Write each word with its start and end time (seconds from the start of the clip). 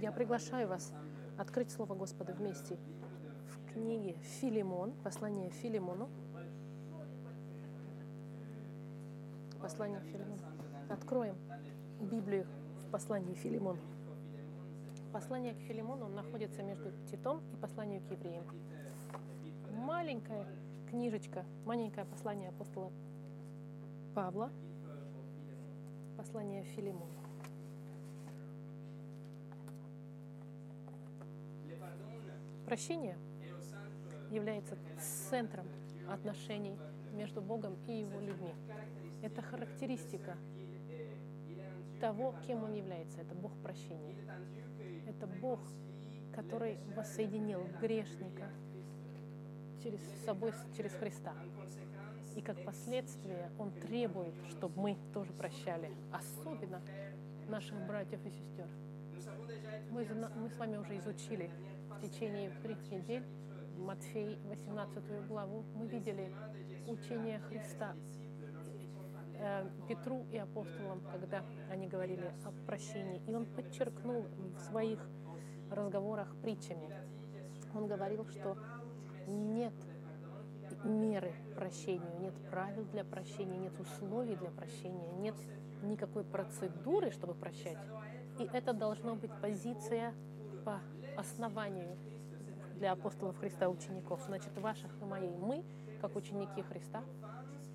Я 0.00 0.12
приглашаю 0.12 0.66
вас 0.66 0.94
открыть 1.36 1.70
Слово 1.70 1.94
Господа 1.94 2.32
вместе 2.32 2.78
в 3.48 3.70
книге 3.70 4.14
Филимон, 4.22 4.94
послание 5.04 5.50
Филимону. 5.50 6.08
Послание 9.60 10.00
Филимону. 10.00 10.42
Откроем 10.88 11.36
Библию 12.00 12.46
в 12.86 12.90
послании 12.90 13.34
Филимону. 13.34 13.78
Послание 15.12 15.52
к 15.52 15.58
Филимону 15.58 16.08
находится 16.08 16.62
между 16.62 16.92
Титом 17.10 17.42
и 17.52 17.56
посланием 17.56 18.02
к 18.02 18.10
евреям. 18.10 18.46
Маленькая 19.70 20.46
книжечка, 20.88 21.44
маленькое 21.66 22.06
послание 22.06 22.48
апостола 22.48 22.90
Павла, 24.14 24.50
послание 26.16 26.64
Филимону. 26.64 27.19
Прощение 32.70 33.18
является 34.30 34.78
центром 35.28 35.66
отношений 36.08 36.78
между 37.12 37.42
Богом 37.42 37.76
и 37.88 37.98
Его 37.98 38.20
людьми. 38.20 38.54
Это 39.22 39.42
характеристика 39.42 40.36
того, 42.00 42.32
кем 42.46 42.62
Он 42.62 42.72
является. 42.72 43.22
Это 43.22 43.34
Бог 43.34 43.50
прощения. 43.60 44.14
Это 45.08 45.26
Бог, 45.26 45.58
который 46.32 46.78
воссоединил 46.94 47.66
грешника 47.80 48.48
через 49.82 49.98
собой, 50.24 50.52
через 50.76 50.92
Христа. 50.92 51.34
И 52.36 52.40
как 52.40 52.64
последствие 52.64 53.50
Он 53.58 53.72
требует, 53.72 54.34
чтобы 54.48 54.80
мы 54.80 54.96
тоже 55.12 55.32
прощали, 55.32 55.90
особенно 56.12 56.80
наших 57.48 57.84
братьев 57.88 58.24
и 58.24 58.30
сестер. 58.30 58.68
Мы, 59.90 60.06
мы 60.36 60.48
с 60.48 60.56
вами 60.56 60.76
уже 60.76 60.96
изучили 60.98 61.50
в 62.00 62.08
течение 62.08 62.50
трех 62.62 62.78
недель 62.90 63.22
Матфей 63.76 64.38
18 64.48 65.26
главу. 65.28 65.64
Мы 65.74 65.86
видели 65.86 66.32
учение 66.86 67.40
Христа 67.40 67.94
э, 69.34 69.68
Петру 69.86 70.24
и 70.32 70.38
апостолам, 70.38 71.02
когда 71.12 71.44
они 71.70 71.88
говорили 71.88 72.32
о 72.44 72.52
прощении. 72.66 73.22
И 73.26 73.34
он 73.34 73.44
подчеркнул 73.44 74.22
в 74.22 74.60
своих 74.60 74.98
разговорах 75.70 76.34
притчами. 76.40 76.90
Он 77.74 77.86
говорил, 77.86 78.26
что 78.28 78.56
нет 79.26 79.74
меры 80.84 81.34
прощению, 81.54 82.18
нет 82.18 82.34
правил 82.50 82.84
для 82.86 83.04
прощения, 83.04 83.58
нет 83.58 83.78
условий 83.78 84.36
для 84.36 84.50
прощения, 84.50 85.12
нет 85.18 85.34
никакой 85.82 86.24
процедуры, 86.24 87.10
чтобы 87.10 87.34
прощать. 87.34 87.78
И 88.38 88.48
это 88.54 88.72
должно 88.72 89.16
быть 89.16 89.32
позиция 89.42 90.14
по 90.64 90.80
основанию 91.16 91.96
для 92.76 92.92
апостолов 92.92 93.38
Христа 93.38 93.68
учеников. 93.68 94.22
Значит, 94.26 94.56
ваших 94.58 94.90
и 95.00 95.04
моей. 95.04 95.36
Мы, 95.36 95.64
как 96.00 96.16
ученики 96.16 96.62
Христа, 96.62 97.04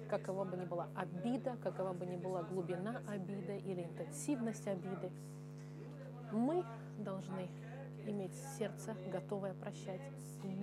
какова 0.09 0.43
бы 0.43 0.57
ни 0.57 0.65
была 0.65 0.87
обида, 0.95 1.57
какова 1.63 1.93
бы 1.93 2.05
ни 2.05 2.17
была 2.17 2.43
глубина 2.43 3.01
обиды 3.07 3.57
или 3.57 3.83
интенсивность 3.83 4.67
обиды, 4.67 5.11
мы 6.31 6.65
должны 6.97 7.49
иметь 8.07 8.33
сердце, 8.57 8.95
готовое 9.11 9.53
прощать, 9.53 10.01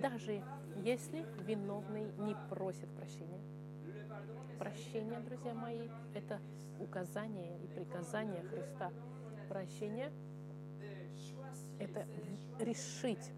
даже 0.01 0.43
если 0.83 1.25
виновный 1.45 2.11
не 2.19 2.35
просит 2.49 2.89
прощения. 2.95 3.41
Прощение, 4.59 5.19
друзья 5.19 5.53
мои, 5.53 5.89
это 6.13 6.39
указание 6.79 7.59
и 7.63 7.67
приказание 7.67 8.43
Христа. 8.43 8.91
Прощение— 9.49 10.11
это 11.79 12.05
решить 12.59 13.31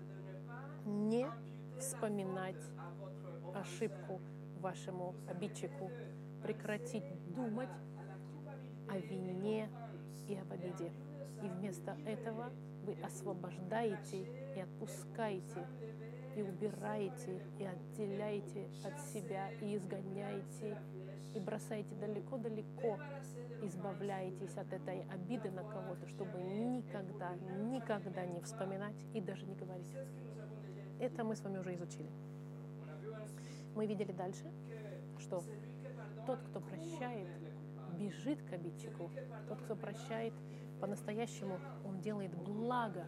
не 0.86 1.28
вспоминать 1.80 2.62
ошибку 3.54 4.22
вашему 4.60 5.16
обидчику, 5.28 5.92
прекратить 6.42 7.06
думать 7.34 7.70
о 8.90 8.98
вине 8.98 9.70
и 10.28 10.36
об 10.36 10.52
обиде. 10.52 10.92
И 11.44 11.48
вместо 11.48 11.98
этого 12.06 12.52
вы 12.84 12.96
освобождаете 13.04 14.26
и 14.56 14.60
отпускаете, 14.60 15.68
и 16.36 16.42
убираете, 16.42 17.42
и 17.60 17.66
отделяете 17.66 18.68
от 18.84 19.00
себя, 19.00 19.52
и 19.62 19.76
изгоняете, 19.76 20.78
и 21.34 21.40
бросаете 21.40 21.96
далеко-далеко, 21.96 23.00
избавляетесь 23.62 24.56
от 24.58 24.72
этой 24.72 25.04
обиды 25.10 25.52
на 25.52 25.64
кого-то, 25.64 26.08
чтобы 26.08 26.42
никогда, 26.42 27.36
никогда 27.36 28.26
не 28.26 28.42
вспоминать 28.42 28.96
и 29.14 29.22
даже 29.22 29.46
не 29.46 29.56
говорить. 29.56 29.94
Это 31.00 31.24
мы 31.24 31.36
с 31.36 31.42
вами 31.42 31.58
уже 31.58 31.76
изучили. 31.76 32.10
Мы 33.76 33.86
видели 33.86 34.14
дальше, 34.14 34.50
что 35.20 35.44
тот, 36.26 36.40
кто 36.40 36.62
прощает, 36.62 37.28
бежит 38.00 38.42
к 38.44 38.54
обидчику. 38.54 39.12
Тот, 39.48 39.62
кто 39.62 39.76
прощает, 39.76 40.34
по-настоящему 40.80 41.60
он 41.86 42.00
делает 42.00 42.34
благо 42.36 43.08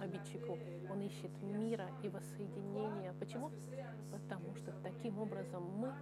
обидчику. 0.00 0.58
Он 0.90 1.00
ищет 1.00 1.30
мира 1.42 1.88
и 2.02 2.08
воссоединения. 2.08 3.14
Почему? 3.18 3.50
Потому 4.10 4.54
что 4.56 4.72
таким 4.82 5.18
образом 5.18 5.64
мы 5.78 5.92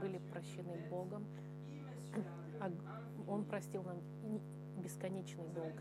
были 0.00 0.18
прощены 0.18 0.88
Богом. 0.88 1.26
А 2.60 2.70
он 3.28 3.44
простил 3.44 3.82
нам 3.82 4.00
бесконечный 4.82 5.48
долг. 5.48 5.74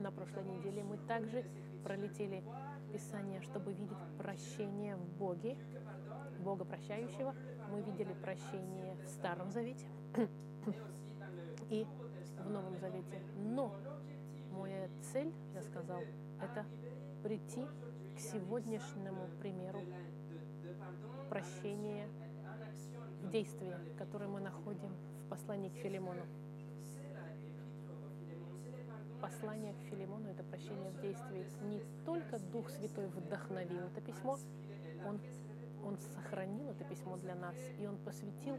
На 0.00 0.10
прошлой 0.10 0.44
неделе 0.44 0.82
мы 0.82 0.98
также 0.98 1.44
пролетели 1.84 2.42
Писание, 2.92 3.40
чтобы 3.42 3.72
видеть 3.72 3.98
прощение 4.18 4.96
в 4.96 5.18
Боге, 5.18 5.56
Бога 6.40 6.64
прощающего. 6.64 7.34
Мы 7.70 7.82
видели 7.82 8.12
прощение 8.22 8.96
в 9.04 9.08
Старом 9.08 9.50
Завете 9.50 9.86
и 11.70 11.86
в 12.38 12.50
Новом 12.50 12.76
Завете. 12.78 13.20
Но 13.36 13.74
моя 14.52 14.88
цель, 15.12 15.32
я 15.54 15.62
сказал, 15.62 16.00
это 16.40 16.64
прийти 17.22 17.66
к 18.16 18.20
сегодняшнему 18.20 19.28
примеру 19.40 19.80
прощения 21.28 22.08
в 23.34 23.36
действии, 23.36 23.74
которое 23.98 24.28
мы 24.28 24.38
находим 24.38 24.94
в 25.26 25.28
послании 25.28 25.68
к 25.68 25.74
Филимону. 25.78 26.22
Послание 29.20 29.74
к 29.74 29.90
Филимону— 29.90 30.28
это 30.30 30.44
прощение 30.44 30.92
в 30.92 31.00
действии. 31.00 31.44
Не 31.62 31.82
только 32.04 32.38
Дух 32.38 32.70
Святой 32.70 33.08
вдохновил 33.08 33.88
это 33.88 34.00
письмо, 34.00 34.38
Он, 35.04 35.20
он 35.84 35.98
сохранил 36.14 36.68
это 36.68 36.84
письмо 36.84 37.16
для 37.16 37.34
нас, 37.34 37.56
и 37.80 37.86
Он 37.88 37.98
посвятил 37.98 38.56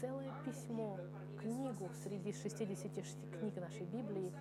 целое 0.00 0.32
письмо, 0.46 0.98
книгу 1.38 1.90
среди 2.02 2.32
66 2.32 3.18
книг 3.38 3.56
нашей 3.56 3.84
Библии, 3.84 4.32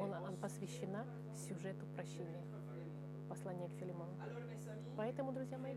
он, 0.00 0.12
он 0.14 0.36
посвящена 0.36 1.06
сюжету 1.36 1.86
прощения. 1.94 2.42
Послание 3.28 3.68
к 3.68 3.74
Филимону. 3.74 4.16
Поэтому, 4.96 5.32
друзья 5.32 5.58
мои, 5.58 5.74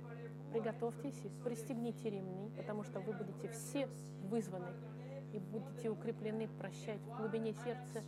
приготовьтесь 0.52 1.19
и 1.25 1.30
пристегните 1.44 2.09
ремни, 2.09 2.50
потому 2.56 2.84
что 2.84 3.00
вы 3.00 3.13
будете 3.13 3.50
все 3.50 3.88
вызваны 4.24 4.72
и 5.34 5.40
будете 5.40 5.90
укреплены 5.90 6.47
прощать 6.47 7.02
в 7.02 7.18
глубине 7.18 7.53
сердца 7.53 8.02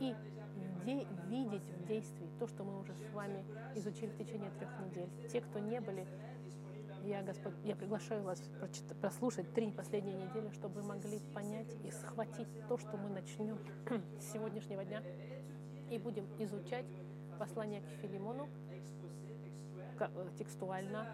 и 0.00 0.14
де- 0.84 1.06
видеть 1.26 1.64
в 1.64 1.86
действии 1.86 2.28
то, 2.38 2.46
что 2.46 2.64
мы 2.64 2.78
уже 2.78 2.94
с 2.94 3.12
вами 3.12 3.44
изучили 3.74 4.10
в 4.10 4.16
течение 4.16 4.50
трех 4.50 4.70
недель. 4.80 5.08
Те, 5.28 5.40
кто 5.40 5.58
не 5.58 5.80
были, 5.80 6.06
я, 7.02 7.22
Господь, 7.22 7.54
я 7.64 7.76
приглашаю 7.76 8.22
вас 8.22 8.40
прослушать 9.00 9.52
три 9.52 9.70
последние 9.72 10.16
недели, 10.16 10.50
чтобы 10.50 10.80
вы 10.80 10.86
могли 10.86 11.18
понять 11.34 11.74
и 11.84 11.90
схватить 11.90 12.48
то, 12.68 12.78
что 12.78 12.96
мы 12.96 13.10
начнем 13.10 13.58
с 14.20 14.32
сегодняшнего 14.32 14.84
дня 14.84 15.02
и 15.90 15.98
будем 15.98 16.26
изучать 16.38 16.86
послание 17.38 17.82
к 17.82 17.88
Филимону 18.00 18.48
текстуально. 20.38 21.06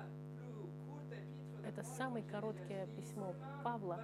Это 1.67 1.83
самое 1.83 2.25
короткое 2.25 2.87
письмо 2.89 3.35
Павла, 3.63 4.01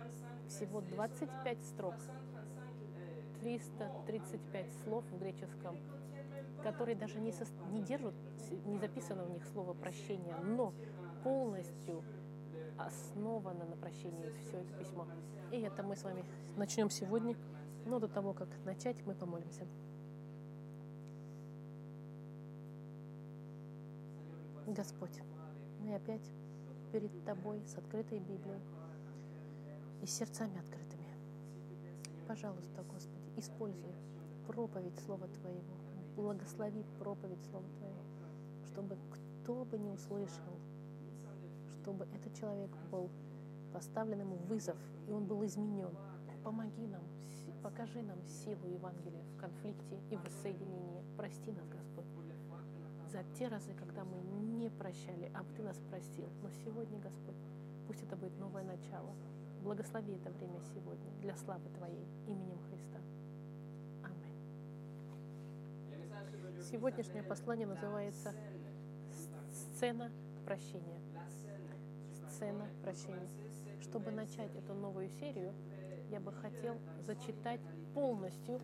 всего 0.49 0.81
25 0.81 1.65
строк, 1.65 1.95
335 3.41 4.73
слов 4.85 5.05
в 5.05 5.19
греческом, 5.19 5.79
которые 6.63 6.97
даже 6.97 7.19
не, 7.19 7.33
со, 7.33 7.45
не 7.71 7.83
держат, 7.83 8.15
не 8.65 8.79
записано 8.79 9.25
в 9.25 9.31
них 9.31 9.45
слово 9.47 9.75
прощение, 9.75 10.37
но 10.43 10.73
полностью 11.23 12.05
основано 12.79 13.65
на 13.65 13.77
прощении 13.77 14.31
все 14.43 14.59
это 14.59 14.73
письмо. 14.75 15.07
И 15.51 15.61
это 15.61 15.83
мы 15.83 15.97
с 15.97 16.03
вами 16.03 16.25
начнем 16.57 16.91
сегодня. 16.91 17.37
Но 17.85 18.01
до 18.01 18.09
того, 18.09 18.33
как 18.33 18.49
начать, 18.65 19.05
мы 19.07 19.15
помолимся. 19.15 19.67
Господь, 24.67 25.23
мы 25.81 25.95
опять 25.95 26.29
перед 26.93 27.25
Тобой 27.25 27.63
с 27.67 27.77
открытой 27.77 28.19
Библией 28.19 28.61
и 30.03 30.07
сердцами 30.07 30.59
открытыми. 30.59 31.07
Пожалуйста, 32.27 32.83
Господи, 32.83 33.31
используй 33.37 33.95
проповедь 34.47 34.99
Слова 35.05 35.29
Твоего, 35.29 35.77
Благослови 36.17 36.85
проповедь 36.99 37.45
Слова 37.45 37.67
Твоего, 37.79 38.03
чтобы 38.67 38.99
кто 39.13 39.65
бы 39.65 39.79
не 39.79 39.89
услышал, 39.89 40.59
чтобы 41.71 42.07
этот 42.13 42.35
человек 42.35 42.71
был 42.91 43.09
поставлен 43.73 44.21
ему 44.21 44.37
вызов, 44.49 44.79
и 45.07 45.13
он 45.13 45.27
был 45.27 45.45
изменен. 45.47 45.97
Помоги 46.43 46.87
нам, 46.89 47.03
покажи 47.63 48.03
нам 48.03 48.19
силу 48.27 48.67
Евангелия 48.67 49.23
в 49.37 49.37
конфликте 49.37 49.97
и 50.11 50.17
в 50.17 50.25
воссоединении. 50.25 51.05
Прости 51.17 51.53
нас, 51.53 51.67
Господь, 51.69 51.96
за 53.11 53.23
те 53.39 53.49
разы, 53.49 53.73
когда 53.75 54.05
мы 54.05 54.19
не 54.59 54.71
прощали, 54.71 55.31
а 55.35 55.45
Ты 55.57 55.63
нас 55.63 55.79
простил. 55.91 56.29
Но 56.43 56.51
сегодня, 56.65 56.99
Господь, 56.99 57.37
пусть 57.87 58.03
это 58.03 58.17
будет 58.17 58.39
новое 58.39 58.65
начало. 58.65 59.15
Благослови 59.63 60.15
это 60.15 60.31
время 60.31 60.61
сегодня 60.75 61.11
для 61.21 61.37
славы 61.37 61.69
Твоей 61.71 62.07
именем 62.27 62.59
Христа. 62.69 62.99
Аминь. 64.05 64.35
Сегодняшнее 66.71 67.23
послание 67.23 67.67
называется 67.67 68.35
«Сцена 69.53 70.11
прощения». 70.45 71.01
Сцена 72.29 72.69
прощения. 72.83 73.29
Чтобы 73.81 74.11
начать 74.11 74.55
эту 74.55 74.75
новую 74.75 75.09
серию, 75.09 75.55
я 76.11 76.21
бы 76.21 76.33
хотел 76.33 76.77
зачитать 77.01 77.61
полностью 77.95 78.61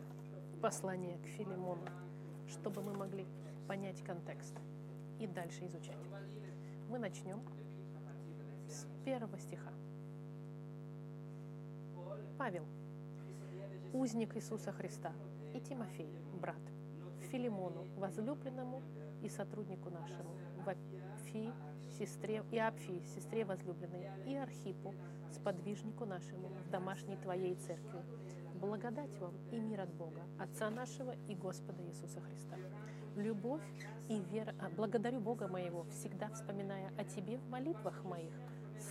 послание 0.61 1.19
к 1.19 1.27
Филимону, 1.27 1.87
чтобы 2.49 2.83
мы 2.83 2.93
могли 2.93 3.27
понять 3.73 4.05
контекст 4.05 4.55
и 5.19 5.27
дальше 5.27 5.65
изучать. 5.65 5.97
Мы 6.91 6.99
начнем 6.99 7.41
с 8.69 8.87
первого 9.03 9.39
стиха. 9.39 9.73
Павел, 12.37 12.67
узник 13.95 14.37
Иисуса 14.37 14.73
Христа, 14.73 15.15
и 15.55 15.61
Тимофей, 15.61 16.15
брат, 16.39 16.61
Филимону, 17.31 17.87
возлюбленному 17.97 18.83
и 19.23 19.31
сотруднику 19.31 19.89
нашему, 19.89 20.37
в 20.67 20.69
Апфии, 20.69 21.51
сестре, 21.99 22.45
и 22.51 22.59
Апфии, 22.59 23.03
сестре 23.15 23.47
возлюбленной, 23.47 24.07
и 24.27 24.35
Архипу, 24.35 24.95
сподвижнику 25.31 26.05
нашему 26.05 26.49
в 26.49 26.69
домашней 26.69 27.17
Твоей 27.17 27.55
церкви. 27.55 28.03
Благодать 28.61 29.17
вам 29.19 29.33
и 29.51 29.59
мир 29.59 29.81
от 29.81 29.95
Бога, 29.95 30.27
Отца 30.39 30.69
нашего 30.69 31.15
и 31.27 31.35
Господа 31.35 31.83
Иисуса 31.83 32.21
Христа. 32.21 32.59
Любовь 33.17 33.63
и 34.09 34.19
вера, 34.33 34.55
а, 34.59 34.71
благодарю 34.71 35.21
Бога 35.21 35.47
моего, 35.47 35.85
всегда 35.91 36.31
вспоминая 36.31 36.91
о 36.97 37.05
Тебе 37.05 37.37
в 37.37 37.47
молитвах 37.51 38.03
моих, 38.05 38.33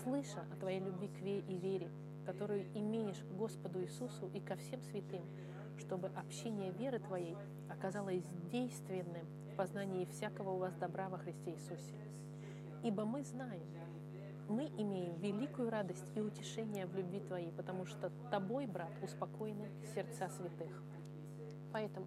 слыша 0.03 0.45
о 0.51 0.56
Твоей 0.57 0.79
любви 0.79 1.07
к 1.07 1.19
ве 1.21 1.39
и 1.39 1.57
вере, 1.57 1.89
которую 2.25 2.65
имеешь 2.77 3.18
к 3.18 3.35
Господу 3.35 3.81
Иисусу 3.81 4.29
и 4.33 4.39
ко 4.39 4.56
всем 4.57 4.83
святым, 4.83 5.25
чтобы 5.79 6.09
общение 6.09 6.71
веры 6.71 7.00
Твоей 7.00 7.35
оказалось 7.68 8.23
действенным 8.51 9.25
в 9.51 9.56
познании 9.56 10.06
всякого 10.06 10.51
у 10.51 10.57
вас 10.57 10.75
добра 10.75 11.09
во 11.09 11.18
Христе 11.18 11.53
Иисусе. 11.53 11.95
Ибо 12.83 13.06
мы 13.06 13.23
знаем, 13.23 13.65
мы 14.47 14.65
имеем 14.77 15.15
великую 15.15 15.71
радость 15.71 16.12
и 16.15 16.21
утешение 16.21 16.85
в 16.85 16.95
любви 16.95 17.21
Твоей, 17.21 17.51
потому 17.53 17.88
что 17.88 18.12
Тобой, 18.29 18.68
брат, 18.68 18.91
успокоены 19.01 19.69
сердца 19.95 20.29
святых. 20.29 20.83
Поэтому, 21.71 22.06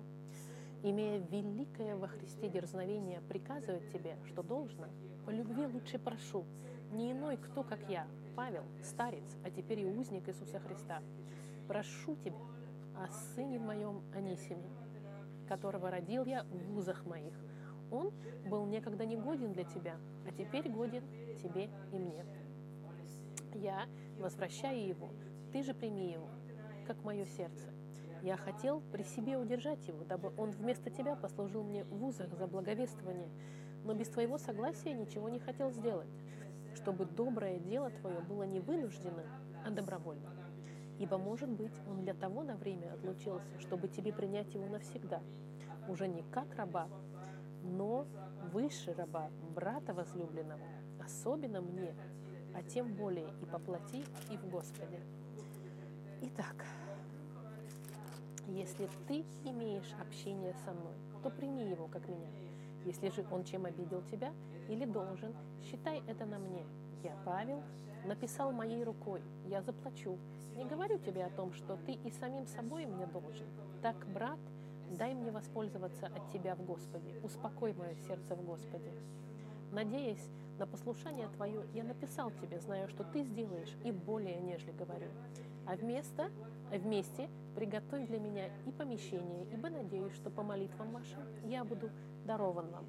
имея 0.84 1.18
великое 1.18 1.96
во 1.96 2.08
Христе 2.08 2.48
дерзновение 2.48 3.22
приказывать 3.22 3.90
Тебе, 3.90 4.18
что 4.26 4.42
должно, 4.42 4.86
по 5.24 5.30
любви 5.30 5.66
лучше 5.66 5.98
прошу, 5.98 6.44
не 6.92 7.12
иной 7.12 7.38
кто, 7.38 7.62
как 7.62 7.88
я, 7.88 8.06
Павел, 8.36 8.64
старец, 8.82 9.24
а 9.42 9.50
теперь 9.50 9.80
и 9.80 9.86
узник 9.86 10.28
Иисуса 10.28 10.60
Христа, 10.60 11.02
прошу 11.66 12.16
Тебя 12.16 12.36
о 12.96 13.08
сыне 13.08 13.58
моем 13.58 14.02
Анисиме, 14.14 14.68
которого 15.48 15.90
родил 15.90 16.24
я 16.26 16.44
в 16.44 16.72
вузах 16.72 17.06
моих. 17.06 17.34
Он 17.90 18.12
был 18.46 18.66
некогда 18.66 19.06
не 19.06 19.16
годен 19.16 19.52
для 19.52 19.64
Тебя, 19.64 19.96
а 20.28 20.32
теперь 20.32 20.70
годен 20.70 21.04
Тебе 21.42 21.70
и 21.92 21.98
мне. 21.98 22.26
Я 23.54 23.86
возвращаю 24.18 24.86
его, 24.86 25.08
Ты 25.50 25.62
же 25.62 25.72
прими 25.72 26.12
его, 26.12 26.28
как 26.86 27.02
мое 27.02 27.24
сердце. 27.24 27.73
Я 28.24 28.36
хотел 28.36 28.82
при 28.90 29.04
себе 29.04 29.36
удержать 29.36 29.86
его, 29.86 30.02
дабы 30.02 30.32
он 30.36 30.50
вместо 30.50 30.90
Тебя 30.90 31.14
послужил 31.14 31.62
мне 31.62 31.84
в 31.84 31.90
вузах 31.90 32.34
за 32.34 32.46
благовествование, 32.46 33.28
но 33.84 33.94
без 33.94 34.08
Твоего 34.08 34.38
согласия 34.38 34.94
ничего 34.94 35.28
не 35.28 35.38
хотел 35.38 35.70
сделать 35.70 36.08
чтобы 36.74 37.06
доброе 37.06 37.58
дело 37.58 37.90
твое 37.90 38.20
было 38.20 38.42
не 38.42 38.60
вынуждено, 38.60 39.22
а 39.64 39.70
добровольно. 39.70 40.30
Ибо, 40.98 41.18
может 41.18 41.48
быть, 41.48 41.72
он 41.88 42.02
для 42.02 42.14
того 42.14 42.42
на 42.42 42.56
время 42.56 42.92
отлучился, 42.92 43.58
чтобы 43.60 43.88
тебе 43.88 44.12
принять 44.12 44.52
его 44.54 44.66
навсегда, 44.66 45.20
уже 45.88 46.06
не 46.06 46.22
как 46.30 46.54
раба, 46.56 46.88
но 47.62 48.06
выше 48.52 48.92
раба, 48.94 49.30
брата 49.54 49.92
возлюбленного, 49.92 50.64
особенно 51.04 51.60
мне, 51.60 51.94
а 52.54 52.62
тем 52.62 52.94
более 52.94 53.28
и 53.42 53.46
по 53.46 53.58
плоти, 53.58 54.04
и 54.30 54.36
в 54.36 54.48
Господе. 54.48 55.00
Итак, 56.22 56.64
если 58.48 58.88
ты 59.08 59.24
имеешь 59.44 59.92
общение 60.00 60.54
со 60.64 60.72
мной, 60.72 60.94
то 61.22 61.30
прими 61.30 61.68
его 61.68 61.86
как 61.88 62.08
меня. 62.08 62.28
Если 62.84 63.08
же 63.08 63.24
он 63.30 63.44
чем 63.44 63.64
обидел 63.64 64.02
тебя, 64.10 64.32
или 64.68 64.84
должен, 64.84 65.34
считай 65.62 66.02
это 66.06 66.26
на 66.26 66.38
мне. 66.38 66.64
Я, 67.02 67.16
Павел, 67.24 67.62
написал 68.04 68.52
моей 68.52 68.84
рукой, 68.84 69.22
я 69.46 69.62
заплачу. 69.62 70.18
Не 70.56 70.64
говорю 70.64 70.98
тебе 70.98 71.24
о 71.24 71.30
том, 71.30 71.52
что 71.52 71.76
ты 71.86 71.92
и 71.92 72.10
самим 72.10 72.46
собой 72.46 72.86
мне 72.86 73.06
должен. 73.06 73.46
Так, 73.82 74.06
брат, 74.12 74.38
дай 74.90 75.14
мне 75.14 75.30
воспользоваться 75.30 76.06
от 76.06 76.30
тебя 76.30 76.54
в 76.54 76.64
Господе. 76.64 77.20
Успокой 77.22 77.72
мое 77.74 77.94
сердце 78.06 78.36
в 78.36 78.44
Господе. 78.44 78.92
Надеясь 79.72 80.30
на 80.58 80.66
послушание 80.66 81.28
твое, 81.28 81.64
я 81.74 81.82
написал 81.82 82.30
тебе, 82.30 82.60
зная, 82.60 82.86
что 82.88 83.02
ты 83.04 83.24
сделаешь, 83.24 83.74
и 83.82 83.90
более, 83.90 84.38
нежели 84.40 84.70
говорю. 84.70 85.08
А 85.66 85.76
вместо, 85.76 86.30
вместе 86.70 87.28
приготовь 87.54 88.06
для 88.06 88.18
меня 88.18 88.48
и 88.66 88.72
помещение, 88.72 89.46
ибо 89.52 89.70
надеюсь, 89.70 90.14
что 90.14 90.30
по 90.30 90.42
молитвам 90.42 90.92
вашим 90.92 91.22
я 91.44 91.64
буду 91.64 91.90
дарован 92.26 92.70
вам. 92.70 92.84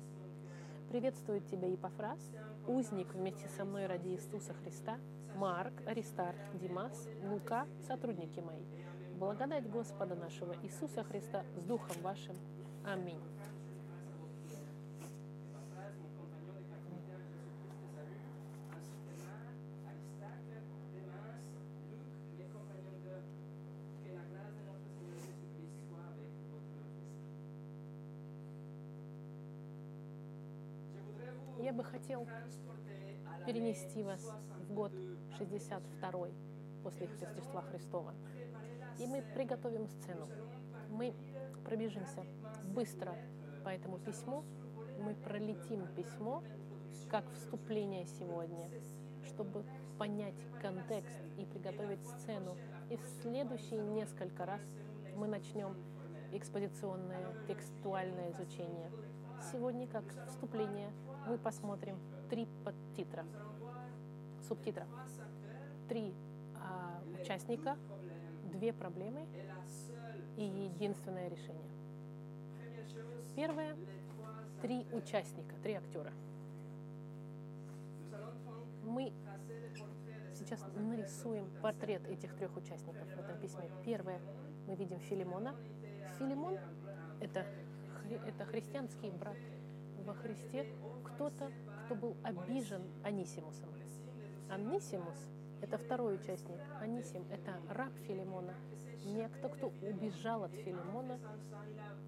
Приветствует 0.89 1.45
тебя 1.47 1.67
Епофраз, 1.67 2.19
узник 2.67 3.13
вместе 3.13 3.47
со 3.49 3.65
мной 3.65 3.85
ради 3.85 4.09
Иисуса 4.09 4.53
Христа, 4.53 4.97
Марк, 5.35 5.73
Аристарх, 5.85 6.37
Димас, 6.53 7.07
Лука, 7.29 7.67
сотрудники 7.87 8.39
мои. 8.39 8.63
Благодать 9.17 9.69
Господа 9.69 10.15
нашего 10.15 10.55
Иисуса 10.63 11.03
Христа 11.03 11.43
с 11.57 11.63
Духом 11.63 12.01
вашим. 12.01 12.35
Аминь. 12.85 13.21
Бы 31.75 31.83
хотел 31.83 32.25
перенести 33.45 34.01
вас 34.01 34.21
в 34.59 34.73
год 34.73 34.93
62 35.37 36.27
после 36.83 37.07
Рождества 37.07 37.61
Христова. 37.63 38.13
И 38.97 39.05
мы 39.05 39.21
приготовим 39.33 39.87
сцену. 39.87 40.29
Мы 40.89 41.13
пробежимся 41.65 42.23
быстро 42.73 43.13
по 43.63 43.69
этому 43.69 43.99
письму. 43.99 44.45
Мы 44.99 45.15
пролетим 45.15 45.85
письмо 45.95 46.41
как 47.09 47.29
вступление 47.33 48.05
сегодня, 48.05 48.69
чтобы 49.25 49.65
понять 49.99 50.35
контекст 50.61 51.19
и 51.37 51.43
приготовить 51.45 52.05
сцену. 52.07 52.55
И 52.89 52.95
в 52.95 53.05
следующие 53.21 53.81
несколько 53.81 54.45
раз 54.45 54.61
мы 55.15 55.27
начнем 55.27 55.75
экспозиционное 56.31 57.33
текстуальное 57.47 58.31
изучение. 58.31 58.89
Сегодня 59.51 59.87
как 59.87 60.05
вступление 60.27 60.91
мы 61.27 61.37
посмотрим 61.37 61.97
три 62.29 62.47
подтитра, 62.63 63.25
субтитра. 64.47 64.87
Три 65.89 66.13
а, 66.55 67.01
участника, 67.19 67.77
две 68.51 68.73
проблемы 68.73 69.25
и 70.37 70.43
единственное 70.43 71.29
решение. 71.29 71.69
Первое– 73.35 73.75
три 74.61 74.85
участника, 74.93 75.55
три 75.61 75.73
актера. 75.73 76.11
Мы 78.83 79.11
сейчас 80.33 80.63
нарисуем 80.75 81.49
портрет 81.61 82.07
этих 82.07 82.35
трех 82.35 82.55
участников 82.55 83.07
в 83.07 83.19
этом 83.19 83.37
письме. 83.39 83.69
Первое– 83.83 84.19
мы 84.67 84.75
видим 84.75 84.99
Филимона. 84.99 85.55
Филимон– 86.17 86.57
это, 87.19 87.45
это 88.25 88.45
христианский 88.45 89.11
брат 89.11 89.37
во 90.05 90.13
Христе, 90.13 90.65
кто-то, 91.03 91.51
кто 91.85 91.95
был 91.95 92.15
обижен 92.23 92.81
Анисимусом. 93.03 93.69
Анисимус– 94.49 95.17
это 95.61 95.77
второй 95.77 96.15
участник. 96.15 96.59
Анисим– 96.79 97.25
это 97.31 97.59
раб 97.69 97.91
Филимона, 98.07 98.53
некто, 99.05 99.49
кто 99.49 99.67
убежал 99.81 100.43
от 100.43 100.51
Филимона 100.51 101.19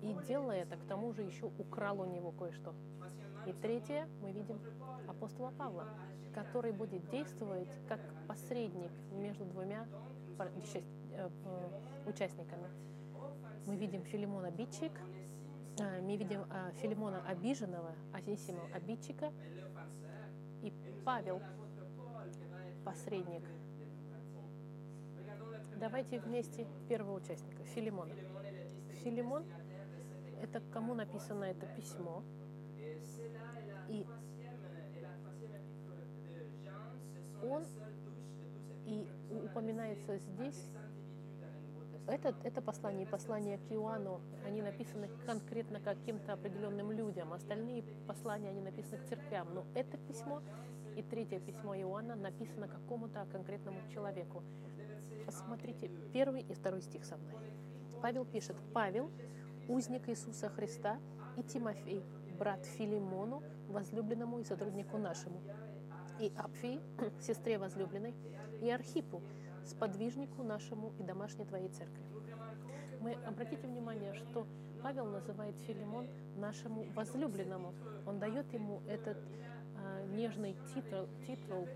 и 0.02 0.16
делая 0.28 0.64
это, 0.64 0.78
к 0.78 0.84
тому 0.86 1.14
же 1.14 1.24
еще 1.24 1.46
украл 1.58 2.02
у 2.02 2.06
него 2.06 2.32
кое-что. 2.32 2.74
И 3.48 3.54
третье, 3.54 4.08
мы 4.22 4.32
видим 4.32 4.60
апостола 5.08 5.52
Павла, 5.58 5.88
который 6.34 6.72
будет 6.72 7.10
действовать 7.10 7.70
как 7.88 8.00
посредник 8.28 8.92
между 9.12 9.46
двумя 9.46 9.88
э, 10.38 11.30
участниками. 12.06 12.68
Мы 13.66 13.76
видим 13.76 14.04
Филимона 14.04 14.50
обидчик, 14.50 14.92
мы 15.80 16.16
видим 16.16 16.46
э, 16.50 16.72
Филимона 16.82 17.22
обиженного, 17.28 17.94
Анисимова 18.14 18.68
обидчика, 18.74 19.32
и 20.62 20.74
Павел 21.06 21.42
посредник. 22.84 23.44
Давайте 25.80 26.20
вместе 26.20 26.68
первого 26.90 27.18
участника, 27.18 27.64
Филимона. 27.76 28.14
Филимон– 29.04 29.46
это 30.42 30.62
кому 30.72 30.96
написано 30.96 31.44
это 31.44 31.68
письмо. 31.68 32.24
И 33.88 34.06
он 37.44 37.64
и 38.86 39.08
упоминается 39.30 40.18
здесь. 40.18 40.72
Это, 42.08 42.34
это 42.44 42.62
послание 42.62 43.06
и 43.06 43.10
послание 43.10 43.58
к 43.58 43.72
Иоанну, 43.72 44.22
они 44.46 44.62
написаны 44.62 45.10
конкретно 45.26 45.82
каким-то 45.82 46.34
определенным 46.34 46.92
людям. 46.92 47.34
Остальные 47.34 47.84
послания, 48.08 48.50
они 48.50 48.62
написаны 48.62 48.98
к 48.98 49.06
церквям. 49.06 49.54
Но 49.54 49.66
это 49.76 49.98
письмо 49.98 50.42
и 50.96 51.04
третье 51.04 51.40
письмо 51.40 51.76
Иоанна 51.76 52.16
написано 52.16 52.68
какому-то 52.68 53.28
конкретному 53.32 53.80
человеку. 53.94 54.42
Посмотрите 55.26 55.90
первый 56.14 56.42
и 56.42 56.54
второй 56.54 56.82
стих 56.82 57.04
со 57.04 57.18
мной. 57.18 57.36
Павел 58.02 58.26
пишет, 58.26 58.56
Павел, 58.74 59.12
узник 59.68 60.08
Иисуса 60.08 60.50
Христа, 60.50 61.00
и 61.36 61.44
Тимофей, 61.44 62.04
брат 62.40 62.66
Филимону, 62.66 63.44
возлюбленному 63.68 64.40
и 64.40 64.44
сотруднику 64.44 64.98
нашему, 64.98 65.40
и 66.20 66.32
Апфии, 66.36 66.80
сестре 67.22 67.60
возлюбленной, 67.60 68.16
и 68.62 68.70
Архипу, 68.70 69.22
сподвижнику 69.68 70.44
нашему 70.44 70.94
и 71.00 71.04
домашней 71.04 71.46
твоей 71.46 71.70
церкви. 71.70 72.04
Мы 73.00 73.14
обратите 73.26 73.68
внимание, 73.68 74.14
что 74.14 74.48
Павел 74.82 75.06
называет 75.06 75.56
Филимон 75.68 76.08
нашему 76.36 76.86
возлюбленному. 76.96 77.74
Он 78.06 78.20
дает 78.20 78.52
ему 78.54 78.82
этот 78.88 79.18
э, 79.18 80.08
нежный 80.16 80.56
титул, 80.74 81.08
титул. 81.26 81.68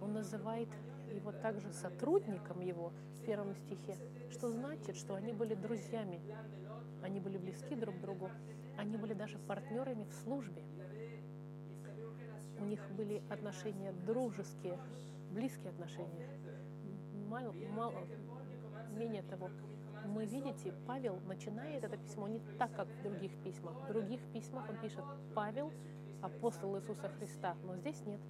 Он 0.00 0.12
называет 0.12 0.68
его 1.14 1.32
также 1.32 1.72
сотрудником 1.72 2.60
его 2.60 2.92
в 3.18 3.24
первом 3.24 3.54
стихе, 3.54 3.96
что 4.30 4.50
значит, 4.50 4.96
что 4.96 5.14
они 5.14 5.32
были 5.32 5.54
друзьями, 5.54 6.20
они 7.02 7.20
были 7.20 7.38
близки 7.38 7.74
друг 7.74 7.96
к 7.96 8.00
другу, 8.00 8.30
они 8.76 8.96
были 8.96 9.14
даже 9.14 9.38
партнерами 9.38 10.04
в 10.04 10.12
службе. 10.24 10.62
У 12.58 12.64
них 12.64 12.80
были 12.92 13.22
отношения 13.30 13.92
дружеские, 14.06 14.78
близкие 15.32 15.70
отношения. 15.70 16.28
Мало, 17.34 17.52
мало, 17.74 17.94
менее 18.96 19.22
того, 19.24 19.50
мы 20.06 20.24
видите, 20.24 20.72
Павел 20.86 21.18
начинает 21.26 21.82
это 21.82 21.96
письмо 21.96 22.28
не 22.28 22.38
так, 22.60 22.72
как 22.76 22.86
в 22.86 23.02
других 23.02 23.32
письмах. 23.42 23.74
В 23.74 23.88
других 23.88 24.20
письмах 24.32 24.70
он 24.70 24.76
пишет 24.76 25.02
«Павел, 25.34 25.72
апостол 26.22 26.78
Иисуса 26.78 27.08
Христа», 27.08 27.56
но 27.64 27.74
здесь 27.74 28.00
нет. 28.06 28.20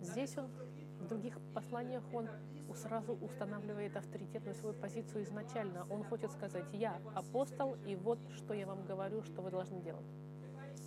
Здесь 0.00 0.38
он 0.38 0.46
в 1.00 1.08
других 1.08 1.36
посланиях 1.54 2.04
он 2.12 2.28
сразу 2.76 3.14
устанавливает 3.14 3.96
авторитетную 3.96 4.54
свою 4.54 4.76
позицию 4.76 5.24
изначально. 5.24 5.84
Он 5.90 6.04
хочет 6.04 6.30
сказать, 6.30 6.66
я 6.72 7.00
апостол, 7.16 7.76
и 7.84 7.96
вот 7.96 8.20
что 8.36 8.54
я 8.54 8.68
вам 8.68 8.84
говорю, 8.84 9.24
что 9.24 9.42
вы 9.42 9.50
должны 9.50 9.80
делать. 9.80 10.06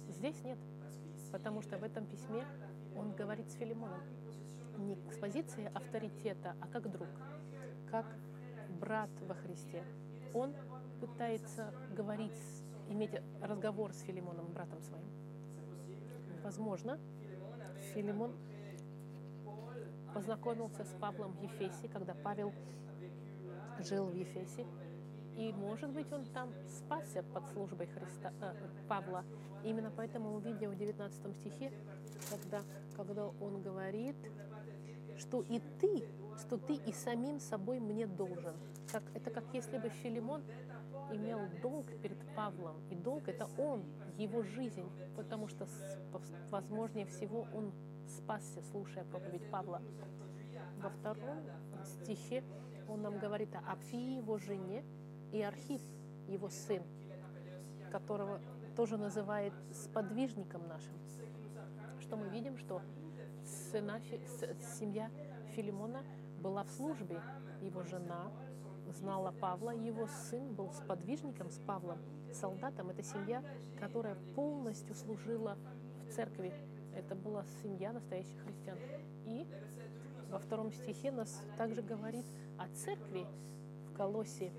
Здесь 0.07 0.41
нет, 0.45 0.59
потому 1.33 1.61
что 1.61 1.77
в 1.77 1.83
этом 1.83 2.05
письме 2.05 2.45
он 2.95 3.11
говорит 3.11 3.49
с 3.51 3.55
Филимоном 3.55 3.99
не 4.79 4.95
с 5.11 5.17
позиции 5.17 5.69
авторитета, 5.73 6.55
а 6.61 6.67
как 6.67 6.89
друг, 6.89 7.09
как 7.91 8.05
брат 8.79 9.09
во 9.27 9.35
Христе. 9.35 9.83
Он 10.33 10.53
пытается 10.99 11.73
говорить, 11.95 12.31
иметь 12.89 13.11
разговор 13.41 13.93
с 13.93 14.01
Филимоном, 14.01 14.47
братом 14.53 14.81
своим. 14.81 15.09
Возможно, 16.43 16.99
Филимон 17.93 18.33
познакомился 20.13 20.83
с 20.83 20.93
Павлом 20.99 21.33
в 21.33 21.41
Ефесе, 21.43 21.87
когда 21.87 22.13
Павел 22.13 22.53
жил 23.79 24.07
в 24.07 24.15
Ефесе. 24.15 24.65
И, 25.37 25.53
может 25.53 25.91
быть, 25.91 26.11
он 26.11 26.25
там 26.25 26.49
спасся 26.67 27.23
под 27.23 27.47
службой 27.47 27.87
Христа, 27.87 28.33
э, 28.41 28.53
Павла. 28.89 29.23
Именно 29.63 29.91
поэтому 29.95 30.33
мы 30.33 30.41
видим 30.41 30.71
в 30.71 30.75
19 30.77 31.33
стихе, 31.37 31.71
когда, 32.29 32.61
когда 32.97 33.27
он 33.27 33.61
говорит, 33.61 34.17
что 35.17 35.41
и 35.41 35.61
ты, 35.79 36.03
что 36.39 36.57
ты 36.57 36.75
и 36.75 36.91
самим 36.91 37.39
собой 37.39 37.79
мне 37.79 38.07
должен. 38.07 38.55
Как, 38.91 39.03
это 39.13 39.29
как 39.29 39.43
если 39.53 39.77
бы 39.77 39.89
Филимон 39.89 40.43
имел 41.11 41.39
долг 41.61 41.87
перед 42.01 42.17
Павлом. 42.35 42.75
И 42.89 42.95
долг— 42.95 43.23
это 43.27 43.47
он, 43.57 43.83
его 44.17 44.43
жизнь, 44.43 44.89
потому 45.15 45.47
что, 45.47 45.67
возможнее 46.49 47.05
всего, 47.05 47.47
он 47.53 47.73
спасся, 48.07 48.61
слушая 48.71 49.03
проповедь 49.05 49.49
Павла. 49.49 49.81
Во 50.81 50.89
втором 50.89 51.43
стихе 51.83 52.43
он 52.87 53.01
нам 53.01 53.19
говорит 53.19 53.53
о 53.55 53.59
Апфии, 53.71 54.17
его 54.17 54.37
жене, 54.37 54.83
и 55.31 55.41
Архип, 55.41 55.81
его 56.27 56.49
сын, 56.49 56.81
которого 57.91 58.41
тоже 58.75 58.97
называет 58.97 59.53
сподвижником 59.71 60.67
нашим. 60.67 60.95
Что 61.99 62.15
мы 62.15 62.29
видим, 62.29 62.57
что 62.57 62.81
семья 63.45 65.11
Филимона 65.55 66.03
была 66.39 66.63
в 66.63 66.71
службе. 66.71 67.21
Его 67.61 67.83
жена 67.83 68.31
знала 68.93 69.31
Павла, 69.31 69.71
его 69.71 70.07
сын 70.07 70.53
был 70.53 70.71
сподвижником 70.71 71.51
с 71.51 71.59
Павлом, 71.59 71.99
солдатом. 72.33 72.89
Это 72.89 73.03
семья, 73.03 73.43
которая 73.79 74.15
полностью 74.35 74.95
служила 74.95 75.57
в 76.07 76.13
церкви 76.13 76.53
это 76.99 77.15
была 77.15 77.45
семья 77.63 77.93
настоящих 77.93 78.37
христиан. 78.43 78.77
И 79.25 79.45
во 80.29 80.39
втором 80.39 80.71
стихе 80.71 81.11
нас 81.11 81.41
также 81.57 81.81
говорит 81.81 82.25
о 82.57 82.67
церкви 82.75 83.25
в 83.87 83.93
Колосе. 83.93 84.51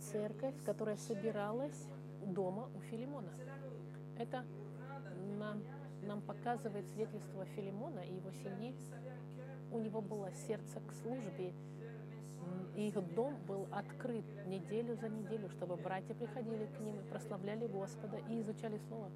Церковь, 0.00 0.54
которая 0.64 0.96
собиралась 0.96 1.86
дома 2.24 2.68
у 2.74 2.80
Филимона. 2.80 3.30
Это 4.18 4.44
нам, 5.38 5.62
нам 6.02 6.22
показывает 6.22 6.86
свидетельство 6.88 7.44
Филимона 7.44 8.00
и 8.00 8.14
его 8.14 8.32
семьи. 8.32 8.74
У 9.72 9.78
него 9.78 10.00
было 10.00 10.32
сердце 10.32 10.80
к 10.80 10.92
службе, 10.92 11.52
и 12.76 12.88
их 12.88 13.14
дом 13.14 13.36
был 13.46 13.66
открыт 13.70 14.24
неделю 14.46 14.96
за 14.96 15.08
неделю, 15.08 15.48
чтобы 15.50 15.76
братья 15.76 16.14
приходили 16.14 16.66
к 16.66 16.80
ним 16.80 16.98
и 16.98 17.08
прославляли 17.10 17.66
Господа 17.66 18.18
и 18.28 18.40
изучали 18.40 18.78
Слово. 18.88 19.10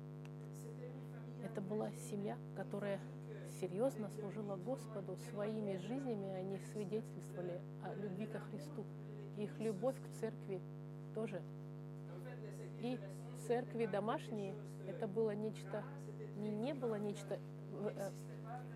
Это 1.42 1.61
была 1.61 1.90
семья, 2.11 2.37
которая 2.56 3.00
серьезно 3.61 4.08
служила 4.08 4.56
Господу 4.56 5.16
своими 5.30 5.76
жизнями, 5.76 6.28
они 6.34 6.58
свидетельствовали 6.73 7.61
о 7.82 7.94
любви 7.94 8.26
ко 8.26 8.40
Христу. 8.40 8.84
Их 9.37 9.58
любовь 9.58 9.96
к 9.96 10.20
церкви 10.20 10.61
тоже. 11.14 11.42
И 12.80 12.99
церкви 13.46 13.87
домашние, 13.87 14.54
это 14.87 15.06
было 15.06 15.34
нечто, 15.34 15.82
не, 16.37 16.50
не 16.50 16.75
было 16.75 16.96
нечто, 16.96 17.38
э, 17.96 18.11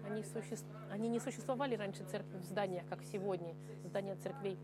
они, 0.08 0.24
суще, 0.24 0.56
они 0.90 1.08
не 1.08 1.20
существовали 1.20 1.76
раньше 1.76 2.04
церкви 2.04 2.38
в 2.38 2.44
зданиях, 2.44 2.86
как 2.88 3.02
сегодня, 3.02 3.54
здания 3.84 4.16
церквей. 4.16 4.58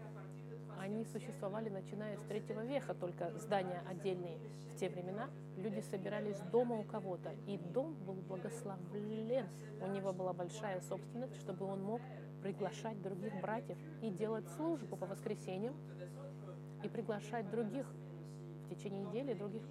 Они 0.79 1.05
существовали, 1.05 1.69
начиная 1.69 2.17
с 2.19 2.23
третьего 2.23 2.65
века, 2.65 2.95
только 2.95 3.31
здания 3.39 3.83
отдельные. 3.89 4.39
В 4.73 4.77
те 4.77 4.89
времена 4.89 5.29
люди 5.57 5.81
собирались 5.81 6.39
дома 6.51 6.77
у 6.77 6.85
кого-то, 6.85 7.33
и 7.47 7.59
дом 7.59 7.95
был 8.07 8.15
благословлен. 8.15 9.47
У 9.81 9.87
него 9.87 10.13
была 10.13 10.33
большая 10.33 10.81
собственность, 10.81 11.37
чтобы 11.41 11.67
он 11.67 11.83
мог 11.83 12.01
приглашать 12.43 13.01
других 13.03 13.41
братьев 13.41 13.79
и 14.03 14.11
делать 14.11 14.49
службу 14.57 14.97
по 14.97 15.07
воскресеньям, 15.07 15.75
и 16.83 16.89
приглашать 16.89 17.51
других 17.51 17.87
в 18.65 18.69
течение 18.69 19.05
недели, 19.05 19.33
других. 19.35 19.63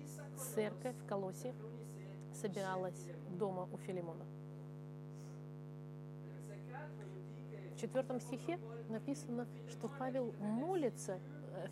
Церковь 0.55 0.95
в 0.95 1.05
Колосе 1.05 1.53
собиралась 2.33 3.05
дома 3.37 3.67
у 3.71 3.77
Филимона. 3.77 4.25
Четвертом 7.83 8.21
стихе 8.21 8.57
написано, 8.87 9.45
что 9.67 9.89
Павел 9.99 10.33
молится 10.39 11.19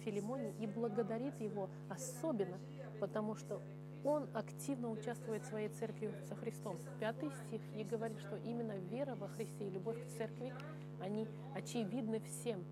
Филимоне 0.03 0.53
и 0.59 0.67
благодарит 0.67 1.39
его 1.39 1.69
особенно, 1.87 2.59
потому 2.99 3.35
что 3.35 3.61
он 4.03 4.27
активно 4.33 4.89
участвует 4.89 5.43
в 5.43 5.47
своей 5.47 5.69
церкви 5.69 6.13
со 6.27 6.35
Христом. 6.35 6.77
Пятый 6.99 7.31
стих 7.31 7.61
и 7.77 7.85
говорит, 7.85 8.19
что 8.19 8.35
именно 8.35 8.73
вера 8.73 9.15
во 9.15 9.29
Христе 9.29 9.67
и 9.67 9.69
любовь 9.69 10.03
к 10.03 10.09
церкви, 10.17 10.53
они 10.99 11.27
очевидны 11.55 12.19
всем. 12.19 12.65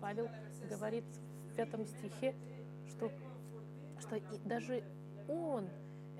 Павел 0.00 0.28
говорит 0.68 1.04
в 1.52 1.54
пятом 1.54 1.86
стихе, 1.86 2.34
что, 2.88 3.12
что 4.00 4.16
и 4.16 4.38
даже 4.44 4.82
он 5.28 5.68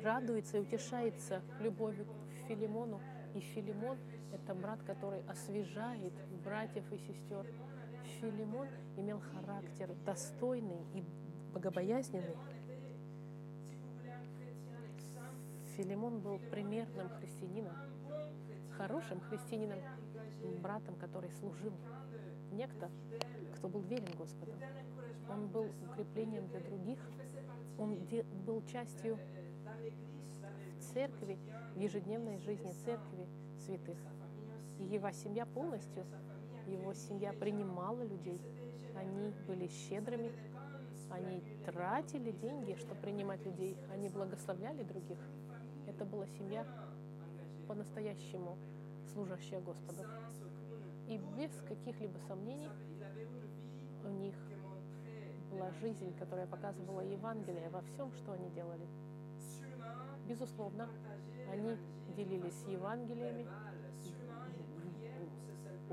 радуется 0.01 0.59
и 0.59 0.61
утешается 0.61 1.43
любовью 1.59 2.07
к 2.07 2.47
Филимону. 2.47 3.01
И 3.35 3.41
Филимон– 3.41 3.99
это 4.35 4.55
брат, 4.55 4.83
который 4.83 5.23
освежает 5.29 6.13
братьев 6.45 6.85
и 6.93 6.99
сестер. 6.99 7.47
Филимон 8.21 8.69
имел 8.97 9.21
характер 9.21 9.95
достойный 10.05 10.85
и 10.95 11.05
богобоязненный. 11.53 12.37
Филимон 15.77 16.21
был 16.21 16.39
примерным 16.51 17.09
христианином, 17.11 17.75
хорошим 18.77 19.21
христианином, 19.21 19.79
братом, 20.63 20.95
который 20.97 21.31
служил. 21.33 21.73
Некто, 22.53 22.91
кто 23.57 23.69
был 23.69 23.81
верен 23.81 24.07
Господу. 24.17 24.53
Он 25.29 25.49
был 25.49 25.67
укреплением 25.91 26.47
для 26.49 26.61
других. 26.61 26.99
Он 27.79 27.99
был 28.47 28.63
частью 28.67 29.19
церкви, 30.93 31.39
в 31.75 31.81
ежедневной 31.81 32.39
жизни 32.39 32.73
церкви 32.85 33.27
святых. 33.59 33.99
Его 34.91 35.11
семья 35.13 35.47
полностью, 35.47 36.05
его 36.67 36.95
семья 36.95 37.33
принимала 37.33 38.03
людей. 38.03 38.41
Они 38.97 39.33
были 39.47 39.69
щедрыми, 39.69 40.33
они 41.11 41.43
тратили 41.65 42.31
деньги, 42.33 42.75
чтобы 42.75 43.01
принимать 43.01 43.45
людей, 43.45 43.77
они 43.93 44.09
благословляли 44.09 44.83
других. 44.83 45.19
Это 45.87 46.05
была 46.05 46.27
семья 46.27 46.67
по-настоящему 47.67 48.59
служащая 49.15 49.61
Господу. 49.61 50.05
И 51.09 51.19
без 51.37 51.51
каких-либо 51.69 52.19
сомнений 52.27 52.71
у 54.05 54.09
них 54.09 54.35
была 55.51 55.71
жизнь, 55.81 56.15
которая 56.19 56.47
показывала 56.47 57.01
Евангелие 57.01 57.69
во 57.71 57.81
всем, 57.83 58.13
что 58.13 58.33
они 58.33 58.51
делали. 58.51 58.87
Безусловно, 60.27 60.89
они 61.51 61.77
делились 62.17 62.65
Евангелиями 62.67 63.47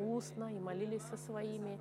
устно 0.01 0.53
и 0.53 0.59
молились 0.59 1.03
со 1.03 1.17
своими 1.17 1.79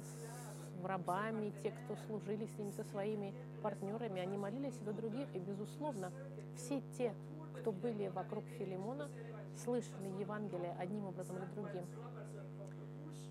с 0.00 0.84
рабами, 0.84 1.52
те, 1.62 1.70
кто 1.70 1.96
служили 2.06 2.46
с 2.46 2.58
ними, 2.58 2.70
со 2.70 2.84
своими 2.84 3.34
партнерами. 3.62 4.20
Они 4.20 4.36
молились 4.36 4.74
за 4.84 4.92
других, 4.92 5.28
и, 5.34 5.38
безусловно, 5.38 6.12
все 6.56 6.82
те, 6.96 7.14
кто 7.60 7.72
были 7.72 8.08
вокруг 8.08 8.44
Филимона, 8.58 9.08
слышали 9.56 10.08
Евангелие 10.20 10.74
одним 10.78 11.06
образом 11.06 11.36
или 11.36 11.46
другим. 11.54 11.84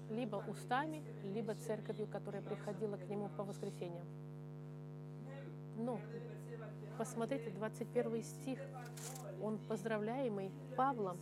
Либо 0.10 0.38
устами, 0.48 1.04
либо 1.24 1.56
церковью, 1.56 2.08
которая 2.08 2.42
приходила 2.42 2.98
к 2.98 3.08
нему 3.08 3.30
по 3.30 3.44
воскресеньям. 3.44 4.06
Но 5.78 6.00
посмотрите, 6.98 7.50
21 7.52 8.24
стих, 8.24 8.60
он 9.42 9.60
поздравляемый 9.68 10.52
Павлом 10.76 11.18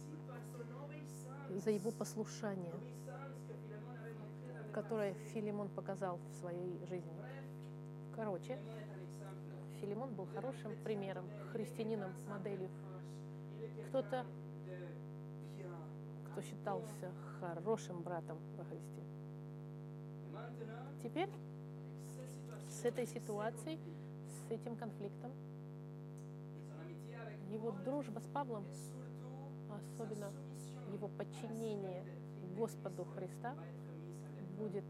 за 1.60 1.72
его 1.72 1.92
послушание, 1.92 2.74
которое 4.74 5.14
Филимон 5.34 5.70
показал 5.70 6.20
в 6.30 6.36
своей 6.40 6.78
жизни. 6.86 7.14
Короче, 8.16 8.60
Филимон 9.80 10.14
был 10.14 10.26
хорошим 10.28 10.76
примером, 10.84 11.26
христианином, 11.52 12.12
моделью. 12.28 12.70
Кто-то, 13.88 14.26
кто 16.32 16.42
считался 16.42 17.12
хорошим 17.40 18.02
братом 18.02 18.38
во 18.58 18.66
Христе. 18.66 19.02
Теперь 21.02 21.30
с 22.70 22.84
этой 22.84 23.08
ситуацией, 23.08 23.80
с 24.28 24.52
этим 24.52 24.76
конфликтом, 24.76 25.32
его 27.50 27.72
дружба 27.72 28.20
с 28.20 28.28
Павлом, 28.28 28.66
особенно 29.70 30.32
его 30.93 31.08
подчинение 31.08 32.04
Господу 32.56 33.06
Христа, 33.06 33.56
будет 34.58 34.86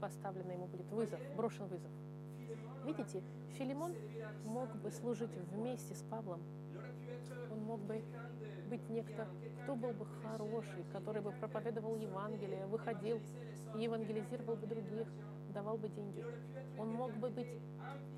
поставлено, 0.00 0.52
ему 0.52 0.66
будет 0.66 0.90
вызов, 0.90 1.20
брошен 1.36 1.66
вызов. 1.66 1.90
Видите, 2.84 3.22
Филимон 3.54 3.94
мог 4.44 4.74
бы 4.76 4.90
служить 4.90 5.30
вместе 5.52 5.94
с 5.94 6.02
Павлом. 6.02 6.40
Он 7.50 7.60
мог 7.64 7.80
бы 7.80 8.02
быть 8.68 8.88
некто, 8.90 9.26
кто 9.62 9.74
был 9.74 9.92
бы 9.92 10.06
хороший, 10.22 10.84
который 10.92 11.22
бы 11.22 11.32
проповедовал 11.32 11.96
Евангелие, 11.96 12.66
выходил 12.66 13.20
и 13.76 13.82
евангелизировал 13.82 14.56
бы 14.56 14.66
других, 14.66 15.06
давал 15.54 15.78
бы 15.78 15.88
деньги. 15.88 16.24
Он 16.78 16.90
мог 16.92 17.12
бы 17.16 17.30
быть 17.30 17.48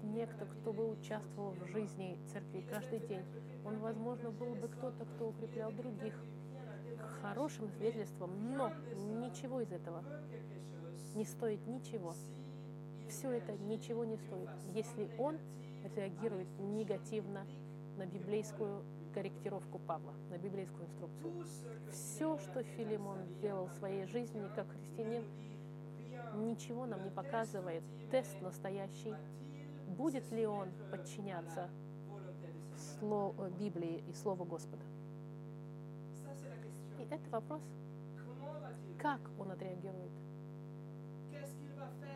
некто, 0.03 0.47
кто 0.47 0.73
бы 0.73 0.91
участвовал 0.91 1.53
в 1.53 1.67
жизни 1.69 2.19
церкви 2.33 2.65
каждый 2.69 3.01
день. 3.01 3.25
Он, 3.65 3.79
возможно, 3.79 4.31
был 4.31 4.55
бы 4.55 4.69
кто-то, 4.69 5.05
кто 5.05 5.29
укреплял 5.29 5.71
других 5.73 6.15
хорошим 7.23 7.69
свидетельством, 7.69 8.57
но 8.57 8.73
ничего 8.95 9.61
из 9.61 9.73
этого 9.73 10.03
не 11.15 11.25
стоит 11.25 11.67
ничего. 11.67 12.15
Все 13.09 13.31
это 13.31 13.53
ничего 13.53 14.05
не 14.05 14.17
стоит, 14.17 14.51
если 14.75 15.11
он 15.19 15.39
реагирует 15.95 16.49
негативно 16.59 17.47
на 17.97 18.07
библейскую 18.07 18.85
корректировку 19.15 19.79
Павла, 19.79 20.13
на 20.31 20.37
библейскую 20.37 20.85
инструкцию. 20.85 21.33
Все, 21.91 22.39
что 22.39 22.63
Филимон 22.63 23.25
сделал 23.25 23.67
в 23.67 23.73
своей 23.75 24.05
жизни 24.07 24.47
как 24.55 24.67
христианин, 24.69 25.25
ничего 26.35 26.85
нам 26.85 27.03
не 27.05 27.11
показывает. 27.11 27.83
Тест 28.11 28.41
настоящий. 28.43 29.15
Будет 29.89 30.31
ли 30.33 30.47
он 30.47 30.69
подчиняться 30.91 31.71
Слову 32.99 33.49
Библии 33.59 34.03
и 34.09 34.13
Слову 34.13 34.45
Господа? 34.45 34.83
Это 37.11 37.31
вопрос, 37.31 37.63
как 38.99 39.21
он 39.39 39.53
отреагирует. 39.53 40.11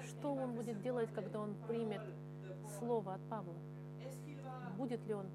Что 0.05 0.35
он 0.35 0.55
будет 0.55 0.81
делать, 0.83 1.11
когда 1.15 1.41
он 1.41 1.55
примет 1.69 2.03
слово 2.79 3.15
от 3.15 3.21
Павла? 3.29 3.55
Будет 4.77 5.05
ли 5.07 5.15
он 5.15 5.27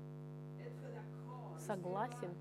согласен? 1.59 2.33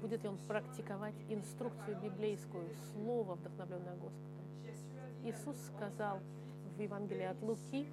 Будет 0.00 0.22
ли 0.22 0.28
он 0.28 0.38
практиковать 0.48 1.14
инструкцию 1.28 2.00
библейскую, 2.00 2.68
слово, 2.92 3.34
вдохновленное 3.34 3.96
Господом? 3.96 4.44
Иисус 5.22 5.56
сказал 5.74 6.20
в 6.76 6.80
Евангелии 6.80 7.24
от 7.24 7.40
Луки, 7.40 7.88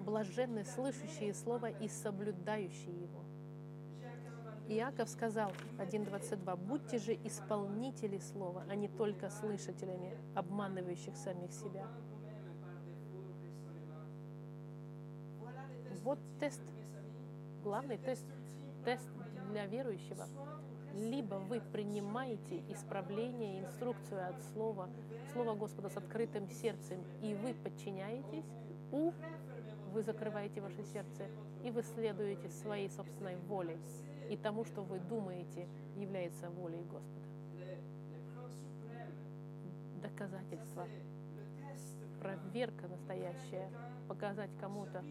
блаженны 0.00 0.64
слышащие 0.64 1.34
слово 1.34 1.70
и 1.70 1.88
соблюдающие 1.88 3.02
его. 3.02 3.27
Иаков 4.70 5.08
сказал 5.08 5.50
1.22, 5.78 6.56
«Будьте 6.56 6.98
же 6.98 7.14
исполнители 7.24 8.18
слова, 8.18 8.64
а 8.68 8.74
не 8.74 8.88
только 8.88 9.30
слышателями, 9.30 10.14
обманывающих 10.34 11.16
самих 11.16 11.54
себя». 11.54 11.86
Вот 16.02 16.18
тест, 16.38 16.60
главный 17.62 17.96
тест, 17.96 18.26
тест 18.84 19.08
для 19.50 19.66
верующего. 19.66 20.26
Либо 20.94 21.36
вы 21.36 21.60
принимаете 21.60 22.62
исправление, 22.68 23.60
инструкцию 23.60 24.28
от 24.28 24.42
Слова, 24.52 24.90
Слова 25.32 25.54
Господа 25.54 25.88
с 25.88 25.96
открытым 25.96 26.48
сердцем, 26.50 27.02
и 27.22 27.34
вы 27.34 27.54
подчиняетесь, 27.54 28.44
у 28.92 29.12
вы 29.92 30.02
закрываете 30.02 30.60
ваше 30.60 30.82
сердце, 30.84 31.26
и 31.64 31.70
вы 31.70 31.82
следуете 31.82 32.50
своей 32.50 32.90
собственной 32.90 33.36
воле 33.36 33.78
и 34.28 34.36
тому, 34.36 34.64
что 34.64 34.82
вы 34.82 34.98
думаете, 35.00 35.66
является 35.96 36.50
волей 36.50 36.82
Господа. 36.82 37.26
Доказательство, 40.02 40.86
проверка 42.20 42.88
настоящая, 42.88 43.70
показать 44.08 44.50
кому-то 44.60 45.04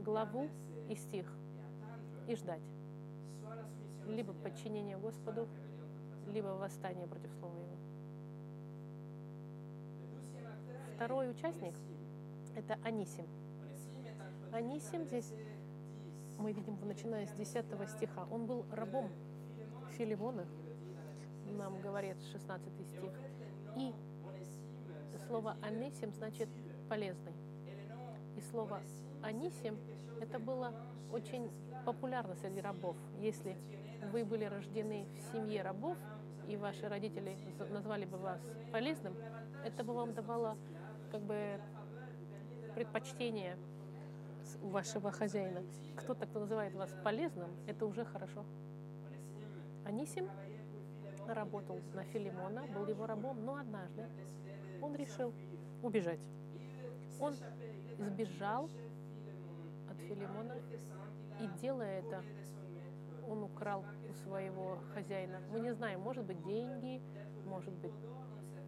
главу 0.00 0.48
и 0.88 0.94
стих 0.94 1.30
и 2.28 2.34
ждать. 2.34 2.62
Либо 4.06 4.32
подчинение 4.32 4.98
Господу, 4.98 5.48
либо 6.28 6.48
восстание 6.48 7.06
против 7.06 7.32
Слова 7.34 7.58
Его. 7.58 7.76
Второй 10.94 11.30
участник– 11.30 11.74
это 12.56 12.78
Анисим. 12.84 13.26
Анисим 14.52 15.04
здесь 15.04 15.32
мы 16.38 16.52
видим, 16.52 16.78
начиная 16.84 17.26
с 17.26 17.32
10 17.32 17.64
стиха, 17.90 18.26
он 18.30 18.46
был 18.46 18.66
рабом 18.72 19.10
Филимона, 19.96 20.46
нам 21.56 21.80
говорит 21.80 22.16
16 22.32 22.68
стих. 22.88 23.12
И 23.76 23.92
слово 25.26 25.56
«анисим» 25.62 26.12
значит 26.12 26.48
«полезный». 26.88 27.32
И 28.36 28.40
слово 28.50 28.80
«анисим»— 29.22 29.78
это 30.20 30.38
было 30.38 30.72
очень 31.12 31.50
популярно 31.84 32.34
среди 32.36 32.60
рабов. 32.60 32.96
Если 33.18 33.56
вы 34.12 34.24
были 34.24 34.44
рождены 34.44 35.06
в 35.16 35.32
семье 35.32 35.62
рабов, 35.62 35.96
и 36.48 36.56
ваши 36.56 36.88
родители 36.88 37.36
назвали 37.70 38.04
бы 38.04 38.18
вас 38.18 38.40
полезным, 38.70 39.14
это 39.64 39.82
бы 39.82 39.94
вам 39.94 40.14
давало 40.14 40.56
как 41.10 41.22
бы 41.22 41.60
предпочтение 42.74 43.56
у 44.62 44.68
вашего 44.68 45.10
хозяина. 45.10 45.62
Кто-то, 45.96 46.26
кто 46.26 46.40
называет 46.40 46.74
вас 46.74 46.94
полезным, 47.02 47.50
это 47.66 47.86
уже 47.86 48.04
хорошо. 48.04 48.44
Анисим 49.84 50.28
работал 51.26 51.80
на 51.94 52.04
Филимона, 52.04 52.66
был 52.66 52.86
его 52.86 53.06
рабом, 53.06 53.44
но 53.44 53.56
однажды 53.56 54.06
он 54.80 54.94
решил 54.94 55.32
убежать. 55.82 56.20
Он 57.20 57.34
сбежал 57.98 58.68
от 59.90 59.98
Филимона 59.98 60.56
и, 61.40 61.60
делая 61.60 62.00
это, 62.00 62.22
он 63.26 63.42
украл 63.42 63.84
у 64.08 64.14
своего 64.14 64.78
хозяина. 64.94 65.40
Мы 65.50 65.60
не 65.60 65.72
знаем, 65.74 66.00
может 66.00 66.24
быть, 66.24 66.42
деньги, 66.44 67.02
может 67.44 67.74
быть, 67.74 67.94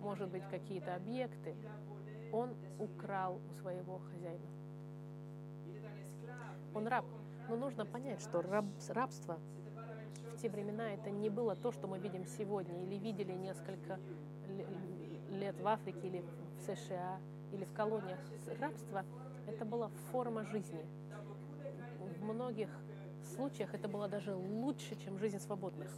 может 0.01 0.29
быть, 0.29 0.43
какие-то 0.49 0.95
объекты. 0.95 1.55
Он 2.33 2.55
украл 2.79 3.41
у 3.51 3.53
своего 3.61 3.99
хозяина. 3.99 4.47
Он 6.75 6.87
раб. 6.87 7.05
Но 7.49 7.57
нужно 7.57 7.87
понять, 7.87 8.21
что 8.21 8.43
раб, 8.43 8.67
рабство 8.89 9.39
в 10.35 10.41
те 10.41 10.49
времена 10.49 10.93
это 10.93 11.11
не 11.11 11.31
было 11.31 11.57
то, 11.57 11.73
что 11.73 11.87
мы 11.87 11.99
видим 11.99 12.27
сегодня 12.27 12.83
или 12.85 12.97
видели 12.97 13.33
несколько 13.33 13.99
лет 15.31 15.59
в 15.61 15.67
Африке 15.67 16.07
или 16.07 16.21
в 16.21 16.61
США 16.67 17.19
или 17.53 17.65
в 17.65 17.73
колониях. 17.73 18.21
Рабство 18.61 19.05
это 19.47 19.65
была 19.65 19.89
форма 20.13 20.45
жизни. 20.45 20.85
В 21.99 22.23
многих 22.23 22.69
случаях 23.35 23.75
это 23.75 23.89
было 23.89 24.09
даже 24.09 24.35
лучше, 24.35 24.95
чем 25.03 25.19
жизнь 25.19 25.39
свободных. 25.39 25.91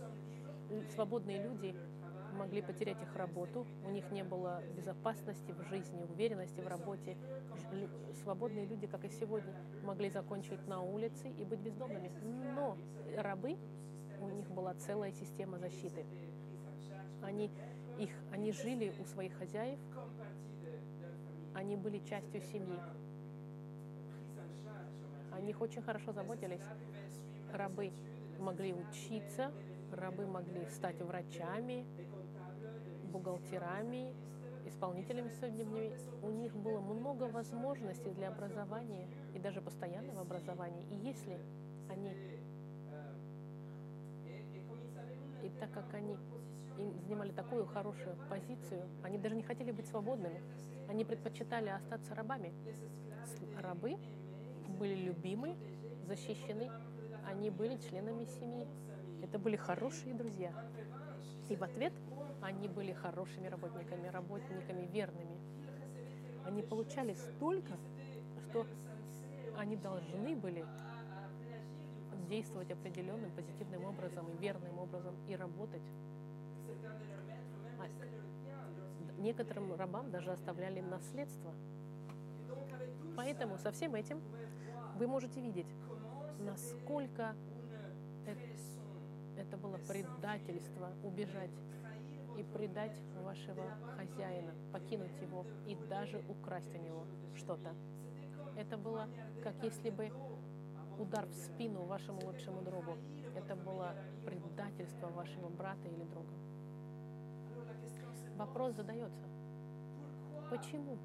Свободные 0.95 1.43
люди 1.43 1.75
могли 2.41 2.63
потерять 2.63 3.01
их 3.03 3.15
работу, 3.17 3.67
у 3.85 3.91
них 3.91 4.11
не 4.11 4.25
было 4.25 4.63
безопасности 4.75 5.53
в 5.53 5.63
жизни, 5.69 6.03
уверенности 6.03 6.61
в 6.61 6.67
работе. 6.67 7.17
Свободные 8.23 8.65
люди, 8.65 8.87
как 8.87 9.05
и 9.05 9.11
сегодня, 9.11 9.55
могли 9.83 10.09
закончить 10.09 10.67
на 10.67 10.81
улице 10.81 11.29
и 11.29 11.45
быть 11.45 11.61
бездомными. 11.61 12.11
Но 12.55 12.79
рабы, 13.19 13.59
у 14.21 14.29
них 14.31 14.51
была 14.51 14.73
целая 14.75 15.13
система 15.13 15.59
защиты. 15.59 16.07
Они, 17.23 17.51
их, 17.99 18.11
они 18.33 18.53
жили 18.53 18.95
у 18.99 19.05
своих 19.05 19.35
хозяев, 19.35 19.79
они 21.55 21.77
были 21.77 21.99
частью 21.99 22.41
семьи. 22.41 22.81
О 25.31 25.41
них 25.43 25.61
очень 25.61 25.83
хорошо 25.83 26.13
заботились. 26.13 26.65
Рабы 27.53 27.93
могли 28.39 28.73
учиться, 28.73 29.53
рабы 29.93 30.27
могли 30.27 30.65
стать 30.71 31.01
врачами, 31.03 31.85
бухгалтерами, 33.11 34.15
исполнителями 34.67 35.29
судебными. 35.41 35.93
У 36.23 36.31
них 36.31 36.55
было 36.55 36.81
много 36.81 37.25
возможностей 37.25 38.11
для 38.11 38.29
образования 38.29 39.09
и 39.35 39.39
даже 39.39 39.61
постоянного 39.61 40.23
образования. 40.23 40.85
И 40.91 40.95
если 40.95 41.39
они... 41.89 42.15
И 45.43 45.49
так 45.59 45.71
как 45.73 45.93
они 45.95 46.17
занимали 47.05 47.33
такую 47.33 47.67
хорошую 47.67 48.17
позицию, 48.29 48.87
они 49.03 49.19
даже 49.19 49.35
не 49.35 49.43
хотели 49.43 49.71
быть 49.71 49.87
свободными. 49.87 50.43
Они 50.89 51.05
предпочитали 51.05 51.69
остаться 51.69 52.15
рабами. 52.15 52.53
Рабы 53.61 53.97
были 54.79 54.95
любимы, 54.95 55.57
защищены, 56.07 56.71
они 57.27 57.51
были 57.51 57.77
членами 57.77 58.25
семьи. 58.25 58.67
Это 59.23 59.39
были 59.39 59.57
хорошие 59.57 60.15
друзья. 60.15 60.53
И 61.49 61.57
в 61.57 61.63
ответ 61.63 61.93
они 62.43 62.69
были 62.69 62.93
хорошими 62.93 63.49
работниками, 63.49 64.09
работниками 64.09 64.87
верными. 64.87 65.39
Они 66.45 66.63
получали 66.63 67.15
столько, 67.15 67.75
что 68.49 68.67
они 69.57 69.77
должны 69.77 70.35
были 70.37 70.65
действовать 72.29 72.71
определенным 72.71 73.31
позитивным 73.33 73.85
образом 73.85 74.27
и 74.31 74.37
верным 74.39 74.79
образом 74.79 75.15
и 75.29 75.37
работать. 75.37 75.83
А 77.79 77.89
некоторым 79.21 79.75
рабам 79.75 80.11
даже 80.11 80.31
оставляли 80.31 80.81
наследство. 80.81 81.53
Поэтому 83.17 83.59
со 83.59 83.73
всем 83.73 83.95
этим 83.95 84.23
вы 84.97 85.07
можете 85.07 85.41
видеть, 85.41 85.67
насколько 86.39 87.35
это, 88.27 88.41
это 89.37 89.57
было 89.57 89.79
предательство 89.89 90.93
убежать 91.03 91.51
и 92.41 92.43
предать 92.43 92.99
вашего 93.23 93.65
хозяина, 93.97 94.55
покинуть 94.73 95.21
его 95.21 95.45
и 95.67 95.75
даже 95.89 96.23
украсть 96.29 96.75
у 96.75 96.79
него 96.79 97.07
что-то. 97.37 97.75
Это 98.57 98.79
было 98.79 99.09
как 99.43 99.55
если 99.63 99.91
бы 99.91 100.11
удар 100.99 101.27
в 101.27 101.35
спину 101.35 101.85
вашему 101.85 102.21
лучшему 102.25 102.63
другу. 102.63 102.97
Это 103.35 103.57
было 103.57 103.95
предательство 104.25 105.09
вашего 105.09 105.49
брата 105.49 105.87
или 105.87 106.05
друга. 106.05 106.33
Вопрос 108.37 108.75
задается. 108.75 109.27
Почему? 110.49 110.99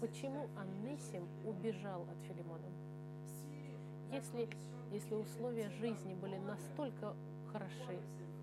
Почему 0.00 0.48
Анисим 0.56 1.28
убежал 1.44 2.02
от 2.02 2.18
Филимона? 2.26 2.68
Если, 4.10 4.48
если 4.90 5.14
условия 5.14 5.68
жизни 5.70 6.14
были 6.14 6.38
настолько 6.38 7.14
хороши, 7.52 8.00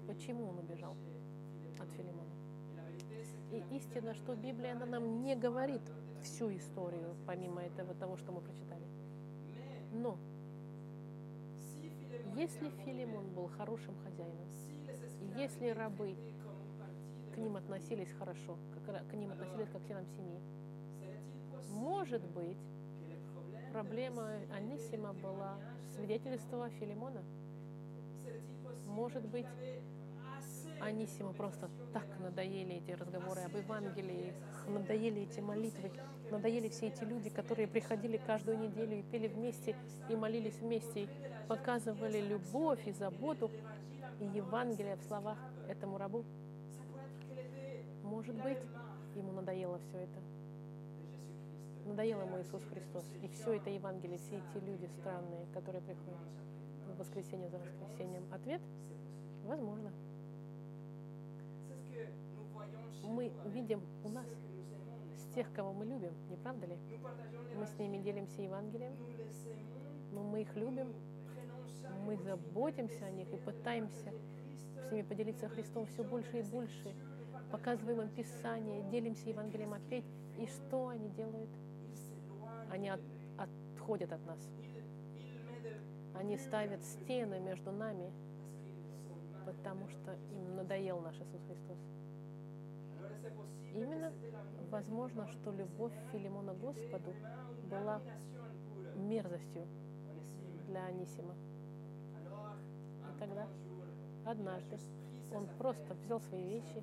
почему 0.07 0.49
он 0.49 0.59
убежал? 0.59 0.95
От 1.85 1.91
Филимона. 1.91 2.33
И 3.51 3.75
истина, 3.77 4.13
что 4.13 4.35
Библия, 4.35 4.73
она 4.73 4.85
нам 4.85 5.21
не 5.23 5.35
говорит 5.35 5.81
всю 6.23 6.55
историю, 6.55 7.15
помимо 7.25 7.61
этого 7.61 7.93
того, 7.93 8.17
что 8.17 8.31
мы 8.31 8.41
прочитали. 8.41 8.85
Но 9.93 10.17
если 12.35 12.69
Филимон 12.83 13.29
был 13.33 13.47
хорошим 13.47 13.95
хозяином, 14.03 14.47
и 15.21 15.39
если 15.39 15.69
рабы 15.69 16.15
к 17.33 17.37
ним 17.37 17.55
относились 17.55 18.11
хорошо, 18.19 18.57
как, 18.85 19.07
к 19.07 19.13
ним 19.13 19.31
относились 19.31 19.69
как 19.69 19.81
к 19.81 19.85
членам 19.87 20.05
семьи, 20.07 20.39
может 21.69 22.23
быть, 22.23 22.57
проблема 23.71 24.29
Анисима 24.53 25.13
была 25.13 25.57
свидетельство 25.95 26.69
Филимона. 26.69 27.23
Может 28.85 29.25
быть, 29.27 29.47
Анисиму 30.81 31.33
просто 31.33 31.69
так 31.93 32.05
надоели 32.19 32.75
эти 32.75 32.91
разговоры 32.91 33.41
об 33.41 33.55
Евангелии, 33.55 34.33
надоели 34.67 35.23
эти 35.23 35.39
молитвы, 35.39 35.91
надоели 36.29 36.69
все 36.69 36.87
эти 36.87 37.03
люди, 37.03 37.29
которые 37.29 37.67
приходили 37.67 38.17
каждую 38.17 38.59
неделю 38.59 38.99
и 38.99 39.03
пели 39.03 39.27
вместе, 39.27 39.75
и 40.09 40.15
молились 40.15 40.59
вместе, 40.59 41.03
и 41.03 41.09
показывали 41.47 42.21
любовь 42.21 42.85
и 42.87 42.91
заботу 42.91 43.49
и 44.19 44.25
Евангелие 44.25 44.95
в 44.97 45.03
словах 45.03 45.37
этому 45.67 45.97
рабу. 45.97 46.23
Может 48.03 48.35
быть, 48.35 48.59
ему 49.15 49.31
надоело 49.31 49.79
все 49.79 49.97
это. 49.97 50.19
Надоело 51.85 52.21
ему 52.21 52.41
Иисус 52.41 52.63
Христос. 52.71 53.03
И 53.23 53.27
все 53.27 53.53
это 53.53 53.69
Евангелие, 53.69 54.17
все 54.17 54.37
эти 54.37 54.63
люди 54.63 54.89
странные, 54.99 55.45
которые 55.53 55.81
приходят 55.81 56.19
в 56.87 56.99
воскресенье 56.99 57.49
за 57.49 57.57
воскресеньем. 57.57 58.23
Ответ? 58.31 58.61
Возможно 59.45 59.91
мы 63.03 63.31
видим 63.45 63.81
у 64.03 64.09
нас 64.09 64.27
с 65.17 65.33
тех, 65.33 65.51
кого 65.53 65.73
мы 65.73 65.85
любим, 65.85 66.13
не 66.29 66.37
правда 66.37 66.67
ли? 66.67 66.77
Мы 67.55 67.65
с 67.65 67.77
ними 67.77 67.97
делимся 67.97 68.41
Евангелием, 68.41 68.93
но 70.11 70.23
мы 70.23 70.41
их 70.41 70.55
любим, 70.55 70.93
мы 72.05 72.17
заботимся 72.17 73.05
о 73.05 73.11
них 73.11 73.31
и 73.33 73.37
пытаемся 73.37 74.13
с 74.87 74.91
ними 74.91 75.01
поделиться 75.01 75.49
Христом 75.49 75.85
все 75.87 76.03
больше 76.03 76.39
и 76.39 76.43
больше, 76.43 76.93
показываем 77.51 78.01
им 78.01 78.09
Писание, 78.09 78.83
делимся 78.91 79.29
Евангелием 79.29 79.73
опять. 79.73 80.05
И 80.37 80.45
что 80.47 80.89
они 80.89 81.09
делают? 81.09 81.49
Они 82.69 82.89
от, 82.89 83.01
отходят 83.37 84.11
от 84.11 84.25
нас. 84.25 84.39
Они 86.13 86.37
ставят 86.37 86.83
стены 86.83 87.39
между 87.39 87.71
нами, 87.71 88.11
потому 89.45 89.87
что 89.87 90.13
им 90.33 90.55
надоел 90.55 90.99
наш 90.99 91.15
Иисус 91.15 91.41
Христос. 91.47 91.77
Именно 93.73 94.13
возможно, 94.69 95.27
что 95.27 95.51
любовь 95.51 95.93
Филимона 96.11 96.53
Господу 96.53 97.13
была 97.69 98.01
мерзостью 98.95 99.67
для 100.67 100.85
Анисима. 100.85 101.35
И 103.09 103.19
тогда 103.19 103.47
однажды 104.25 104.77
он 105.33 105.47
просто 105.57 105.93
взял 105.95 106.19
свои 106.21 106.47
вещи 106.47 106.81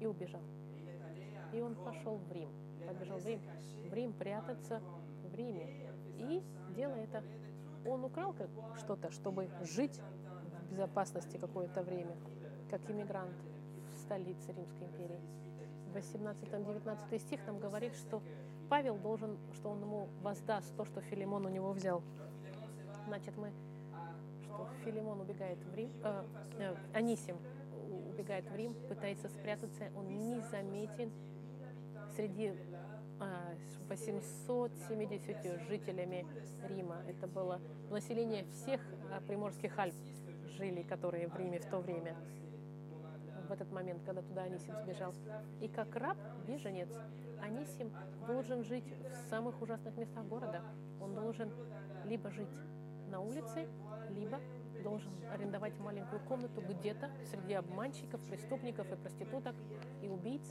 и 0.00 0.06
убежал. 0.06 0.42
И 1.52 1.60
он 1.60 1.74
пошел 1.74 2.16
в 2.16 2.32
Рим. 2.32 2.50
Побежал 2.86 3.18
в 3.18 3.26
Рим. 3.26 3.40
В 3.90 3.94
Рим 3.94 4.12
прятаться 4.12 4.82
в 5.24 5.34
Риме. 5.34 5.66
И 6.18 6.42
делая 6.76 7.04
это, 7.04 7.22
он 7.86 8.04
украл 8.04 8.34
что-то, 8.76 9.10
чтобы 9.10 9.48
жить 9.62 10.00
в 10.68 10.72
безопасности 10.72 11.38
какое-то 11.38 11.82
время, 11.82 12.16
как 12.70 12.88
иммигрант 12.90 13.34
в 13.94 13.98
столице 13.98 14.52
Римской 14.52 14.86
империи. 14.86 15.20
18-19 15.98 17.18
стих 17.18 17.40
нам 17.46 17.58
говорит, 17.58 17.94
что 17.94 18.22
Павел 18.68 18.96
должен, 18.96 19.38
что 19.54 19.70
он 19.70 19.80
ему 19.80 20.08
воздаст 20.22 20.74
то, 20.76 20.84
что 20.84 21.00
Филимон 21.00 21.46
у 21.46 21.48
него 21.48 21.72
взял. 21.72 22.02
Значит, 23.06 23.36
мы, 23.36 23.50
что 24.42 24.68
Филимон 24.84 25.20
убегает 25.20 25.58
в 25.58 25.74
Рим, 25.74 25.90
э, 26.02 26.24
э, 26.58 26.76
Анисим 26.94 27.36
убегает 28.10 28.48
в 28.50 28.54
Рим, 28.54 28.74
пытается 28.88 29.28
спрятаться, 29.28 29.90
он 29.96 30.08
не 30.18 30.40
заметен 30.50 31.10
среди 32.14 32.52
870 33.88 35.60
жителями 35.68 36.26
Рима. 36.68 37.02
Это 37.08 37.26
было 37.26 37.60
население 37.90 38.44
всех 38.52 38.80
приморских 39.26 39.78
Альп 39.78 39.94
жили, 40.56 40.82
которые 40.82 41.28
в 41.28 41.36
Риме 41.36 41.58
в 41.58 41.66
то 41.66 41.78
время, 41.78 42.16
в 43.48 43.52
этот 43.52 43.70
момент, 43.72 44.02
когда 44.04 44.22
туда 44.22 44.42
Анисим 44.42 44.74
сбежал. 44.76 45.12
И 45.60 45.68
как 45.68 45.94
раб, 45.96 46.16
беженец, 46.46 46.90
Анисим 47.40 47.92
должен 48.26 48.64
жить 48.64 48.84
в 49.10 49.30
самых 49.30 49.60
ужасных 49.62 49.96
местах 49.96 50.24
города. 50.26 50.62
Он 51.00 51.14
должен 51.14 51.50
либо 52.04 52.30
жить 52.30 52.48
на 53.10 53.20
улице, 53.20 53.68
либо 54.10 54.38
должен 54.82 55.12
арендовать 55.32 55.78
маленькую 55.80 56.20
комнату 56.22 56.62
где-то 56.68 57.10
среди 57.30 57.54
обманщиков, 57.54 58.20
преступников 58.22 58.90
и 58.92 58.96
проституток 58.96 59.54
и 60.02 60.08
убийц. 60.08 60.42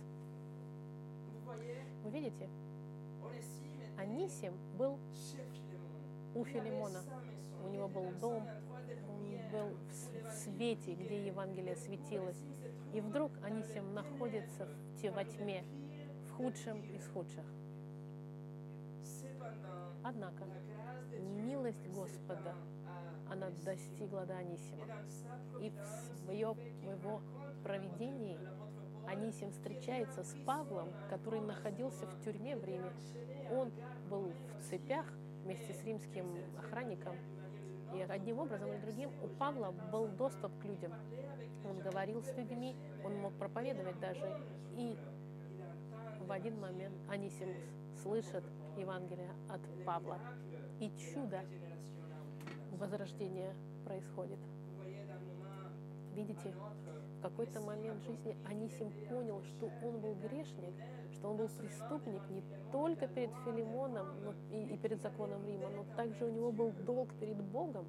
Вы 2.04 2.10
видите? 2.12 2.50
Анисим 3.98 4.54
был 4.78 5.00
у 6.38 6.46
Филимона. 6.46 7.02
У 7.64 7.70
него 7.70 7.88
был 7.88 8.12
дом, 8.22 8.48
он 9.10 9.52
был 9.52 9.78
в 9.90 10.32
свете, 10.32 10.94
где 10.94 11.26
Евангелие 11.26 11.76
светилось. 11.76 12.38
И 12.94 13.02
вдруг 13.02 13.32
Анисим 13.44 13.94
находится 13.94 14.66
в, 14.66 15.12
во 15.12 15.26
тьме, 15.26 15.64
в 16.28 16.32
худшем 16.34 16.82
из 16.96 17.08
худших. 17.10 17.46
Однако 20.04 20.46
милость 21.20 21.88
Господа, 21.90 22.54
она 23.30 23.50
достигла 23.66 24.26
до 24.26 24.38
Анисима. 24.38 24.86
И 25.60 25.72
в 25.72 26.24
своем 26.24 26.56
его 26.84 27.22
проведении 27.64 28.40
Анисим 29.08 29.52
встречается 29.52 30.24
с 30.24 30.36
Павлом, 30.46 30.90
который 31.10 31.42
находился 31.42 32.06
в 32.06 32.24
тюрьме 32.24 32.56
в 32.56 32.64
Риме. 32.64 32.92
Он 33.52 33.72
был 34.10 34.32
в 34.60 34.70
цепях 34.70 35.06
вместе 35.48 35.74
с 35.74 35.84
римским 35.86 36.26
охранником. 36.60 37.16
И 37.96 38.02
одним 38.02 38.40
образом 38.40 38.70
или 38.70 38.82
другим 38.82 39.10
у 39.24 39.28
Павла 39.40 39.72
был 39.94 40.08
доступ 40.10 40.52
к 40.60 40.66
людям. 40.66 40.92
Он 41.64 41.80
говорил 41.80 42.22
с 42.22 42.36
людьми, 42.36 42.76
он 43.06 43.16
мог 43.16 43.34
проповедовать 43.36 43.98
даже. 44.02 44.44
И 44.76 44.98
в 46.20 46.32
один 46.34 46.60
момент 46.60 46.96
Анисим 47.10 47.56
слышит 48.04 48.44
Евангелие 48.78 49.32
от 49.50 49.62
Павла. 49.86 50.20
И 50.82 50.92
чудо 51.14 51.40
возрождения 52.74 53.56
происходит. 53.86 54.40
Видите, 56.14 56.54
в 57.18 57.22
какой-то 57.22 57.62
момент 57.62 58.04
жизни 58.04 58.38
Анисим 58.46 58.92
понял, 59.10 59.42
что 59.44 59.72
он 59.84 60.00
был 60.00 60.16
грешник, 60.16 60.74
что 61.14 61.30
он 61.30 61.38
был 61.38 61.50
преступник 61.50 62.22
не 62.30 62.44
только 62.72 63.08
перед 63.08 63.32
Филимоном 63.44 64.08
но 64.24 64.34
и, 64.52 64.74
и 64.74 64.78
перед 64.78 65.02
законом 65.02 65.46
Рима, 65.46 65.70
но 65.70 65.84
также 65.96 66.26
у 66.26 66.32
него 66.32 66.52
был 66.52 66.72
долг 66.86 67.10
перед 67.20 67.38
Богом, 67.38 67.86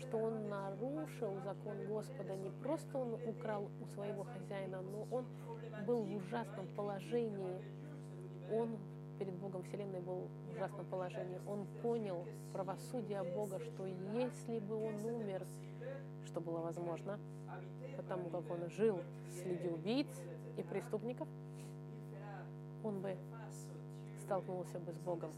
что 0.00 0.18
он 0.18 0.48
нарушил 0.48 1.40
закон 1.44 1.86
Господа. 1.86 2.36
Не 2.36 2.50
просто 2.50 2.98
он 2.98 3.14
украл 3.26 3.70
у 3.80 3.86
своего 3.86 4.24
хозяина, 4.24 4.82
но 4.82 5.06
он 5.10 5.26
был 5.86 6.02
в 6.02 6.16
ужасном 6.16 6.66
положении. 6.76 7.62
Он 8.52 8.78
перед 9.18 9.34
Богом 9.34 9.62
Вселенной 9.62 10.00
был 10.00 10.28
в 10.48 10.56
ужасном 10.56 10.86
положении. 10.86 11.40
Он 11.46 11.66
понял 11.82 12.26
правосудие 12.52 13.22
Бога, 13.34 13.58
что 13.60 13.86
если 13.86 14.58
бы 14.58 14.76
он 14.76 14.94
умер, 15.04 15.46
что 16.34 16.40
было 16.40 16.62
возможно, 16.62 17.20
потому 17.96 18.28
как 18.28 18.50
он 18.50 18.68
жил 18.68 18.98
среди 19.30 19.68
убийц 19.68 20.08
и 20.56 20.62
преступников, 20.64 21.28
он 22.82 23.00
бы 23.00 23.16
столкнулся 24.20 24.80
бы 24.80 24.90
с 24.90 24.98
Богом, 24.98 25.30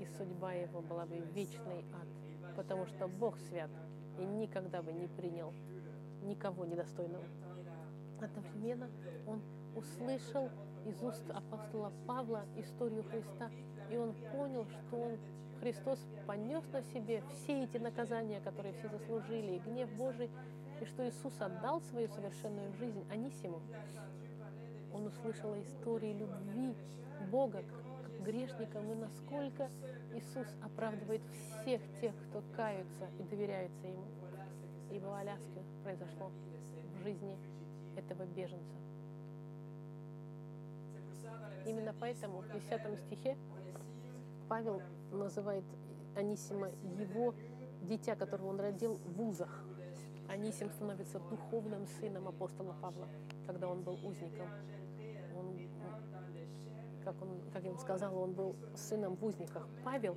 и 0.00 0.06
судьба 0.18 0.54
его 0.54 0.80
была 0.80 1.06
бы 1.06 1.18
вечный 1.34 1.84
ад, 1.94 2.56
потому 2.56 2.86
что 2.86 3.06
Бог 3.06 3.38
свят 3.38 3.70
и 4.18 4.24
никогда 4.24 4.82
бы 4.82 4.92
не 4.92 5.06
принял 5.06 5.54
никого 6.24 6.64
недостойного. 6.64 7.24
Одновременно 8.20 8.90
он 9.28 9.40
услышал 9.76 10.50
из 10.84 11.00
уст 11.00 11.22
апостола 11.30 11.92
Павла 12.08 12.42
историю 12.56 13.04
Христа, 13.04 13.52
и 13.88 13.96
он 13.96 14.14
понял, 14.32 14.66
что 14.66 14.96
он, 14.96 15.18
Христос 15.60 15.98
понес 16.26 16.64
на 16.72 16.82
себе 16.82 17.22
все 17.34 17.64
эти 17.64 17.76
наказания, 17.76 18.40
которые 18.40 18.72
все 18.74 18.88
заслужили, 18.88 19.56
и 19.56 19.58
гнев 19.58 19.90
Божий, 19.92 20.30
и 20.80 20.84
что 20.86 21.06
Иисус 21.06 21.34
отдал 21.38 21.82
свою 21.82 22.08
совершенную 22.08 22.72
жизнь 22.72 23.04
Анисиму. 23.10 23.60
Он 24.94 25.06
услышал 25.06 25.54
истории 25.60 26.14
любви 26.14 26.74
Бога 27.30 27.62
к 27.62 28.22
грешникам 28.22 28.90
и 28.90 28.94
насколько 28.94 29.68
Иисус 30.14 30.46
оправдывает 30.62 31.20
всех 31.30 31.82
тех, 32.00 32.14
кто 32.28 32.42
каются 32.56 33.08
и 33.18 33.22
доверяются 33.24 33.86
Ему. 33.86 34.04
Ибо 34.90 35.06
в 35.06 35.14
Аляске 35.14 35.62
произошло 35.84 36.30
в 36.94 37.02
жизни 37.02 37.36
этого 37.96 38.24
беженца. 38.24 38.76
Именно 41.66 41.94
поэтому 42.00 42.40
в 42.40 42.50
10 42.50 42.98
стихе 43.06 43.36
Павел 44.48 44.80
называет 45.10 45.64
Анисима 46.16 46.68
его 46.98 47.34
дитя, 47.82 48.16
которого 48.16 48.48
он 48.48 48.60
родил 48.60 48.98
в 49.04 49.20
узах. 49.22 49.64
Анисим 50.28 50.70
становится 50.70 51.18
духовным 51.18 51.86
сыном 51.86 52.28
апостола 52.28 52.74
Павла, 52.80 53.08
когда 53.46 53.68
он 53.68 53.82
был 53.82 53.94
узником. 54.04 54.48
Он, 55.36 55.58
как, 57.04 57.20
он, 57.20 57.40
как 57.52 57.64
я 57.64 57.70
вам 57.70 57.78
сказала, 57.78 58.16
он 58.16 58.32
был 58.32 58.54
сыном 58.76 59.16
в 59.16 59.24
узниках. 59.24 59.66
Павел, 59.84 60.16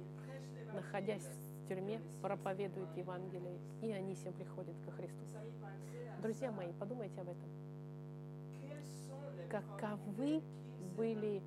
находясь 0.74 1.28
в 1.64 1.68
тюрьме, 1.68 2.00
проповедует 2.22 2.96
Евангелие, 2.96 3.60
и 3.82 3.92
Анисим 3.92 4.34
приходит 4.34 4.76
ко 4.86 4.92
Христу. 4.92 5.24
Друзья 6.22 6.52
мои, 6.52 6.72
подумайте 6.74 7.20
об 7.20 7.30
этом. 7.30 7.50
Каковы 9.50 10.42
были, 10.96 11.42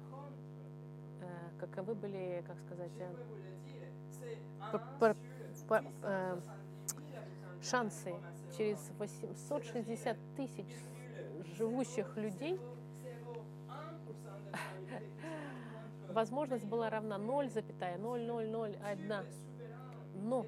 каковы 1.59 1.95
были, 1.95 2.45
как 2.47 2.59
сказать, 2.61 2.93
э, 2.99 3.15
э, 6.03 6.41
шансы 7.63 8.15
через 8.57 8.79
860 8.99 10.17
тысяч 10.37 10.67
живущих 11.57 12.17
людей 12.17 12.61
возможность 16.09 16.65
была 16.65 16.91
равна 16.91 17.17
0,0001. 17.17 19.25
Но 20.15 20.47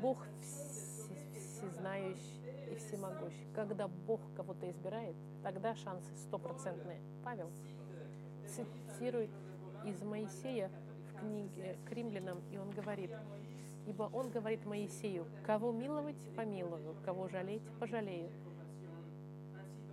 Бог 0.00 0.26
всезнающий 0.40 2.40
и 2.70 2.76
всемогущий. 2.76 3.46
Когда 3.54 3.88
Бог 3.88 4.20
кого-то 4.36 4.70
избирает, 4.70 5.16
тогда 5.42 5.74
шансы 5.74 6.16
стопроцентные. 6.16 7.00
Павел 7.22 7.50
цитирует 8.46 9.30
из 9.84 10.02
Моисея 10.02 10.70
в 11.10 11.20
книге 11.20 11.76
к 11.86 11.92
римлянам, 11.92 12.40
и 12.50 12.58
он 12.58 12.70
говорит, 12.70 13.10
ибо 13.86 14.10
он 14.12 14.30
говорит 14.30 14.64
Моисею, 14.64 15.26
кого 15.44 15.72
миловать, 15.72 16.16
помилую, 16.36 16.96
кого 17.04 17.28
жалеть, 17.28 17.62
пожалею. 17.78 18.30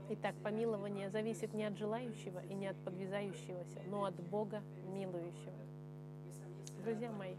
Итак, 0.10 0.36
помилование 0.42 1.10
зависит 1.10 1.54
не 1.54 1.66
от 1.66 1.78
желающего 1.78 2.40
и 2.46 2.54
не 2.54 2.68
от 2.68 2.78
подвязающегося, 2.78 3.82
но 3.88 4.06
от 4.06 4.16
Бога 4.16 4.62
милующего. 4.94 5.54
Друзья 6.84 7.12
мои, 7.12 7.36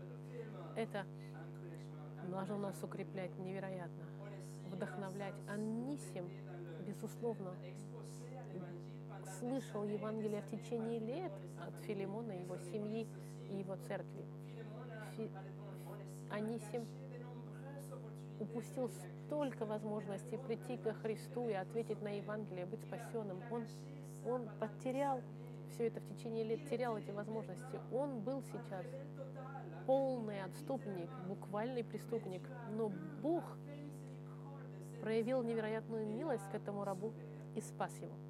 это 0.76 1.06
должно 2.30 2.58
нас 2.58 2.82
укреплять 2.82 3.36
невероятно, 3.38 4.04
вдохновлять. 4.70 5.34
Анисим, 5.48 6.28
безусловно, 6.86 7.54
слышал 9.38 9.84
Евангелие 9.84 10.42
в 10.42 10.50
течение 10.50 10.98
лет 10.98 11.32
от 11.66 11.74
Филимона, 11.84 12.32
его 12.32 12.58
семьи 12.58 13.06
и 13.50 13.56
его 13.56 13.76
церкви. 13.86 14.24
Фи... 15.16 15.30
Анисим 16.30 16.86
упустил 18.40 18.90
столько 19.26 19.64
возможностей 19.64 20.36
прийти 20.36 20.76
ко 20.76 20.92
Христу 20.94 21.48
и 21.48 21.52
ответить 21.52 22.02
на 22.02 22.08
Евангелие, 22.08 22.66
быть 22.66 22.82
спасенным. 22.82 23.40
Он, 23.50 23.64
он 24.26 24.48
потерял 24.60 25.22
все 25.70 25.86
это 25.86 26.00
в 26.00 26.06
течение 26.14 26.44
лет, 26.44 26.68
терял 26.68 26.96
эти 26.96 27.10
возможности. 27.10 27.80
Он 27.92 28.20
был 28.20 28.42
сейчас 28.42 28.86
полный 29.86 30.42
отступник, 30.42 31.10
буквальный 31.26 31.84
преступник. 31.84 32.42
Но 32.76 32.90
Бог 33.22 33.44
проявил 35.00 35.42
невероятную 35.42 36.06
милость 36.06 36.48
к 36.50 36.54
этому 36.54 36.84
рабу 36.84 37.12
и 37.54 37.60
спас 37.60 37.96
его. 37.98 38.27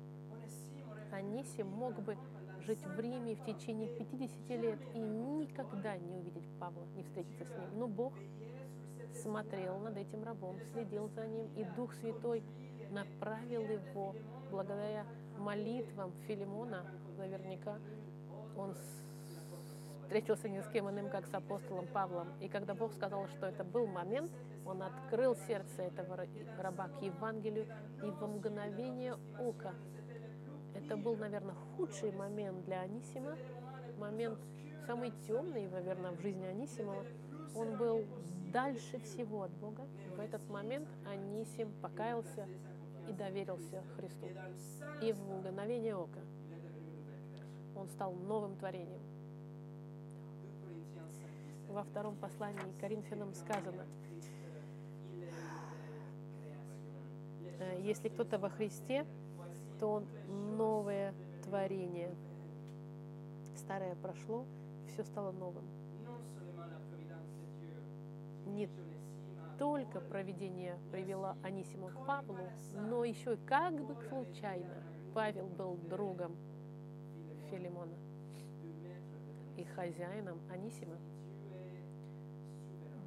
Анисим 1.12 1.68
мог 1.68 2.00
бы 2.00 2.16
жить 2.60 2.84
в 2.84 3.00
Риме 3.00 3.34
в 3.34 3.44
течение 3.44 3.88
50 3.88 4.48
лет 4.50 4.78
и 4.94 4.98
никогда 4.98 5.96
не 5.96 6.14
увидеть 6.14 6.48
Павла, 6.58 6.84
не 6.96 7.02
встретиться 7.02 7.44
с 7.44 7.50
ним. 7.50 7.78
Но 7.78 7.88
Бог 7.88 8.12
смотрел 9.14 9.78
над 9.78 9.96
этим 9.96 10.22
рабом, 10.24 10.58
следил 10.72 11.08
за 11.08 11.26
ним, 11.26 11.46
и 11.56 11.64
Дух 11.76 11.94
Святой 11.94 12.42
направил 12.90 13.62
его 13.62 14.14
благодаря 14.50 15.06
молитвам 15.38 16.12
Филимона, 16.26 16.84
наверняка 17.16 17.78
он 18.56 18.74
встретился 20.02 20.48
ни 20.48 20.60
с 20.60 20.68
кем 20.68 20.90
иным, 20.90 21.10
как 21.10 21.26
с 21.26 21.34
апостолом 21.34 21.86
Павлом. 21.86 22.28
И 22.40 22.48
когда 22.48 22.74
Бог 22.74 22.92
сказал, 22.92 23.28
что 23.28 23.46
это 23.46 23.62
был 23.62 23.86
момент, 23.86 24.30
он 24.66 24.82
открыл 24.82 25.36
сердце 25.46 25.82
этого 25.82 26.26
раба 26.58 26.88
к 26.88 27.02
Евангелию, 27.02 27.66
и 28.02 28.10
во 28.10 28.26
мгновение 28.26 29.16
ока 29.38 29.74
это 30.88 30.96
был, 30.96 31.16
наверное, 31.16 31.54
худший 31.76 32.10
момент 32.12 32.64
для 32.64 32.80
Анисима, 32.80 33.36
момент 33.98 34.38
самый 34.86 35.12
темный, 35.26 35.68
наверное, 35.68 36.12
в 36.12 36.20
жизни 36.22 36.46
Анисимова. 36.46 37.04
Он 37.54 37.76
был 37.76 38.06
дальше 38.54 38.98
всего 39.00 39.42
от 39.42 39.50
Бога. 39.50 39.82
В 40.16 40.20
этот 40.20 40.48
момент 40.48 40.88
Анисим 41.06 41.70
покаялся 41.82 42.48
и 43.06 43.12
доверился 43.12 43.82
Христу. 43.96 44.28
И 45.02 45.12
в 45.12 45.20
мгновение 45.20 45.94
ока 45.94 46.20
он 47.76 47.86
стал 47.90 48.14
новым 48.14 48.56
творением. 48.56 49.02
Во 51.68 51.82
втором 51.82 52.16
послании 52.16 52.62
Коринфянам 52.80 53.34
сказано, 53.34 53.84
«Э, 57.58 57.78
если 57.82 58.08
кто-то 58.08 58.38
во 58.38 58.48
Христе, 58.48 59.04
то 59.78 59.88
он 59.88 60.06
новое 60.56 61.14
творение. 61.44 62.14
Старое 63.56 63.94
прошло, 63.96 64.44
все 64.88 65.04
стало 65.04 65.32
новым. 65.32 65.64
Не 68.46 68.68
только 69.58 70.00
проведение 70.00 70.78
привело 70.90 71.34
Анисима 71.42 71.90
к 71.90 72.06
Павлу, 72.06 72.38
но 72.74 73.04
еще 73.04 73.34
и 73.34 73.46
как 73.46 73.74
бы 73.74 73.94
случайно 74.08 74.82
Павел 75.14 75.46
был 75.46 75.76
другом 75.88 76.36
Филимона 77.50 77.96
и 79.56 79.64
хозяином 79.64 80.38
Анисима. 80.50 80.96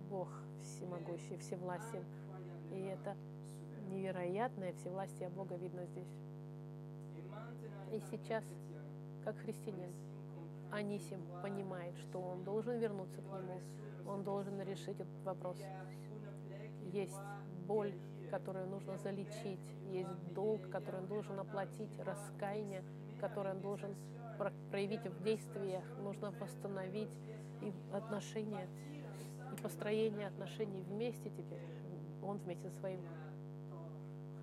Бог 0.09 0.27
всемогущий, 0.61 1.37
всевластен. 1.37 2.03
И 2.71 2.81
это 2.81 3.15
невероятное 3.89 4.73
всевластие 4.73 5.29
Бога 5.29 5.55
видно 5.55 5.85
здесь. 5.85 6.30
И 7.91 7.99
сейчас, 8.09 8.43
как 9.25 9.35
христианин, 9.39 9.91
Анисим 10.71 11.21
понимает, 11.41 11.93
что 11.97 12.21
он 12.21 12.43
должен 12.45 12.79
вернуться 12.79 13.21
к 13.21 13.25
нему, 13.25 13.61
он 14.07 14.23
должен 14.23 14.61
решить 14.61 14.99
этот 14.99 15.23
вопрос. 15.25 15.57
Есть 16.93 17.19
боль, 17.67 17.93
которую 18.29 18.67
нужно 18.67 18.97
залечить, 18.97 19.59
есть 19.91 20.33
долг, 20.33 20.69
который 20.69 21.01
он 21.01 21.07
должен 21.07 21.37
оплатить, 21.37 21.91
раскаяние, 21.99 22.83
которое 23.19 23.55
он 23.55 23.61
должен 23.61 23.93
проявить 24.71 25.05
в 25.05 25.23
действиях, 25.23 25.83
нужно 25.99 26.31
восстановить 26.31 27.11
и 27.61 27.73
отношения, 27.93 28.67
и 29.51 29.61
построение 29.61 30.27
отношений 30.27 30.81
вместе 30.81 31.29
теперь. 31.29 31.61
Он 32.23 32.37
вместе 32.37 32.69
со 32.69 32.79
своим 32.79 33.01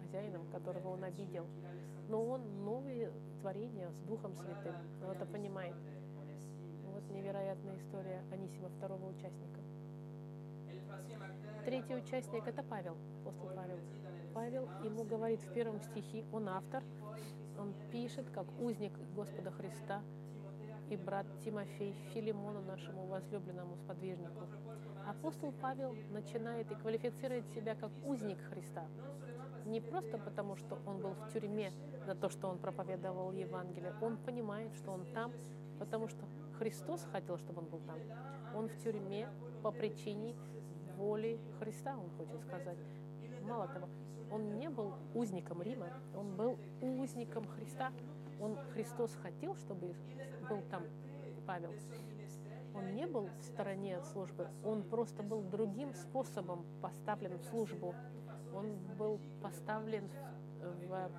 хозяином, 0.02 0.46
которого 0.52 0.88
он 0.88 1.04
обидел. 1.04 1.46
Но 2.08 2.24
он 2.24 2.64
новые 2.64 3.12
творения 3.40 3.90
с 3.90 4.00
Духом 4.08 4.34
Святым. 4.34 4.74
Он 5.04 5.10
это 5.10 5.26
понимает. 5.26 5.76
Вот 6.84 7.02
невероятная 7.10 7.76
история 7.76 8.24
Анисима, 8.32 8.70
второго 8.70 9.10
участника. 9.10 9.60
Третий 11.64 11.94
участник– 11.94 12.44
это 12.46 12.62
Павел, 12.62 12.96
апостол 13.20 13.50
Павел. 13.54 13.78
Павел 14.32 14.68
ему 14.82 15.04
говорит 15.04 15.40
в 15.42 15.52
первом 15.52 15.82
стихе, 15.82 16.24
он 16.32 16.48
автор, 16.48 16.82
он 17.58 17.74
пишет, 17.92 18.30
как 18.30 18.46
узник 18.58 18.92
Господа 19.14 19.50
Христа 19.50 20.02
и 20.88 20.96
брат 20.96 21.26
Тимофей 21.44 21.94
Филимону, 22.14 22.62
нашему 22.62 23.06
возлюбленному 23.06 23.76
сподвижнику. 23.76 24.46
Апостол 25.06 25.52
Павел 25.60 25.94
начинает 26.10 26.70
и 26.70 26.74
квалифицирует 26.74 27.46
себя 27.50 27.74
как 27.74 27.90
узник 28.06 28.38
Христа. 28.50 28.86
Не 29.68 29.82
просто 29.82 30.16
потому, 30.16 30.56
что 30.56 30.78
он 30.86 31.02
был 31.02 31.10
в 31.10 31.30
тюрьме 31.30 31.72
за 32.06 32.14
то, 32.14 32.30
что 32.30 32.48
он 32.48 32.56
проповедовал 32.56 33.32
Евангелие. 33.32 33.94
Он 34.00 34.16
понимает, 34.16 34.72
что 34.74 34.92
он 34.92 35.04
там, 35.12 35.30
потому 35.78 36.08
что 36.08 36.24
Христос 36.58 37.06
хотел, 37.12 37.36
чтобы 37.36 37.60
он 37.60 37.66
был 37.66 37.80
там. 37.80 37.98
Он 38.56 38.68
в 38.68 38.76
тюрьме 38.78 39.28
по 39.62 39.70
причине 39.70 40.34
воли 40.96 41.38
Христа, 41.58 41.98
он 41.98 42.08
хочет 42.16 42.40
сказать. 42.40 42.78
Мало 43.42 43.68
того, 43.68 43.88
он 44.30 44.56
не 44.56 44.70
был 44.70 44.94
узником 45.14 45.60
Рима, 45.60 45.88
он 46.16 46.34
был 46.34 46.58
узником 46.80 47.46
Христа. 47.46 47.92
Он, 48.40 48.56
Христос 48.72 49.14
хотел, 49.22 49.54
чтобы 49.56 49.94
был 50.48 50.62
там 50.70 50.84
Павел. 51.46 51.74
Он 52.74 52.94
не 52.94 53.06
был 53.06 53.28
в 53.38 53.44
стороне 53.44 54.00
службы, 54.12 54.48
он 54.64 54.82
просто 54.82 55.22
был 55.22 55.42
другим 55.42 55.92
способом 55.92 56.64
поставлен 56.80 57.36
в 57.38 57.44
службу. 57.44 57.94
Он 58.58 58.76
был 58.98 59.20
поставлен 59.40 60.10
в, 60.60 61.10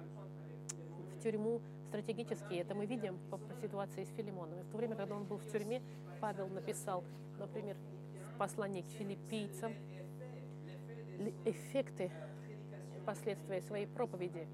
в 1.13 1.23
тюрьму 1.23 1.61
стратегически. 1.87 2.55
Это 2.55 2.75
мы 2.75 2.85
видим 2.85 3.17
по, 3.29 3.37
по 3.37 3.53
ситуации 3.61 4.03
с 4.03 4.09
Филимоном. 4.09 4.59
И 4.59 4.63
в 4.63 4.69
то 4.69 4.77
время, 4.77 4.95
когда 4.95 5.15
он 5.15 5.23
был 5.23 5.37
в 5.37 5.49
тюрьме, 5.49 5.81
Павел 6.19 6.49
написал, 6.49 7.03
например, 7.37 7.77
в 8.33 8.37
послании 8.37 8.81
к 8.81 8.89
филиппийцам, 8.89 9.73
эффекты 11.45 12.11
последствия 13.05 13.61
своей 13.61 13.87
проповеди. 13.87 14.45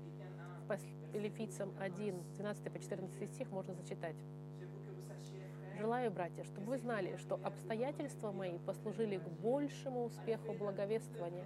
В 0.68 0.78
Филиппийцам 1.12 1.72
1, 1.80 2.24
12 2.36 2.72
по 2.72 2.80
14 2.80 3.34
стих 3.34 3.50
можно 3.50 3.74
зачитать. 3.74 4.16
Желаю, 5.78 6.10
братья, 6.10 6.44
чтобы 6.44 6.68
вы 6.68 6.78
знали, 6.78 7.18
что 7.18 7.40
обстоятельства 7.44 8.32
мои 8.32 8.58
послужили 8.60 9.18
к 9.18 9.28
большему 9.42 10.06
успеху 10.06 10.54
благовествования, 10.54 11.46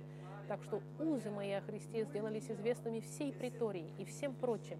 так 0.49 0.63
что 0.63 0.81
узы 0.97 1.29
мои 1.29 1.51
о 1.51 1.61
Христе 1.61 2.03
сделались 2.05 2.49
известными 2.49 3.01
всей 3.01 3.31
притории 3.31 3.93
и 3.99 4.05
всем 4.05 4.33
прочим. 4.33 4.79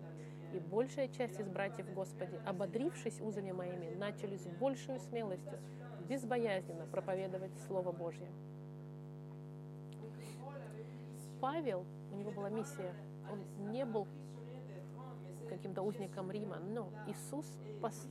И 0.52 0.58
большая 0.58 1.08
часть 1.10 1.40
из 1.40 1.48
братьев 1.48 1.94
Господи, 1.94 2.42
ободрившись 2.44 3.22
узами 3.22 3.52
моими, 3.52 3.94
начали 3.94 4.36
с 4.36 4.48
большей 4.48 5.00
смелостью, 5.00 5.60
безбоязненно 6.10 6.88
проповедовать 6.88 7.52
Слово 7.68 7.92
Божье. 7.92 8.28
Павел, 11.40 11.86
у 12.12 12.16
него 12.16 12.32
была 12.32 12.50
миссия, 12.50 12.92
он 13.32 13.72
не 13.72 13.86
был 13.86 14.08
каким-то 15.50 15.84
узником 15.84 16.32
Рима, 16.32 16.58
но 16.58 16.90
Иисус 17.06 17.46
пос, 17.80 18.08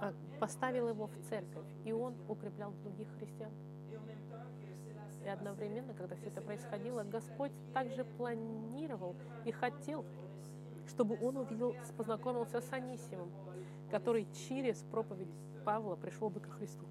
а, 0.00 0.12
поставил 0.40 0.88
его 0.88 1.06
в 1.06 1.16
церковь, 1.28 1.66
и 1.84 1.92
он 1.92 2.16
укреплял 2.28 2.72
других 2.82 3.06
христиан. 3.18 3.52
И 5.24 5.28
одновременно, 5.28 5.94
когда 5.94 6.16
все 6.16 6.26
это 6.26 6.40
происходило, 6.40 7.04
Господь 7.04 7.52
также 7.72 8.04
планировал 8.04 9.14
и 9.44 9.52
хотел, 9.52 10.04
чтобы 10.88 11.16
он 11.20 11.36
увидел, 11.36 11.76
познакомился 11.96 12.60
с 12.60 12.72
Анисимом, 12.72 13.30
который 13.90 14.26
через 14.48 14.82
проповедь 14.90 15.28
Павла 15.64 15.94
пришел 15.94 16.28
бы 16.28 16.40
ко 16.40 16.50
Христу. 16.50 16.86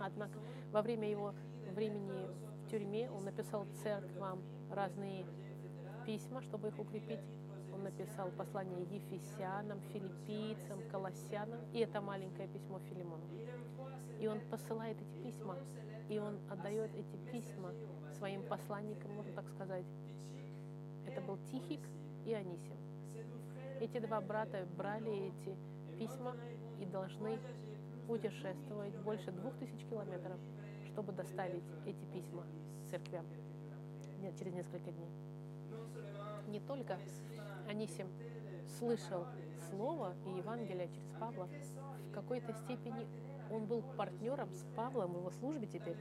Однако 0.00 0.38
во 0.72 0.82
время 0.82 1.10
его 1.10 1.34
времени 1.74 2.28
в 2.64 2.70
тюрьме 2.70 3.10
он 3.10 3.24
написал 3.24 3.66
церквам 3.82 4.42
разные 4.70 5.24
письма, 6.04 6.42
чтобы 6.42 6.68
их 6.68 6.78
укрепить. 6.78 7.20
Он 7.72 7.82
написал 7.82 8.30
послание 8.30 8.82
Ефесянам, 8.90 9.80
филиппийцам, 9.92 10.80
колоссянам, 10.90 11.60
и 11.72 11.78
это 11.78 12.00
маленькое 12.00 12.48
письмо 12.48 12.78
Филимону. 12.80 13.24
И 14.20 14.26
он 14.26 14.40
посылает 14.50 14.96
эти 15.00 15.22
письма, 15.22 15.56
и 16.08 16.18
он 16.18 16.38
отдает 16.50 16.90
эти 16.94 17.16
письма 17.30 17.72
своим 18.16 18.42
посланникам, 18.42 19.12
можно 19.12 19.32
так 19.32 19.48
сказать. 19.48 19.84
Это 21.06 21.20
был 21.20 21.38
Тихик 21.50 21.80
и 22.24 22.32
Анисим. 22.32 22.76
Эти 23.80 23.98
два 23.98 24.20
брата 24.20 24.66
брали 24.76 25.28
эти 25.28 25.56
письма 25.98 26.34
и 26.80 26.86
должны 26.86 27.38
путешествовать 28.06 28.94
больше 29.02 29.30
двух 29.32 29.54
тысяч 29.58 29.84
километров, 29.88 30.38
чтобы 30.92 31.12
доставить 31.12 31.64
эти 31.86 32.04
письма 32.06 32.44
церквям 32.90 33.26
нет, 34.20 34.36
через 34.38 34.54
несколько 34.54 34.90
дней. 34.90 35.10
Не 36.48 36.60
только 36.60 36.98
Анисим 37.68 38.08
слышал 38.78 39.26
Слово 39.70 40.14
и 40.26 40.30
Евангелие 40.30 40.88
через 40.88 41.12
Павла, 41.20 41.48
в 42.08 42.12
какой-то 42.12 42.52
степени 42.54 43.06
он 43.50 43.66
был 43.66 43.82
партнером 43.96 44.52
с 44.52 44.64
Павлом 44.76 45.12
в 45.12 45.18
его 45.18 45.30
службе 45.30 45.66
теперь. 45.66 45.96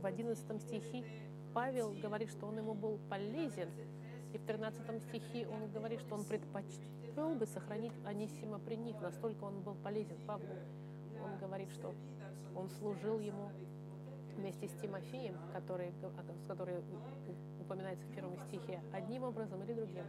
В 0.00 0.06
11 0.06 0.62
стихе 0.62 1.04
Павел 1.54 1.92
говорит, 1.92 2.30
что 2.30 2.46
он 2.46 2.56
ему 2.56 2.74
был 2.74 2.98
полезен 3.10 3.68
И 4.32 4.38
в 4.38 4.44
13 4.44 5.02
стихе 5.02 5.46
он 5.46 5.70
говорит, 5.70 6.00
что 6.00 6.14
он 6.14 6.24
предпочел 6.24 7.34
бы 7.34 7.46
сохранить 7.46 7.92
Анисима 8.04 8.58
при 8.58 8.76
них, 8.76 9.00
настолько 9.00 9.44
он 9.44 9.60
был 9.60 9.74
полезен 9.74 10.16
Павлу. 10.26 10.54
Он 11.22 11.38
говорит, 11.38 11.70
что 11.70 11.94
он 12.56 12.70
служил 12.70 13.20
ему 13.20 13.50
вместе 14.36 14.66
с 14.68 14.72
Тимофеем, 14.80 15.36
который, 15.52 15.92
который 16.48 16.76
упоминается 17.60 18.06
в 18.06 18.14
первом 18.14 18.38
стихе, 18.38 18.80
одним 18.92 19.24
образом 19.24 19.62
или 19.62 19.74
другим. 19.74 20.04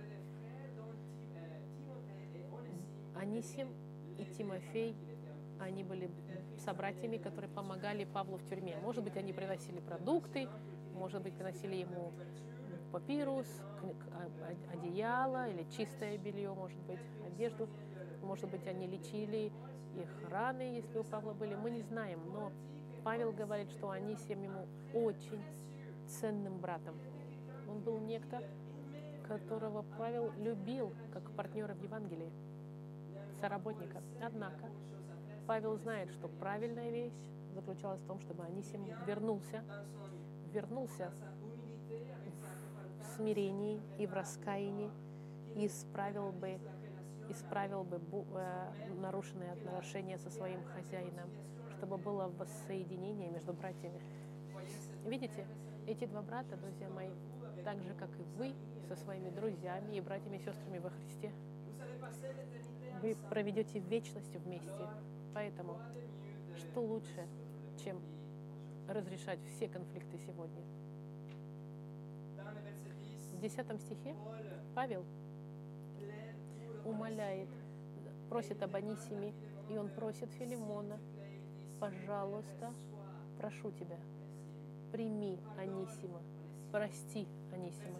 Анисим 3.15 3.67
и 4.17 4.25
Тимофей, 4.25 4.95
они 5.63 5.83
были 5.83 6.09
собратьями, 6.63 7.17
которые 7.17 7.49
помогали 7.49 8.05
Павлу 8.05 8.37
в 8.37 8.47
тюрьме. 8.47 8.77
Может 8.81 9.03
быть, 9.03 9.17
они 9.17 9.33
приносили 9.33 9.79
продукты, 9.79 10.47
может 10.93 11.21
быть, 11.21 11.33
приносили 11.33 11.75
ему 11.75 12.11
папирус, 12.91 13.47
а, 14.11 14.73
одеяло 14.73 15.49
или 15.49 15.65
чистое 15.75 16.17
белье, 16.17 16.53
может 16.53 16.79
быть, 16.81 16.99
одежду. 17.25 17.67
Может 18.21 18.49
быть, 18.49 18.65
они 18.67 18.87
лечили 18.87 19.51
их 19.95 20.29
раны, 20.29 20.61
если 20.61 20.97
у 20.99 21.03
Павла 21.03 21.33
были. 21.33 21.55
Мы 21.55 21.71
не 21.71 21.81
знаем, 21.81 22.19
но 22.31 22.51
Павел 23.03 23.31
говорит, 23.31 23.69
что 23.71 23.89
они 23.89 24.15
всем 24.15 24.41
ему 24.43 24.67
очень 24.93 25.43
ценным 26.07 26.59
братом. 26.59 26.95
Он 27.67 27.79
был 27.81 27.99
некто, 27.99 28.41
которого 29.27 29.83
Павел 29.97 30.31
любил 30.37 30.93
как 31.11 31.29
партнера 31.31 31.73
в 31.73 31.81
Евангелии, 31.81 32.31
соработника. 33.41 34.01
Однако 34.21 34.69
Павел 35.45 35.77
знает, 35.77 36.09
что 36.11 36.27
правильная 36.27 36.89
вещь 36.89 37.13
заключалась 37.53 38.01
в 38.01 38.07
том, 38.07 38.19
чтобы 38.21 38.43
Анисим 38.43 38.85
вернулся, 39.05 39.63
вернулся 40.53 41.11
в 42.99 43.15
смирении 43.15 43.81
и 43.97 44.07
в 44.07 44.13
раскаянии 44.13 44.89
и 45.55 45.67
исправил 45.67 46.31
бы, 46.31 46.59
исправил 47.29 47.83
бы 47.83 48.01
э, 48.35 48.93
нарушенные 49.01 49.51
отношения 49.51 50.17
со 50.17 50.29
своим 50.29 50.63
хозяином, 50.63 51.29
чтобы 51.77 51.97
было 51.97 52.27
воссоединение 52.27 53.29
между 53.29 53.53
братьями. 53.53 54.01
Видите, 55.05 55.45
эти 55.85 56.05
два 56.05 56.21
брата, 56.21 56.55
друзья 56.57 56.89
мои, 56.89 57.11
так 57.63 57.81
же, 57.83 57.93
как 57.93 58.09
и 58.17 58.23
вы, 58.37 58.53
со 58.87 58.95
своими 58.95 59.29
друзьями 59.29 59.95
и 59.95 60.01
братьями 60.01 60.37
и 60.37 60.39
сестрами 60.39 60.79
во 60.79 60.89
Христе, 60.89 61.31
вы 63.01 63.15
проведете 63.29 63.79
вечность 63.79 64.35
вместе. 64.35 64.87
Поэтому 65.33 65.77
что 66.55 66.81
лучше, 66.81 67.27
чем 67.83 67.99
разрешать 68.87 69.39
все 69.55 69.67
конфликты 69.67 70.17
сегодня? 70.27 70.61
В 73.33 73.39
10 73.39 73.81
стихе 73.81 74.15
Павел 74.75 75.03
умоляет, 76.85 77.49
просит 78.29 78.61
об 78.61 78.75
Анисиме, 78.75 79.33
и 79.69 79.77
он 79.77 79.89
просит 79.89 80.29
Филимона, 80.33 80.99
пожалуйста, 81.79 82.73
прошу 83.37 83.71
тебя, 83.71 83.97
прими 84.91 85.39
Анисима, 85.57 86.21
прости 86.71 87.27
Анисима. 87.51 87.99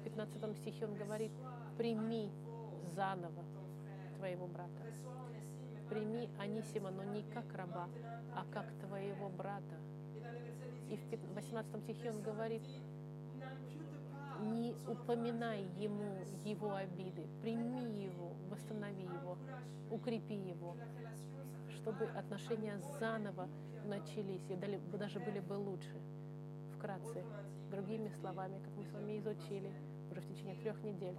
В 0.00 0.04
15 0.04 0.56
стихе 0.58 0.86
он 0.86 0.96
говорит, 0.96 1.32
прими 1.76 2.30
заново 2.94 3.44
твоего 4.16 4.46
брата. 4.46 4.82
Прими 5.88 6.28
Анисима, 6.38 6.90
но 6.90 7.04
не 7.04 7.22
как 7.22 7.52
раба, 7.54 7.88
а 8.34 8.44
как 8.52 8.66
твоего 8.80 9.28
брата. 9.28 9.76
И 10.90 10.96
в 10.96 11.34
18 11.34 11.82
стихе 11.82 12.10
он 12.10 12.22
говорит, 12.22 12.62
не 14.40 14.74
упоминай 14.86 15.64
ему 15.78 16.24
его 16.44 16.74
обиды, 16.74 17.26
прими 17.42 18.04
его, 18.04 18.32
восстанови 18.50 19.02
его, 19.02 19.36
укрепи 19.90 20.34
его, 20.34 20.76
чтобы 21.70 22.04
отношения 22.06 22.78
заново 23.00 23.48
начались 23.84 24.48
и 24.48 24.56
даже 24.56 25.18
были 25.20 25.40
бы 25.40 25.54
лучше. 25.54 26.00
Вкратце, 26.76 27.24
другими 27.70 28.08
словами, 28.20 28.60
как 28.62 28.72
мы 28.76 28.84
с 28.84 28.92
вами 28.92 29.18
изучили 29.18 29.72
уже 30.10 30.20
в 30.20 30.28
течение 30.28 30.54
трех 30.56 30.80
недель, 30.82 31.16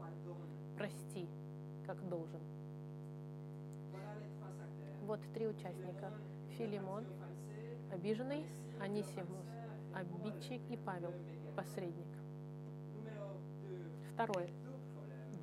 прости, 0.78 1.28
как 1.86 2.08
должен. 2.08 2.59
Вот 5.10 5.22
три 5.34 5.48
участника. 5.48 6.14
Филимон, 6.56 7.04
обиженный, 7.92 8.46
Анисимус, 8.80 9.48
обидчик 9.96 10.62
и 10.70 10.78
Павел, 10.78 11.12
посредник. 11.56 12.06
Второе. 14.14 14.48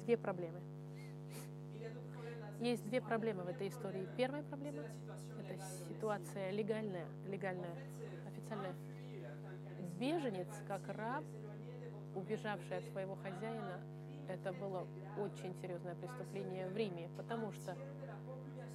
Две 0.04 0.16
проблемы. 0.16 0.60
Есть 2.60 2.84
две 2.84 3.00
проблемы 3.00 3.42
в 3.42 3.48
этой 3.48 3.66
истории. 3.66 4.06
Первая 4.16 4.44
проблема– 4.44 4.84
это 5.40 5.60
ситуация 5.88 6.52
легальная, 6.52 7.08
легальная, 7.26 7.74
официальная. 8.28 8.76
Беженец, 9.98 10.62
как 10.68 10.86
раб, 10.96 11.24
убежавший 12.14 12.78
от 12.78 12.84
своего 12.84 13.16
хозяина, 13.16 13.80
это 14.28 14.52
было 14.52 14.86
очень 15.18 15.52
серьезное 15.60 15.96
преступление 15.96 16.68
в 16.68 16.76
Риме, 16.76 17.10
потому 17.16 17.50
что 17.50 17.76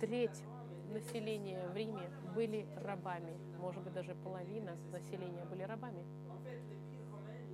треть 0.01 0.43
населения 0.91 1.67
в 1.67 1.75
Риме 1.75 2.09
были 2.35 2.67
рабами, 2.83 3.33
может 3.59 3.81
быть, 3.83 3.93
даже 3.93 4.15
половина 4.15 4.75
населения 4.91 5.45
были 5.45 5.63
рабами. 5.63 6.05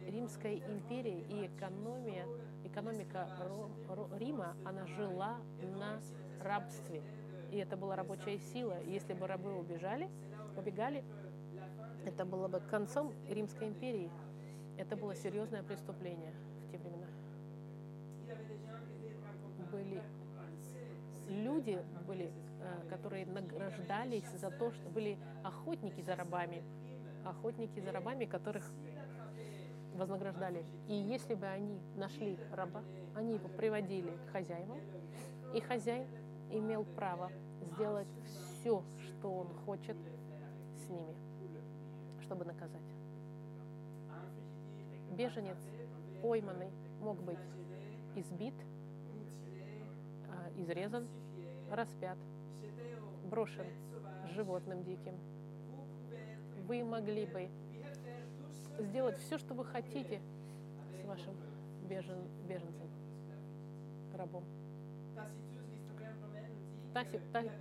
Римская 0.07 0.55
империя 0.55 1.21
и 1.21 1.47
экономия, 1.47 2.25
экономика 2.63 3.27
Рима, 4.17 4.55
она 4.65 4.85
жила 4.85 5.37
на 5.61 6.01
рабстве. 6.41 7.01
И 7.51 7.57
это 7.57 7.77
была 7.77 7.95
рабочая 7.95 8.39
сила. 8.39 8.81
Если 8.83 9.13
бы 9.13 9.27
рабы 9.27 9.53
убежали, 9.53 10.09
убегали, 10.55 11.03
это 12.05 12.25
было 12.25 12.47
бы 12.47 12.59
концом 12.59 13.13
Римской 13.29 13.67
империи. 13.67 14.09
Это 14.77 14.95
было 14.95 15.15
серьезное 15.15 15.63
преступление 15.63 16.33
в 16.61 16.71
те 16.71 16.77
времена. 16.77 17.07
Были 19.71 20.01
люди, 21.27 21.79
были, 22.07 22.31
которые 22.89 23.25
награждались 23.25 24.29
за 24.31 24.49
то, 24.51 24.71
что 24.71 24.89
были 24.89 25.17
охотники 25.43 26.01
за 26.01 26.15
рабами, 26.15 26.63
охотники 27.25 27.79
за 27.79 27.91
рабами, 27.91 28.25
которых 28.25 28.69
вознаграждали. 29.95 30.63
И 30.87 30.93
если 30.93 31.33
бы 31.33 31.45
они 31.47 31.79
нашли 31.95 32.37
раба, 32.51 32.83
они 33.15 33.35
его 33.35 33.49
приводили 33.49 34.11
к 34.27 34.31
хозяевам, 34.31 34.79
и 35.53 35.59
хозяин 35.61 36.07
имел 36.51 36.85
право 36.95 37.31
сделать 37.73 38.07
все, 38.61 38.83
что 39.03 39.31
он 39.31 39.47
хочет 39.65 39.97
с 40.75 40.89
ними, 40.89 41.15
чтобы 42.21 42.45
наказать. 42.45 42.81
Беженец, 45.11 45.57
пойманный, 46.21 46.69
мог 47.01 47.17
быть 47.23 47.39
избит, 48.15 48.53
а, 50.29 50.49
изрезан, 50.61 51.07
распят, 51.71 52.17
брошен 53.25 53.65
животным 54.33 54.83
диким. 54.83 55.15
Вы 56.67 56.83
могли 56.83 57.25
бы 57.25 57.49
сделать 58.79 59.17
все, 59.19 59.37
что 59.37 59.53
вы 59.53 59.65
хотите 59.65 60.21
с 61.01 61.05
вашим 61.05 61.35
бежен, 61.87 62.19
беженцем, 62.47 62.89
рабом. 64.13 64.43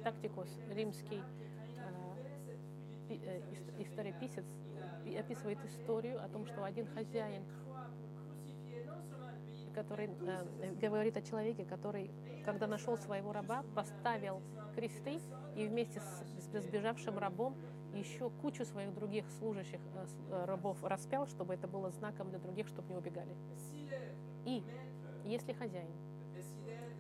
Тактикус, 0.03 0.49
римский 0.71 1.23
э, 3.09 3.43
историписец, 3.79 4.47
описывает 5.19 5.59
историю 5.65 6.23
о 6.23 6.29
том, 6.29 6.47
что 6.47 6.65
один 6.65 6.87
хозяин, 6.87 7.43
который 9.77 10.09
э, 10.09 10.73
говорит 10.81 11.19
о 11.19 11.23
человеке, 11.23 11.65
который, 11.67 12.11
когда 12.45 12.67
нашел 12.67 12.97
своего 12.97 13.33
раба, 13.33 13.63
поставил 13.75 14.41
кресты 14.75 15.21
и 15.55 15.67
вместе 15.67 16.01
с, 16.01 16.25
с 16.41 16.65
сбежавшим 16.65 17.19
рабом 17.19 17.55
еще 17.93 18.31
кучу 18.31 18.65
своих 18.65 18.95
других 18.95 19.31
служащих 19.39 19.81
э, 19.95 20.07
э, 20.31 20.45
рабов 20.47 20.83
распял, 20.83 21.27
чтобы 21.27 21.53
это 21.53 21.69
было 21.69 21.91
знаком 21.91 22.31
для 22.31 22.39
других, 22.39 22.67
чтобы 22.69 22.89
не 22.89 22.97
убегали. 22.97 23.37
И 24.47 24.65
если 25.25 25.53
хозяин 25.53 25.93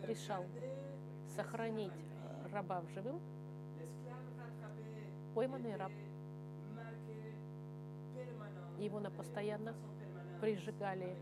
решал 0.02 0.44
сохранить 1.34 1.92
раба 2.52 2.82
в 2.82 2.90
живым, 2.90 3.20
пойманный 5.34 5.76
раб, 5.76 5.92
его 8.78 9.00
на 9.00 9.10
постоянно 9.10 9.74
прижигали 10.42 11.16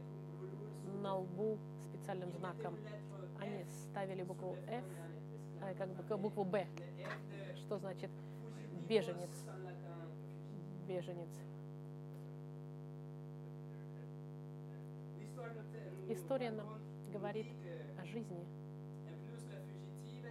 на 1.05 1.17
лбу 1.19 1.59
специальным 1.85 2.33
знаком. 2.33 2.75
Они 3.39 3.65
ставили 3.91 4.23
букву 4.23 4.57
F, 4.67 4.85
э, 5.63 5.75
как 5.75 5.89
бы 5.89 6.17
букву 6.17 6.45
Б, 6.45 6.67
что 7.57 7.79
значит 7.79 8.11
беженец 8.89 9.45
беженец. 10.87 11.29
История 16.09 16.51
нам 16.51 16.79
говорит 17.13 17.47
о 17.99 18.05
жизни. 18.05 18.47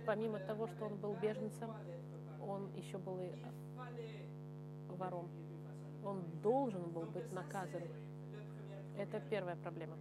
Помимо 0.05 0.39
того, 0.39 0.67
что 0.67 0.86
он 0.86 0.97
был 0.97 1.15
беженцем, 1.15 1.71
он 2.41 2.71
еще 2.76 2.97
был 2.97 3.19
и 3.21 3.32
вором. 4.89 5.30
Он 6.03 6.24
должен 6.41 6.91
был 6.91 7.03
быть 7.03 7.32
наказан. 7.32 7.84
Это 8.97 9.19
первая 9.30 9.55
проблема. 9.55 9.95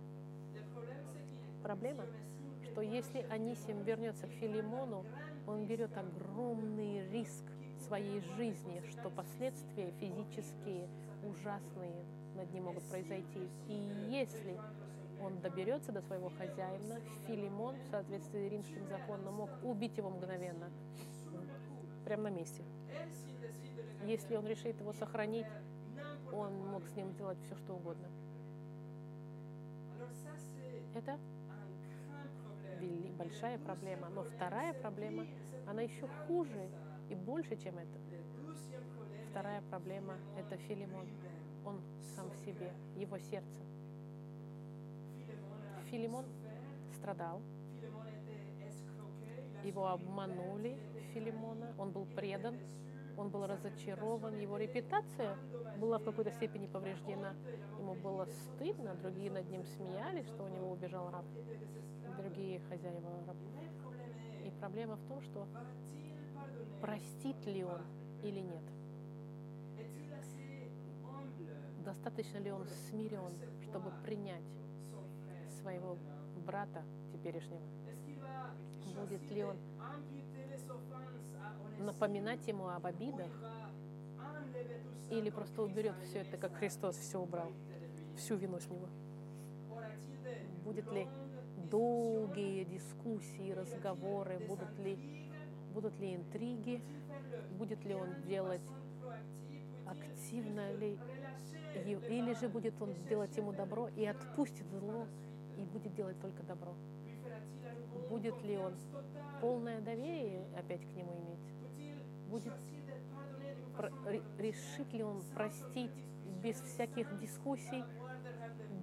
Проблема, 1.62 2.04
что 2.64 2.80
если 2.80 3.20
Анисим 3.30 3.82
вернется 3.82 4.26
к 4.26 4.30
Филимону, 4.30 5.04
он 5.46 5.66
берет 5.66 5.96
огромный 5.96 7.08
риск 7.10 7.44
своей 7.86 8.20
жизни, 8.36 8.82
что 8.90 9.10
последствия 9.10 9.92
физические, 10.00 10.88
ужасные 11.24 12.04
над 12.34 12.52
ним 12.52 12.64
могут 12.64 12.82
произойти. 12.84 13.48
И 13.68 13.74
если 14.10 14.58
он 15.20 15.40
доберется 15.40 15.92
до 15.92 16.00
своего 16.02 16.30
хозяина, 16.30 17.00
Филимон, 17.26 17.76
в 17.76 17.86
соответствии 17.90 18.48
с 18.48 18.50
римским 18.50 18.86
законом, 18.88 19.34
мог 19.34 19.50
убить 19.62 19.96
его 19.96 20.10
мгновенно, 20.10 20.70
прямо 22.04 22.24
на 22.24 22.30
месте. 22.30 22.62
Если 24.04 24.36
он 24.36 24.46
решит 24.46 24.80
его 24.80 24.92
сохранить, 24.92 25.46
он 26.32 26.52
мог 26.68 26.86
с 26.88 26.96
ним 26.96 27.10
сделать 27.12 27.38
все, 27.44 27.56
что 27.56 27.74
угодно. 27.74 28.08
Это 30.94 31.18
большая 32.86 33.58
проблема. 33.58 34.08
Но 34.08 34.24
вторая 34.24 34.74
проблема, 34.74 35.26
она 35.66 35.82
еще 35.82 36.06
хуже 36.26 36.68
и 37.08 37.14
больше, 37.14 37.56
чем 37.56 37.78
это. 37.78 37.98
Вторая 39.30 39.62
проблема– 39.70 40.14
это 40.36 40.56
Филимон. 40.56 41.06
Он 41.64 41.80
сам 42.14 42.30
в 42.30 42.36
себе, 42.36 42.72
его 42.96 43.18
сердце. 43.18 43.62
Филимон 45.90 46.24
страдал, 46.94 47.42
его 49.64 49.88
обманули, 49.88 50.78
Филимона, 51.12 51.74
он 51.78 51.90
был 51.92 52.06
предан, 52.06 52.58
он 53.16 53.28
был 53.28 53.46
разочарован, 53.46 54.38
его 54.38 54.56
репутация 54.56 55.36
была 55.78 55.98
в 55.98 56.04
какой-то 56.04 56.30
степени 56.32 56.66
повреждена. 56.66 57.34
Ему 57.78 57.94
было 57.94 58.26
стыдно, 58.26 58.94
другие 58.94 59.30
над 59.30 59.48
ним 59.50 59.64
смеялись, 59.64 60.26
что 60.26 60.44
у 60.44 60.48
него 60.48 60.70
убежал 60.70 61.10
раб, 61.10 61.24
другие 62.16 62.60
хозяева 62.68 63.10
раба. 63.26 63.34
И 64.44 64.50
проблема 64.60 64.96
в 64.96 65.04
том, 65.08 65.20
что 65.22 65.46
простит 66.80 67.44
ли 67.46 67.64
он 67.64 67.80
или 68.22 68.40
нет. 68.40 68.62
Достаточно 71.84 72.38
ли 72.38 72.50
он 72.50 72.66
смирен, 72.88 73.32
чтобы 73.62 73.90
принять 74.04 74.44
своего 75.60 75.96
брата 76.46 76.84
теперешнего? 77.12 77.62
Будет 78.96 79.30
ли 79.30 79.44
он 79.44 79.56
напоминать 81.78 82.46
ему 82.46 82.68
об 82.68 82.86
обидах 82.86 83.30
или 85.10 85.30
просто 85.30 85.62
уберет 85.62 85.96
все 86.04 86.20
это, 86.20 86.36
как 86.36 86.54
Христос 86.54 86.96
все 86.96 87.20
убрал, 87.20 87.52
всю 88.16 88.36
вину 88.36 88.58
с 88.58 88.68
него? 88.68 88.88
Будет 90.64 90.90
ли 90.92 91.08
долгие 91.72 92.64
дискуссии, 92.64 93.50
разговоры, 93.52 94.38
будут 94.46 94.78
ли, 94.78 94.96
будут 95.74 95.98
ли 95.98 96.14
интриги, 96.14 96.80
будет 97.58 97.84
ли 97.84 97.94
он 97.94 98.22
делать 98.28 98.60
активно 99.86 100.72
ли, 100.74 100.98
или 102.08 102.34
же 102.34 102.48
будет 102.48 102.80
он 102.80 102.94
делать 103.08 103.36
ему 103.36 103.52
добро 103.52 103.88
и 103.96 104.04
отпустит 104.04 104.70
зло 104.70 105.08
и 105.56 105.64
будет 105.64 105.92
делать 105.94 106.20
только 106.20 106.44
добро. 106.44 106.74
Будет 108.08 108.40
ли 108.44 108.56
он 108.56 108.74
полное 109.40 109.80
доверие 109.80 110.44
опять 110.56 110.82
к 110.82 110.94
нему 110.94 111.12
иметь? 111.18 111.52
будет, 112.32 112.54
решит 114.38 114.90
ли 114.94 115.02
он 115.02 115.22
простить 115.34 115.90
без 116.42 116.56
всяких 116.62 117.14
дискуссий, 117.20 117.84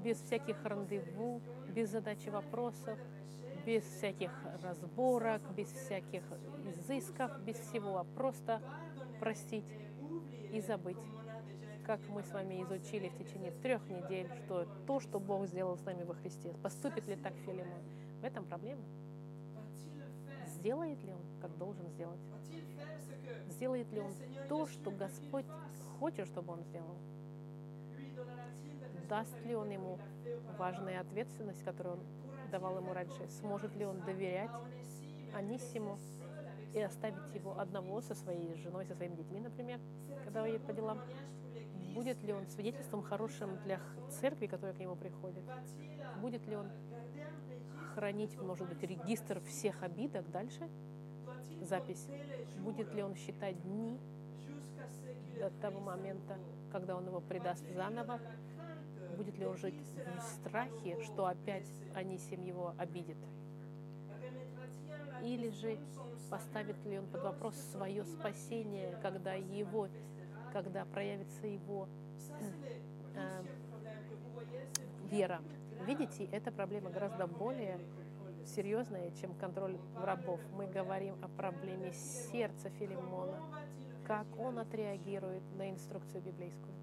без 0.03 0.21
всяких 0.21 0.63
рандеву, 0.63 1.41
без 1.73 1.89
задачи 1.89 2.29
вопросов, 2.29 2.97
без 3.65 3.83
всяких 3.83 4.31
разборок, 4.61 5.41
без 5.55 5.67
всяких 5.67 6.23
изысков, 6.65 7.39
без 7.41 7.57
всего, 7.57 7.97
а 7.97 8.03
просто 8.03 8.61
простить 9.19 9.65
и 10.51 10.61
забыть. 10.61 10.97
Как 11.85 11.99
мы 12.09 12.23
с 12.23 12.31
вами 12.31 12.61
изучили 12.63 13.09
в 13.09 13.17
течение 13.17 13.51
трех 13.51 13.87
недель, 13.87 14.29
что 14.45 14.67
то, 14.85 14.99
что 14.99 15.19
Бог 15.19 15.47
сделал 15.47 15.75
с 15.77 15.83
нами 15.83 16.03
во 16.03 16.13
Христе, 16.13 16.53
поступит 16.61 17.07
ли 17.07 17.15
так 17.15 17.33
Филимон? 17.45 17.81
В 18.21 18.23
этом 18.23 18.45
проблема. 18.45 18.83
Сделает 20.45 21.01
ли 21.03 21.13
он, 21.13 21.21
как 21.41 21.57
должен 21.57 21.87
сделать? 21.89 22.19
Сделает 23.47 23.91
ли 23.91 24.01
он 24.01 24.11
то, 24.47 24.67
что 24.67 24.91
Господь 24.91 25.45
хочет, 25.99 26.27
чтобы 26.27 26.53
он 26.53 26.63
сделал? 26.63 26.97
Даст 29.09 29.35
ли 29.45 29.55
он 29.55 29.69
ему 29.71 29.97
важную 30.57 31.01
ответственность, 31.01 31.63
которую 31.63 31.95
он 31.95 32.03
давал 32.51 32.77
ему 32.77 32.93
раньше? 32.93 33.27
Сможет 33.29 33.75
ли 33.75 33.85
он 33.85 34.01
доверять 34.01 34.51
Анисиму 35.33 35.97
и 36.73 36.79
оставить 36.79 37.33
его 37.33 37.59
одного 37.59 38.01
со 38.01 38.13
своей 38.13 38.55
женой, 38.55 38.85
со 38.85 38.95
своими 38.95 39.15
детьми, 39.15 39.39
например, 39.39 39.79
когда 40.23 40.45
едет 40.45 40.65
по 40.65 40.73
делам? 40.73 40.99
Будет 41.95 42.21
ли 42.23 42.33
он 42.33 42.47
свидетельством 42.47 43.01
хорошим 43.01 43.57
для 43.63 43.79
церкви, 44.21 44.45
которая 44.45 44.75
к 44.75 44.79
нему 44.79 44.95
приходит? 44.95 45.43
Будет 46.21 46.45
ли 46.47 46.55
он 46.55 46.69
хранить, 47.95 48.37
может 48.39 48.69
быть, 48.69 48.83
регистр 48.83 49.41
всех 49.41 49.81
обидок 49.81 50.29
дальше? 50.29 50.69
запись, 51.61 52.07
будет 52.59 52.93
ли 52.93 53.03
он 53.03 53.15
считать 53.15 53.61
дни 53.63 53.99
до 55.39 55.49
того 55.61 55.79
момента, 55.79 56.37
когда 56.71 56.95
он 56.95 57.07
его 57.07 57.21
предаст 57.21 57.63
заново, 57.73 58.19
будет 59.15 59.37
ли 59.37 59.45
он 59.45 59.57
жить 59.57 59.75
в 60.17 60.21
страхе, 60.21 61.01
что 61.03 61.25
опять 61.25 61.67
Анисим 61.95 62.43
его 62.43 62.73
обидит, 62.77 63.17
или 65.23 65.49
же 65.49 65.77
поставит 66.29 66.83
ли 66.85 66.99
он 66.99 67.07
под 67.07 67.23
вопрос 67.23 67.55
свое 67.71 68.05
спасение, 68.05 68.97
когда 69.01 69.33
его, 69.33 69.87
когда 70.53 70.85
проявится 70.85 71.47
его 71.47 71.87
э, 73.15 73.43
вера. 75.09 75.41
Видите, 75.85 76.25
эта 76.25 76.51
проблема 76.51 76.89
гораздо 76.89 77.27
более 77.27 77.79
серьезное, 78.45 79.11
чем 79.11 79.33
контроль 79.35 79.77
рабов. 79.95 80.39
Мы 80.53 80.67
говорим 80.67 81.15
о 81.23 81.27
проблеме 81.27 81.93
сердца 81.93 82.69
Филимона, 82.71 83.39
как 84.05 84.25
он 84.39 84.59
отреагирует 84.59 85.43
на 85.55 85.69
инструкцию 85.69 86.21
библейскую. 86.21 86.78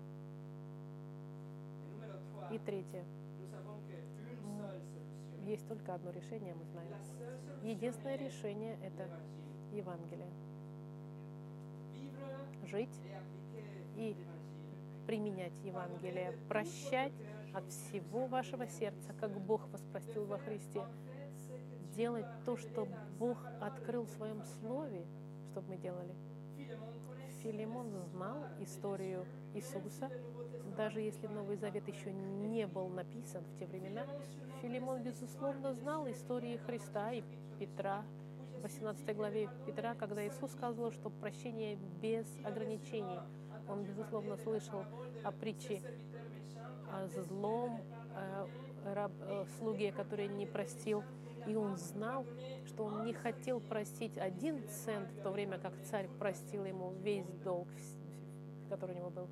И 2.50 2.58
третье. 2.58 3.04
Есть 5.44 5.66
только 5.68 5.94
одно 5.94 6.10
решение, 6.10 6.54
мы 6.54 6.64
знаем. 6.64 6.92
Единственное 7.62 8.16
решение– 8.16 8.78
это 8.82 9.08
Евангелие. 9.72 10.30
Жить 12.66 13.00
и 13.96 14.16
применять 15.06 15.56
Евангелие, 15.64 16.36
прощать 16.48 17.12
от 17.54 17.64
всего 17.70 18.26
вашего 18.26 18.66
сердца, 18.66 19.12
как 19.20 19.30
Бог 19.40 19.68
вас 19.68 19.82
простил 19.92 20.24
во 20.26 20.38
Христе, 20.38 20.82
делать 21.94 22.26
то, 22.44 22.56
что 22.56 22.88
Бог 23.18 23.38
открыл 23.60 24.02
в 24.02 24.10
своем 24.10 24.42
слове, 24.60 25.06
чтобы 25.50 25.68
мы 25.68 25.76
делали. 25.76 26.14
Филимон 27.46 27.92
знал 28.10 28.38
историю 28.58 29.24
Иисуса, 29.54 30.10
даже 30.76 31.00
если 31.00 31.28
Новый 31.28 31.56
Завет 31.56 31.86
еще 31.86 32.12
не 32.12 32.66
был 32.66 32.88
написан 32.88 33.44
в 33.44 33.56
те 33.56 33.66
времена. 33.66 34.04
Филимон, 34.60 35.04
безусловно, 35.04 35.72
знал 35.74 36.10
истории 36.10 36.56
Христа 36.66 37.12
и 37.12 37.22
Петра, 37.60 38.02
в 38.58 38.62
18 38.62 39.14
главе 39.14 39.48
Петра, 39.64 39.94
когда 39.94 40.26
Иисус 40.26 40.50
сказал, 40.50 40.90
что 40.90 41.08
прощение 41.08 41.78
без 42.02 42.26
ограничений. 42.42 43.20
Он, 43.68 43.84
безусловно, 43.84 44.36
слышал 44.38 44.82
о 45.22 45.30
притче 45.30 45.80
о 46.90 47.06
злом 47.06 47.80
о 48.16 48.48
раб, 48.92 49.12
о 49.22 49.46
слуге, 49.58 49.92
который 49.92 50.26
не 50.26 50.46
простил 50.46 51.04
и 51.46 51.54
он 51.54 51.76
знал, 51.76 52.26
что 52.66 52.84
он 52.84 53.04
не 53.04 53.12
хотел 53.12 53.60
простить 53.60 54.18
один 54.18 54.66
цент, 54.68 55.10
в 55.12 55.22
то 55.22 55.30
время 55.30 55.58
как 55.58 55.72
царь 55.84 56.08
простил 56.18 56.64
ему 56.64 56.92
весь 57.02 57.28
долг, 57.44 57.68
который 58.68 58.94
у 58.96 58.98
него 58.98 59.10
был. 59.10 59.28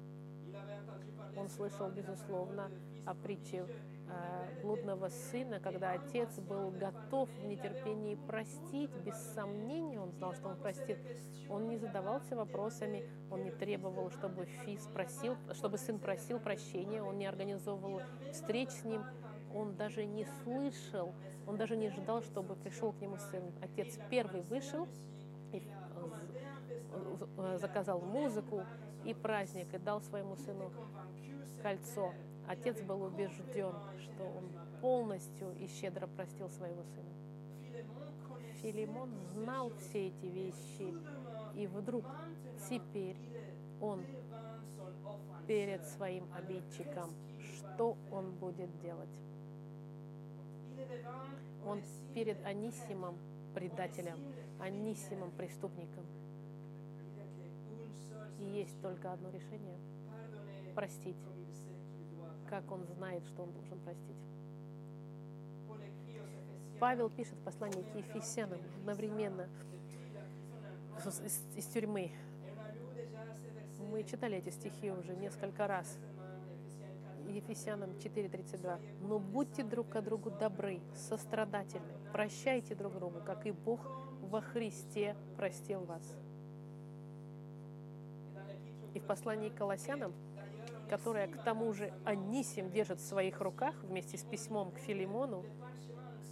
Он 1.36 1.48
слышал, 1.48 1.90
безусловно, 1.90 2.70
о 3.06 3.14
притче 3.14 3.66
э, 4.08 4.62
блудного 4.62 5.08
сына, 5.08 5.58
когда 5.58 5.90
отец 5.90 6.38
был 6.38 6.70
готов 6.70 7.28
в 7.28 7.46
нетерпении 7.46 8.14
простить, 8.14 8.90
без 9.04 9.16
сомнения 9.34 10.00
он 10.00 10.12
знал, 10.12 10.34
что 10.34 10.48
он 10.48 10.56
простит. 10.56 10.98
Он 11.48 11.68
не 11.68 11.76
задавался 11.76 12.36
вопросами, 12.36 13.08
он 13.30 13.42
не 13.42 13.50
требовал, 13.50 14.10
чтобы 14.10 14.44
Фи 14.44 14.78
спросил, 14.78 15.36
чтобы 15.52 15.76
сын 15.76 15.98
просил 15.98 16.38
прощения, 16.38 17.02
он 17.02 17.18
не 17.18 17.26
организовывал 17.26 18.00
встреч 18.32 18.70
с 18.70 18.84
ним, 18.84 19.02
Он 19.54 19.76
даже 19.76 20.04
не 20.04 20.26
слышал, 20.42 21.14
он 21.46 21.56
даже 21.56 21.76
не 21.76 21.88
ждал, 21.90 22.22
чтобы 22.22 22.56
пришел 22.56 22.92
к 22.92 23.00
нему 23.00 23.16
сын. 23.16 23.42
Отец 23.62 23.98
первый 24.10 24.42
вышел 24.42 24.88
и 25.52 25.62
заказал 27.58 28.00
музыку 28.00 28.64
и 29.04 29.14
праздник, 29.14 29.72
и 29.72 29.78
дал 29.78 30.00
своему 30.00 30.36
сыну 30.36 30.72
кольцо. 31.62 32.12
Отец 32.48 32.80
был 32.82 33.02
убежден, 33.02 33.74
что 34.00 34.24
он 34.24 34.50
полностью 34.80 35.54
и 35.58 35.66
щедро 35.66 36.06
простил 36.06 36.50
своего 36.50 36.82
сына. 36.82 37.84
Филимон 38.60 39.10
знал 39.32 39.70
все 39.78 40.08
эти 40.08 40.26
вещи, 40.26 40.94
и 41.54 41.66
вдруг 41.66 42.04
теперь 42.68 43.16
он 43.80 44.04
перед 45.46 45.84
своим 45.86 46.26
обидчиком, 46.34 47.10
что 47.56 47.96
он 48.10 48.32
будет 48.32 48.76
делать? 48.80 49.10
Он 51.66 51.82
перед 52.14 52.44
Анисимом, 52.44 53.16
предателем, 53.54 54.18
Анисимом, 54.60 55.30
преступником. 55.32 56.04
И 58.38 58.44
есть 58.44 58.80
только 58.82 59.12
одно 59.12 59.30
решение– 59.30 59.78
простить, 60.74 61.16
как 62.48 62.70
он 62.70 62.84
знает, 62.86 63.24
что 63.26 63.42
он 63.42 63.52
должен 63.52 63.78
простить. 63.80 64.16
Павел 66.80 67.08
пишет 67.08 67.38
послание 67.44 67.82
к 67.84 67.94
Ефесянам 67.94 68.60
одновременно 68.80 69.48
из, 71.56 71.66
тюрьмы. 71.66 72.10
Мы 73.90 74.02
читали 74.04 74.38
эти 74.38 74.50
стихи 74.50 74.90
уже 74.90 75.14
несколько 75.14 75.66
раз. 75.66 75.98
Ефесянам 77.34 77.90
4.32. 77.90 78.78
«Но 79.00 79.18
будьте 79.18 79.62
друг 79.64 79.88
к 79.88 80.00
другу 80.00 80.30
добры, 80.30 80.80
сострадательны, 80.94 81.92
прощайте 82.12 82.74
друг 82.74 82.94
другу, 82.94 83.20
как 83.24 83.46
и 83.46 83.50
Бог 83.50 83.80
во 84.20 84.40
Христе 84.40 85.16
простил 85.36 85.80
вас». 85.80 86.02
И 88.94 89.00
в 89.00 89.04
послании 89.04 89.48
к 89.48 89.56
Колоссянам, 89.56 90.14
которое 90.88 91.26
к 91.26 91.42
тому 91.42 91.72
же 91.72 91.92
Анисим 92.04 92.70
держит 92.70 93.00
в 93.00 93.04
своих 93.04 93.40
руках 93.40 93.74
вместе 93.82 94.16
с 94.16 94.22
письмом 94.22 94.70
к 94.70 94.78
Филимону, 94.78 95.44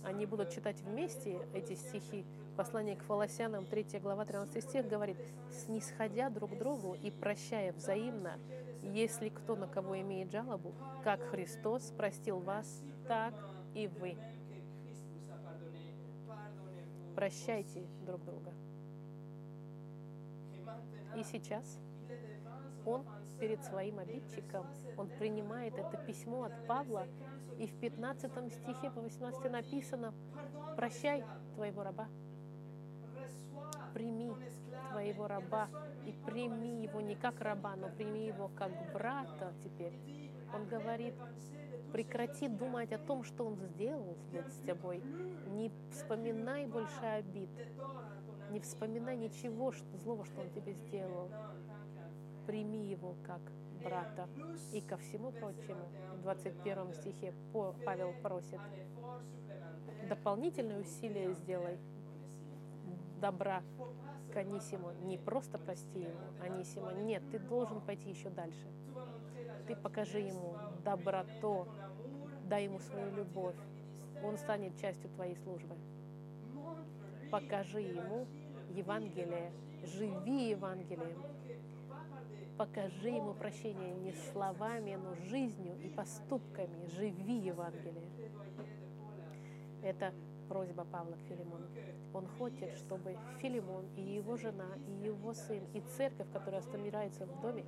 они 0.05 0.26
будут 0.26 0.50
читать 0.50 0.80
вместе 0.82 1.40
эти 1.55 1.74
стихи. 1.74 2.24
Послание 2.57 2.96
к 2.96 3.03
Фолосянам, 3.05 3.66
3 3.66 4.00
глава, 4.00 4.24
13 4.24 4.62
стих 4.62 4.86
говорит, 4.86 5.16
«Снисходя 5.50 6.28
друг 6.28 6.57
другу 6.59 6.94
и 6.94 7.11
прощая 7.11 7.72
взаимно, 7.72 8.38
если 8.83 9.28
кто 9.28 9.57
на 9.57 9.66
кого 9.66 10.01
имеет 10.01 10.30
жалобу, 10.30 10.74
как 11.03 11.20
Христос 11.30 11.93
простил 11.97 12.39
вас, 12.41 12.83
так 13.07 13.35
и 13.74 13.87
вы». 13.87 14.16
Прощайте 17.14 17.87
друг 18.07 18.24
друга. 18.24 18.53
И 21.16 21.22
сейчас 21.24 21.78
он 22.85 23.05
перед 23.39 23.62
своим 23.64 23.99
обидчиком, 23.99 24.66
он 24.97 25.09
принимает 25.18 25.74
это 25.74 25.97
письмо 25.99 26.45
от 26.45 26.66
Павла, 26.66 27.07
и 27.59 27.66
в 27.66 27.74
15 27.80 28.53
стихе 28.53 28.91
по 28.91 29.01
18 29.01 29.51
написано, 29.51 30.14
«Прощай 30.76 31.24
твоего 31.55 31.83
раба, 31.83 32.09
прими 33.94 34.32
твоего 34.90 35.26
раба, 35.28 35.68
и 36.06 36.12
прими 36.26 36.82
его 36.82 37.00
не 37.00 37.14
как 37.14 37.40
раба, 37.40 37.76
но 37.76 37.88
прими 37.88 38.26
его 38.26 38.50
как 38.56 38.70
брата 38.92 39.52
теперь». 39.62 39.98
Он 40.54 40.66
говорит, 40.66 41.14
прекрати 41.92 42.48
думать 42.48 42.92
о 42.92 42.98
том, 42.98 43.24
что 43.24 43.46
он 43.46 43.56
сделал 43.56 44.16
с 44.48 44.66
тобой. 44.66 45.02
Не 45.48 45.70
вспоминай 45.90 46.66
больше 46.66 47.04
обид. 47.04 47.50
Не 48.50 48.60
вспоминай 48.60 49.16
ничего 49.16 49.72
что, 49.72 49.96
злого, 49.98 50.24
что 50.24 50.40
он 50.40 50.50
тебе 50.50 50.72
сделал. 50.72 51.30
Прими 52.46 52.86
его 52.86 53.14
как 53.24 53.40
брата. 53.82 54.28
И 54.72 54.80
ко 54.80 54.96
всему 54.96 55.32
прочему, 55.32 55.88
в 56.16 56.22
21 56.22 56.92
стихе 56.94 57.34
Павел 57.52 58.12
просит, 58.22 58.60
дополнительные 60.08 60.80
усилия 60.80 61.32
сделай 61.32 61.78
добра 63.22 63.62
к 64.32 64.36
Анисиму. 64.36 64.90
Не 65.04 65.16
просто 65.16 65.56
прости 65.56 66.00
ему, 66.00 66.18
Анисима. 66.42 66.92
Нет, 66.92 67.22
ты 67.30 67.38
должен 67.38 67.80
пойти 67.80 68.10
еще 68.10 68.28
дальше. 68.30 68.66
Ты 69.66 69.76
покажи 69.76 70.18
ему 70.18 70.56
доброту, 70.84 71.68
дай 72.48 72.64
ему 72.64 72.80
свою 72.80 73.14
любовь. 73.14 73.54
Он 74.24 74.36
станет 74.36 74.76
частью 74.76 75.08
твоей 75.10 75.36
службы. 75.36 75.76
Покажи 77.30 77.80
ему 77.80 78.26
Евангелие, 78.70 79.52
живи 79.84 80.50
Евангелием, 80.50 81.22
покажи 82.58 83.10
ему 83.10 83.34
прощение 83.34 83.94
не 83.94 84.12
словами, 84.32 84.96
но 84.96 85.14
жизнью 85.28 85.78
и 85.80 85.88
поступками. 85.88 86.86
Живи 86.96 87.38
Евангелие. 87.38 88.10
Это 89.82 90.12
просьба 90.48 90.84
Павла 90.84 91.14
к 91.14 91.20
Филимону. 91.28 91.66
Он 92.14 92.26
хочет, 92.38 92.76
чтобы 92.76 93.16
Филимон 93.40 93.86
и 93.96 94.02
его 94.02 94.36
жена, 94.36 94.68
и 94.86 95.06
его 95.06 95.32
сын, 95.32 95.62
и 95.72 95.80
церковь, 95.96 96.30
которая 96.32 96.60
собирается 96.62 97.24
в 97.26 97.40
доме, 97.40 97.64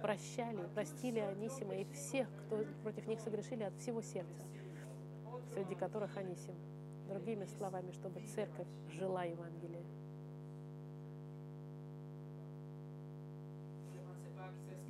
прощали, 0.00 0.62
простили 0.74 1.18
Анисима 1.18 1.74
и 1.74 1.84
всех, 1.92 2.28
кто 2.46 2.64
против 2.82 3.06
них 3.08 3.20
согрешили 3.20 3.64
от 3.64 3.74
всего 3.74 4.00
сердца, 4.00 4.44
среди 5.52 5.74
которых 5.74 6.16
Анисим. 6.16 6.54
Другими 7.08 7.46
словами, 7.46 7.90
чтобы 7.92 8.20
церковь 8.20 8.68
жила 8.92 9.24
Евангелие. 9.24 9.82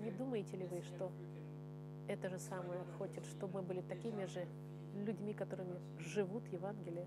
Не 0.00 0.11
думаете 0.11 0.56
ли 0.56 0.66
вы, 0.66 0.82
что 0.82 1.11
это 2.09 2.28
же 2.28 2.38
самое 2.38 2.80
хочет, 2.98 3.24
чтобы 3.26 3.61
мы 3.61 3.62
были 3.62 3.80
такими 3.82 4.24
же 4.24 4.46
людьми, 4.94 5.32
которыми 5.32 5.78
живут 5.98 6.46
Евангелие? 6.48 7.06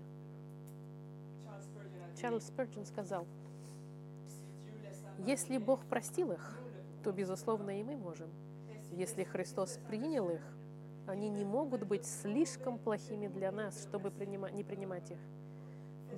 Чарльз 2.20 2.50
Спurgeon 2.50 2.86
сказал, 2.86 3.26
если 5.26 5.58
Бог 5.58 5.84
простил 5.86 6.32
их, 6.32 6.58
то, 7.04 7.12
безусловно, 7.12 7.78
и 7.78 7.82
мы 7.82 7.96
можем. 7.96 8.30
Если 8.92 9.24
Христос 9.24 9.78
принял 9.88 10.28
их, 10.30 10.42
они 11.06 11.28
не 11.28 11.44
могут 11.44 11.84
быть 11.84 12.04
слишком 12.04 12.78
плохими 12.78 13.28
для 13.28 13.50
нас, 13.50 13.82
чтобы 13.82 14.10
принимать, 14.10 14.54
не 14.54 14.64
принимать 14.64 15.10
их. 15.10 15.18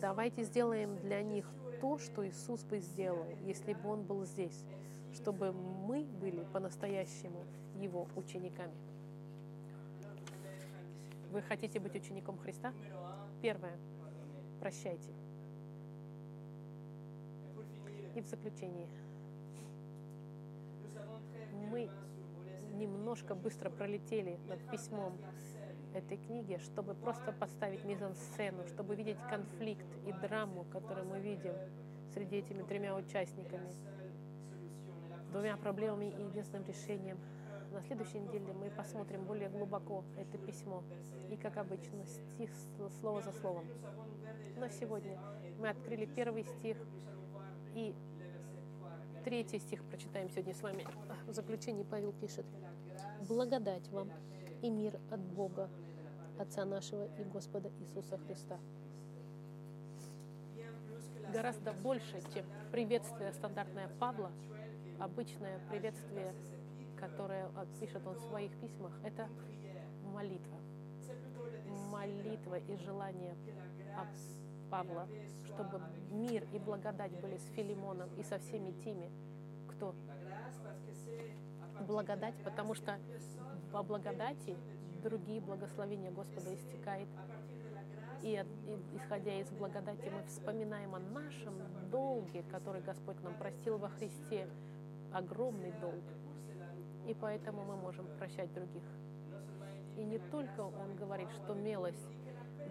Давайте 0.00 0.42
сделаем 0.42 0.96
для 0.96 1.22
них 1.22 1.46
то, 1.80 1.98
что 1.98 2.26
Иисус 2.26 2.64
бы 2.64 2.80
сделал, 2.80 3.26
если 3.44 3.74
бы 3.74 3.88
Он 3.88 4.02
был 4.02 4.24
здесь 4.24 4.64
чтобы 5.14 5.52
мы 5.52 6.04
были 6.04 6.44
по-настоящему 6.52 7.44
Его 7.80 8.08
учениками. 8.16 8.74
Вы 11.30 11.42
хотите 11.42 11.80
быть 11.80 11.94
учеником 11.94 12.38
Христа? 12.38 12.72
Первое. 13.40 13.76
Прощайте. 14.60 15.10
И 18.14 18.20
в 18.20 18.26
заключение. 18.26 18.88
Мы 21.70 21.90
немножко 22.74 23.34
быстро 23.34 23.70
пролетели 23.70 24.38
над 24.48 24.60
письмом 24.70 25.16
этой 25.94 26.16
книги, 26.16 26.58
чтобы 26.58 26.94
просто 26.94 27.32
поставить 27.32 27.84
мизансцену, 27.84 28.66
чтобы 28.66 28.94
видеть 28.96 29.18
конфликт 29.28 29.86
и 30.06 30.12
драму, 30.12 30.64
которую 30.72 31.06
мы 31.06 31.20
видим 31.20 31.54
среди 32.12 32.36
этими 32.36 32.62
тремя 32.62 32.94
участниками 32.94 33.70
двумя 35.34 35.56
проблемами 35.56 36.06
и 36.06 36.22
единственным 36.22 36.64
решением. 36.64 37.18
На 37.72 37.82
следующей 37.82 38.20
неделе 38.20 38.52
мы 38.52 38.70
посмотрим 38.70 39.24
более 39.24 39.48
глубоко 39.48 40.04
это 40.16 40.38
письмо. 40.38 40.84
И, 41.28 41.36
как 41.36 41.56
обычно, 41.56 42.06
стих 42.06 42.50
слово 43.00 43.20
за 43.20 43.32
словом. 43.32 43.66
Но 44.56 44.68
сегодня 44.68 45.18
мы 45.58 45.70
открыли 45.70 46.06
первый 46.06 46.44
стих 46.44 46.76
и 47.74 47.94
третий 49.24 49.58
стих 49.58 49.82
прочитаем 49.84 50.30
сегодня 50.30 50.54
с 50.54 50.62
вами. 50.62 50.86
В 51.26 51.32
заключении 51.32 51.82
Павел 51.82 52.12
пишет. 52.12 52.46
«Благодать 53.28 53.88
вам 53.88 54.10
и 54.62 54.70
мир 54.70 55.00
от 55.10 55.20
Бога, 55.20 55.68
Отца 56.38 56.64
нашего 56.64 57.06
и 57.18 57.24
Господа 57.24 57.70
Иисуса 57.80 58.18
Христа». 58.18 58.58
Гораздо 61.32 61.72
больше, 61.72 62.20
чем 62.32 62.44
приветствие 62.70 63.32
стандартное 63.32 63.88
Павла, 63.98 64.30
обычное 65.00 65.58
приветствие, 65.68 66.32
которое 66.96 67.50
пишет 67.80 68.06
он 68.06 68.14
в 68.14 68.20
своих 68.20 68.52
письмах, 68.60 68.92
это 69.02 69.28
молитва. 70.12 70.58
Молитва 71.90 72.58
и 72.58 72.76
желание 72.76 73.34
Павла, 74.74 75.06
чтобы 75.44 75.80
мир 76.10 76.48
и 76.52 76.58
благодать 76.58 77.12
были 77.20 77.36
с 77.36 77.44
Филимоном 77.54 78.08
и 78.18 78.24
со 78.24 78.40
всеми 78.40 78.72
теми, 78.82 79.08
кто 79.68 79.94
благодать, 81.86 82.34
потому 82.42 82.74
что 82.74 82.98
по 83.72 83.84
благодати 83.84 84.56
другие 85.00 85.40
благословения 85.40 86.10
Господа 86.10 86.52
истекает. 86.52 87.06
И, 88.22 88.44
и 88.66 88.96
исходя 88.96 89.38
из 89.38 89.48
благодати 89.52 90.10
мы 90.12 90.24
вспоминаем 90.24 90.96
о 90.96 90.98
нашем 90.98 91.54
долге, 91.92 92.42
который 92.50 92.82
Господь 92.82 93.22
нам 93.22 93.34
простил 93.34 93.78
во 93.78 93.90
Христе, 93.90 94.48
огромный 95.12 95.70
долг. 95.80 96.02
И 97.06 97.14
поэтому 97.14 97.62
мы 97.62 97.76
можем 97.76 98.08
прощать 98.18 98.52
других. 98.52 98.82
И 99.96 100.02
не 100.02 100.18
только 100.18 100.62
Он 100.62 100.96
говорит, 100.96 101.28
что 101.44 101.54
милость 101.54 102.08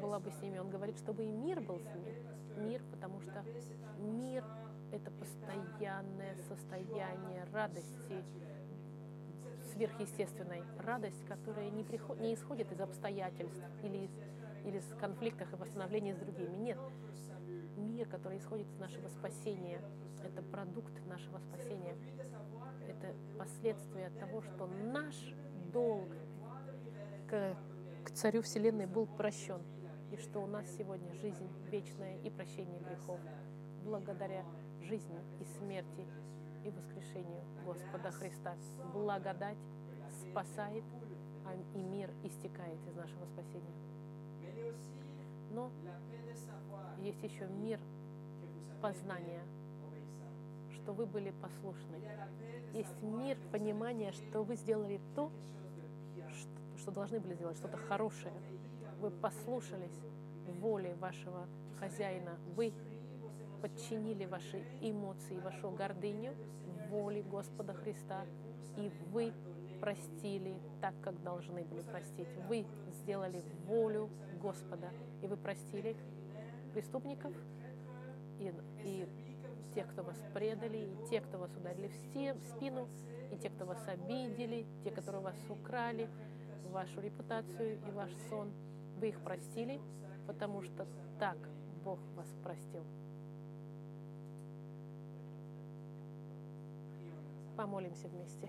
была 0.03 0.19
бы 0.19 0.31
с 0.31 0.41
ними, 0.41 0.57
Он 0.57 0.69
говорит, 0.69 0.97
чтобы 0.97 1.23
и 1.23 1.31
мир 1.31 1.61
был 1.61 1.79
с 1.79 1.85
ними. 1.85 2.13
Мир, 2.57 2.81
потому 2.91 3.21
что 3.21 3.43
мир— 3.99 4.43
это 4.91 5.09
постоянное 5.11 6.35
состояние 6.49 7.45
радости, 7.53 8.23
сверхъестественной 9.71 10.63
радость, 10.77 11.25
которая 11.25 11.69
не, 11.69 11.83
приход, 11.83 12.19
не 12.19 12.33
исходит 12.33 12.71
из 12.71 12.79
обстоятельств 12.81 13.63
или 13.81 14.05
из, 14.05 14.11
или 14.65 14.77
из 14.77 14.85
конфликтов 14.99 15.51
и 15.53 15.55
восстановления 15.55 16.13
с 16.13 16.17
другими. 16.17 16.53
Нет. 16.57 16.77
Мир, 17.77 18.07
который 18.07 18.37
исходит 18.37 18.67
из 18.67 18.77
нашего 18.77 19.07
спасения, 19.07 19.81
это 20.23 20.41
продукт 20.43 20.93
нашего 21.07 21.39
спасения. 21.39 21.95
Это 22.87 23.15
последствия 23.39 24.11
того, 24.19 24.41
что 24.41 24.67
наш 24.67 25.15
долг 25.71 26.09
к, 27.29 27.55
к 28.03 28.11
Царю 28.11 28.41
Вселенной 28.41 28.85
был 28.85 29.07
прощен. 29.07 29.61
И 30.13 30.17
что 30.17 30.43
у 30.43 30.45
нас 30.45 30.67
сегодня 30.77 31.11
жизнь 31.15 31.49
вечная 31.71 32.19
и 32.19 32.29
прощение 32.29 32.79
грехов. 32.81 33.19
Благодаря 33.83 34.45
жизни 34.79 35.19
и 35.39 35.45
смерти 35.57 36.05
и 36.63 36.69
воскрешению 36.69 37.41
Господа 37.65 38.11
Христа. 38.11 38.55
Благодать 38.93 39.57
спасает, 40.21 40.83
а 41.47 41.55
и 41.55 41.81
мир 41.81 42.11
истекает 42.23 42.77
из 42.87 42.95
нашего 42.95 43.25
спасения. 43.25 43.73
Но 45.49 45.71
есть 46.99 47.23
еще 47.23 47.47
мир 47.47 47.79
познания, 48.83 49.41
что 50.75 50.93
вы 50.93 51.07
были 51.07 51.33
послушны. 51.41 51.97
Есть 52.73 53.01
мир 53.01 53.35
понимания, 53.51 54.11
что 54.11 54.43
вы 54.43 54.57
сделали 54.57 55.01
то, 55.15 55.31
что, 56.37 56.77
что 56.77 56.91
должны 56.91 57.19
были 57.19 57.33
сделать, 57.33 57.57
что-то 57.57 57.77
хорошее. 57.77 58.35
Вы 59.03 59.11
послушались 59.11 59.99
воле 60.61 60.95
вашего 60.95 61.45
хозяина. 61.77 62.37
Вы 62.55 62.71
подчинили 63.61 64.23
ваши 64.23 64.63
эмоции, 64.79 65.37
вашу 65.41 65.71
гордыню 65.71 66.33
воле 66.89 67.21
Господа 67.21 67.73
Христа, 67.73 68.25
и 68.77 68.89
вы 69.11 69.33
простили 69.81 70.57
так, 70.79 70.93
как 71.01 71.21
должны 71.21 71.65
были 71.65 71.81
простить. 71.81 72.29
Вы 72.47 72.65
сделали 72.93 73.43
волю 73.65 74.09
Господа, 74.41 74.89
и 75.21 75.27
вы 75.27 75.35
простили 75.35 75.97
преступников 76.71 77.33
и, 78.39 78.53
и 78.85 79.05
тех, 79.75 79.85
кто 79.91 80.03
вас 80.03 80.23
предали, 80.33 80.77
и 80.77 81.09
тех, 81.09 81.27
кто 81.27 81.39
вас 81.39 81.51
ударили 81.57 81.89
в 81.89 82.45
спину, 82.45 82.87
и 83.33 83.35
те, 83.35 83.49
кто 83.49 83.65
вас 83.65 83.85
обидели, 83.85 84.65
те, 84.81 84.91
которые 84.91 85.23
вас 85.23 85.35
украли, 85.49 86.07
вашу 86.71 87.01
репутацию 87.01 87.81
и 87.85 87.91
ваш 87.91 88.09
сон. 88.29 88.49
Вы 89.03 89.09
их 89.09 89.19
простили, 89.19 89.81
потому 90.27 90.61
что 90.61 90.87
так 91.19 91.35
Бог 91.83 91.99
вас 92.15 92.33
простил. 92.41 92.85
Помолимся 97.57 98.07
вместе. 98.07 98.47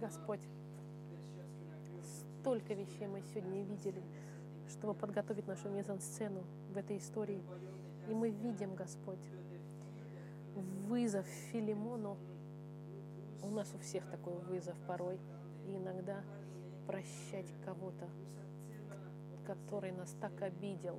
Господь, 0.00 0.38
столько 2.40 2.74
вещей 2.74 3.08
мы 3.08 3.20
сегодня 3.34 3.64
видели, 3.64 4.00
чтобы 4.68 4.94
подготовить 4.94 5.48
нашу 5.48 5.70
мизансцену 5.70 6.44
в 6.72 6.76
этой 6.76 6.98
истории. 6.98 7.42
И 8.08 8.14
мы 8.14 8.30
видим, 8.30 8.76
Господь, 8.76 9.18
вызов 10.60 11.26
Филимону. 11.52 12.16
У 13.42 13.48
нас 13.48 13.72
у 13.74 13.78
всех 13.78 14.08
такой 14.10 14.34
вызов 14.34 14.76
порой. 14.86 15.18
И 15.66 15.76
иногда 15.76 16.22
прощать 16.86 17.52
кого-то, 17.64 18.08
который 19.46 19.92
нас 19.92 20.14
так 20.20 20.40
обидел 20.42 20.98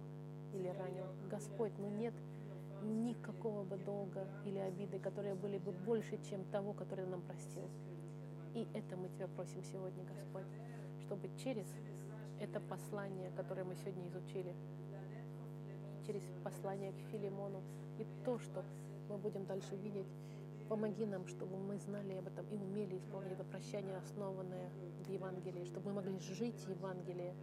или 0.53 0.67
ранил. 0.67 1.05
Господь, 1.29 1.73
ну 1.77 1.89
нет 1.89 2.13
никакого 2.83 3.63
бы 3.63 3.77
долга 3.77 4.27
или 4.45 4.57
обиды, 4.57 4.99
которые 4.99 5.35
были 5.35 5.57
бы 5.57 5.71
больше, 5.71 6.17
чем 6.29 6.43
того, 6.45 6.73
который 6.73 7.05
нам 7.05 7.21
простил. 7.21 7.69
И 8.53 8.67
это 8.73 8.97
мы 8.97 9.09
Тебя 9.09 9.27
просим 9.27 9.63
сегодня, 9.63 10.03
Господь, 10.03 10.45
чтобы 11.05 11.29
через 11.37 11.65
это 12.39 12.59
послание, 12.59 13.31
которое 13.37 13.63
мы 13.63 13.75
сегодня 13.75 14.07
изучили, 14.07 14.53
через 16.05 16.23
послание 16.43 16.91
к 16.91 17.11
Филимону 17.11 17.61
и 17.99 18.05
то, 18.25 18.39
что 18.39 18.63
мы 19.11 19.17
будем 19.17 19.45
дальше 19.45 19.75
видеть, 19.75 20.07
помоги 20.69 21.05
нам, 21.05 21.27
чтобы 21.27 21.57
мы 21.57 21.77
знали 21.77 22.13
об 22.13 22.27
этом 22.27 22.45
и 22.47 22.55
умели 22.55 22.97
исполнять 22.97 23.33
это 23.33 23.43
прощание, 23.43 23.97
основанное 23.97 24.69
в 25.05 25.09
Евангелии, 25.09 25.65
чтобы 25.65 25.89
мы 25.89 25.95
могли 25.95 26.17
жить 26.19 26.65
Евангелие, 26.67 27.35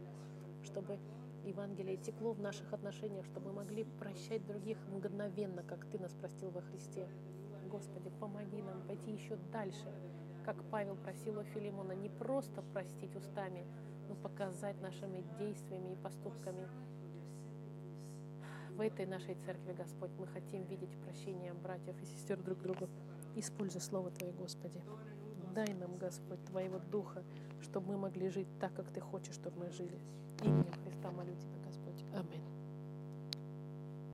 чтобы 0.64 0.99
Евангелие 1.45 1.99
текло 1.99 2.33
в 2.33 2.41
наших 2.41 2.73
отношениях, 2.73 3.27
чтобы 3.27 3.49
мы 3.49 3.64
могли 3.64 3.85
прощать 3.99 4.47
других 4.47 4.79
мгновенно, 4.89 5.62
как 5.62 5.85
Ты 5.87 5.99
нас 5.99 6.12
простил 6.14 6.51
во 6.51 6.62
Христе. 6.62 7.07
Господи, 7.71 8.11
помоги 8.19 8.62
нам 8.62 8.83
пойти 8.87 9.12
еще 9.12 9.37
дальше, 9.53 9.93
как 10.47 10.57
Павел 10.71 10.97
просил 10.97 11.39
у 11.39 11.43
Филимона, 11.43 11.93
не 11.93 12.09
просто 12.09 12.62
простить 12.73 13.14
устами, 13.14 13.66
но 14.09 14.14
показать 14.14 14.81
нашими 14.81 15.23
действиями 15.39 15.93
и 15.93 15.97
поступками 15.97 16.66
в 18.79 18.81
этой 18.81 19.07
нашей 19.07 19.35
церкви, 19.45 19.74
Господь, 19.76 20.11
мы 20.20 20.29
хотим 20.29 20.62
видеть 20.66 20.97
прощение 21.05 21.53
братьев 21.53 22.01
и 22.01 22.07
сестер 22.07 22.41
друг 22.41 22.62
друга. 22.62 22.89
Используй 23.35 23.81
Слово 23.81 24.12
Твое, 24.12 24.33
Господи. 24.33 24.81
Дай 25.53 25.74
нам, 25.74 25.97
Господь, 25.97 26.45
Твоего 26.45 26.79
Духа, 26.79 27.24
чтобы 27.61 27.89
мы 27.89 27.99
могли 27.99 28.29
жить 28.29 28.47
так, 28.61 28.72
как 28.74 28.89
Ты 28.93 29.01
хочешь, 29.01 29.35
чтобы 29.35 29.59
мы 29.64 29.70
жили. 29.70 29.99
Именем 30.45 30.72
Христа 30.85 31.11
молю 31.11 31.35
Тебя, 31.35 31.59
Господь. 31.66 32.05
Аминь. 32.14 32.48